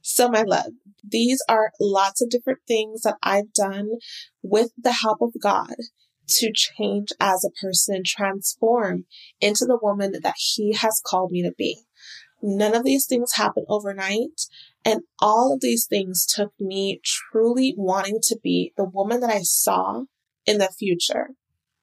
So, 0.00 0.28
my 0.28 0.42
love, 0.42 0.72
these 1.06 1.42
are 1.48 1.72
lots 1.80 2.22
of 2.22 2.30
different 2.30 2.60
things 2.66 3.02
that 3.02 3.16
I've 3.22 3.52
done 3.52 3.90
with 4.42 4.70
the 4.78 4.92
help 4.92 5.20
of 5.20 5.32
God 5.40 5.74
to 6.28 6.52
change 6.54 7.08
as 7.20 7.44
a 7.44 7.50
person, 7.60 8.02
transform 8.04 9.04
into 9.40 9.64
the 9.64 9.78
woman 9.80 10.12
that 10.22 10.34
he 10.36 10.74
has 10.74 11.02
called 11.04 11.30
me 11.30 11.42
to 11.42 11.52
be. 11.56 11.82
None 12.42 12.74
of 12.74 12.84
these 12.84 13.06
things 13.06 13.34
happen 13.34 13.64
overnight. 13.68 14.42
And 14.84 15.02
all 15.20 15.52
of 15.52 15.60
these 15.60 15.86
things 15.86 16.26
took 16.26 16.52
me 16.60 17.00
truly 17.04 17.74
wanting 17.76 18.20
to 18.24 18.38
be 18.42 18.72
the 18.76 18.84
woman 18.84 19.20
that 19.20 19.30
I 19.30 19.42
saw 19.42 20.04
in 20.46 20.58
the 20.58 20.72
future 20.78 21.30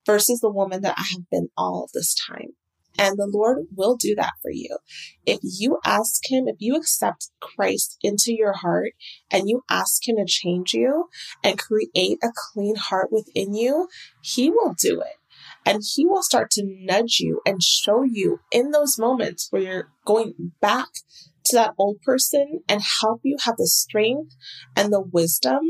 versus 0.06 0.40
the 0.40 0.52
woman 0.52 0.82
that 0.82 0.96
I 0.98 1.06
have 1.14 1.30
been 1.30 1.50
all 1.58 1.90
this 1.94 2.16
time. 2.16 2.54
And 2.98 3.18
the 3.18 3.30
Lord 3.32 3.66
will 3.76 3.98
do 3.98 4.16
that 4.16 4.34
for 4.42 4.52
you. 4.52 4.78
If 5.26 5.40
you 5.44 5.80
ask 5.84 6.22
Him, 6.32 6.48
if 6.48 6.56
you 6.60 6.76
accept 6.76 7.30
Christ 7.42 7.98
into 8.02 8.34
your 8.34 8.54
heart 8.54 8.94
and 9.30 9.50
you 9.50 9.64
ask 9.70 10.08
Him 10.08 10.16
to 10.16 10.26
change 10.26 10.74
you 10.74 11.10
and 11.44 11.60
create 11.60 12.20
a 12.24 12.30
clean 12.54 12.76
heart 12.76 13.12
within 13.12 13.54
you, 13.54 13.90
He 14.22 14.50
will 14.50 14.74
do 14.80 15.02
it. 15.02 15.18
And 15.66 15.82
He 15.96 16.06
will 16.06 16.24
start 16.24 16.52
to 16.52 16.64
nudge 16.66 17.20
you 17.20 17.42
and 17.46 17.62
show 17.62 18.04
you 18.04 18.40
in 18.52 18.72
those 18.72 18.98
moments 18.98 19.48
where 19.50 19.62
you're 19.62 19.92
going 20.06 20.52
back 20.62 20.90
to 21.46 21.56
that 21.56 21.74
old 21.78 22.02
person 22.02 22.62
and 22.68 22.82
help 23.02 23.22
you 23.24 23.38
have 23.44 23.58
the 23.58 23.68
strength 23.68 24.36
and 24.76 24.92
the 24.92 25.02
wisdom 25.02 25.62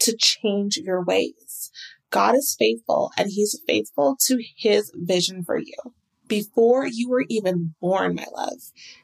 to 0.00 0.16
change 0.16 0.76
your 0.76 1.02
ways. 1.02 1.70
God 2.10 2.34
is 2.34 2.56
faithful 2.58 3.12
and 3.16 3.30
He's 3.30 3.60
faithful 3.66 4.16
to 4.26 4.42
His 4.56 4.92
vision 4.94 5.44
for 5.44 5.58
you 5.58 5.94
before 6.26 6.86
you 6.86 7.08
were 7.08 7.24
even 7.28 7.74
born, 7.80 8.14
my 8.14 8.26
love. 8.34 8.60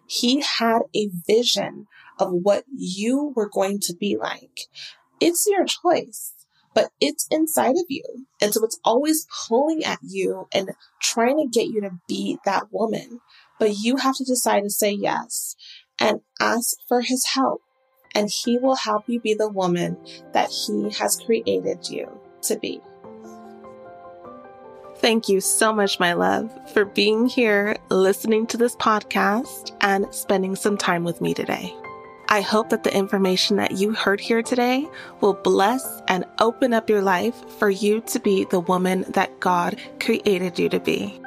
He 0.07 0.41
had 0.41 0.83
a 0.95 1.11
vision 1.27 1.87
of 2.19 2.31
what 2.33 2.65
you 2.75 3.33
were 3.35 3.49
going 3.49 3.81
to 3.81 3.95
be 3.95 4.17
like. 4.17 4.61
It's 5.21 5.47
your 5.47 5.67
choice, 5.67 6.33
but 6.75 6.91
it's 7.01 7.27
inside 7.31 7.77
of 7.77 7.87
you. 7.89 8.27
And 8.41 8.53
so 8.53 8.65
it's 8.65 8.79
always 8.85 9.27
pulling 9.49 9.85
at 9.85 9.99
you 10.03 10.47
and 10.53 10.71
trying 11.01 11.39
to 11.39 11.49
get 11.49 11.69
you 11.69 11.81
to 11.83 11.91
be 12.09 12.39
that 12.45 12.73
woman. 12.73 13.21
But 13.59 13.77
you 13.79 13.97
have 13.97 14.17
to 14.17 14.25
decide 14.25 14.63
to 14.63 14.71
say 14.71 14.93
yes 14.93 15.57
and 15.99 16.21
ask 16.41 16.77
for 16.89 17.03
his 17.03 17.27
help. 17.35 17.63
And 18.15 18.29
he 18.29 18.59
will 18.59 18.77
help 18.77 19.05
you 19.07 19.21
be 19.21 19.35
the 19.35 19.49
woman 19.49 19.97
that 20.33 20.51
he 20.51 20.91
has 20.99 21.21
created 21.25 21.89
you 21.89 22.21
to 22.43 22.57
be. 22.57 22.81
Thank 24.97 25.29
you 25.29 25.41
so 25.41 25.73
much, 25.73 25.99
my 25.99 26.13
love, 26.13 26.53
for 26.73 26.85
being 26.85 27.27
here, 27.27 27.77
listening 27.89 28.47
to 28.49 28.59
this 28.59 28.77
podcast, 28.77 29.75
and 29.81 30.13
spending 30.15 30.57
some 30.57 30.77
time 30.77 31.05
with 31.05 31.23
me 31.23 31.33
today. 31.33 31.75
I 32.33 32.43
hope 32.43 32.71
that 32.71 32.85
the 32.85 32.97
information 32.97 33.57
that 33.57 33.73
you 33.73 33.93
heard 33.93 34.21
here 34.21 34.41
today 34.41 34.89
will 35.21 35.35
bless 35.35 36.01
and 36.07 36.25
open 36.39 36.73
up 36.73 36.89
your 36.89 37.03
life 37.03 37.35
for 37.59 37.69
you 37.69 38.01
to 38.03 38.21
be 38.21 38.45
the 38.45 38.61
woman 38.61 39.05
that 39.09 39.41
God 39.41 39.81
created 39.99 40.57
you 40.57 40.69
to 40.69 40.79
be. 40.79 41.21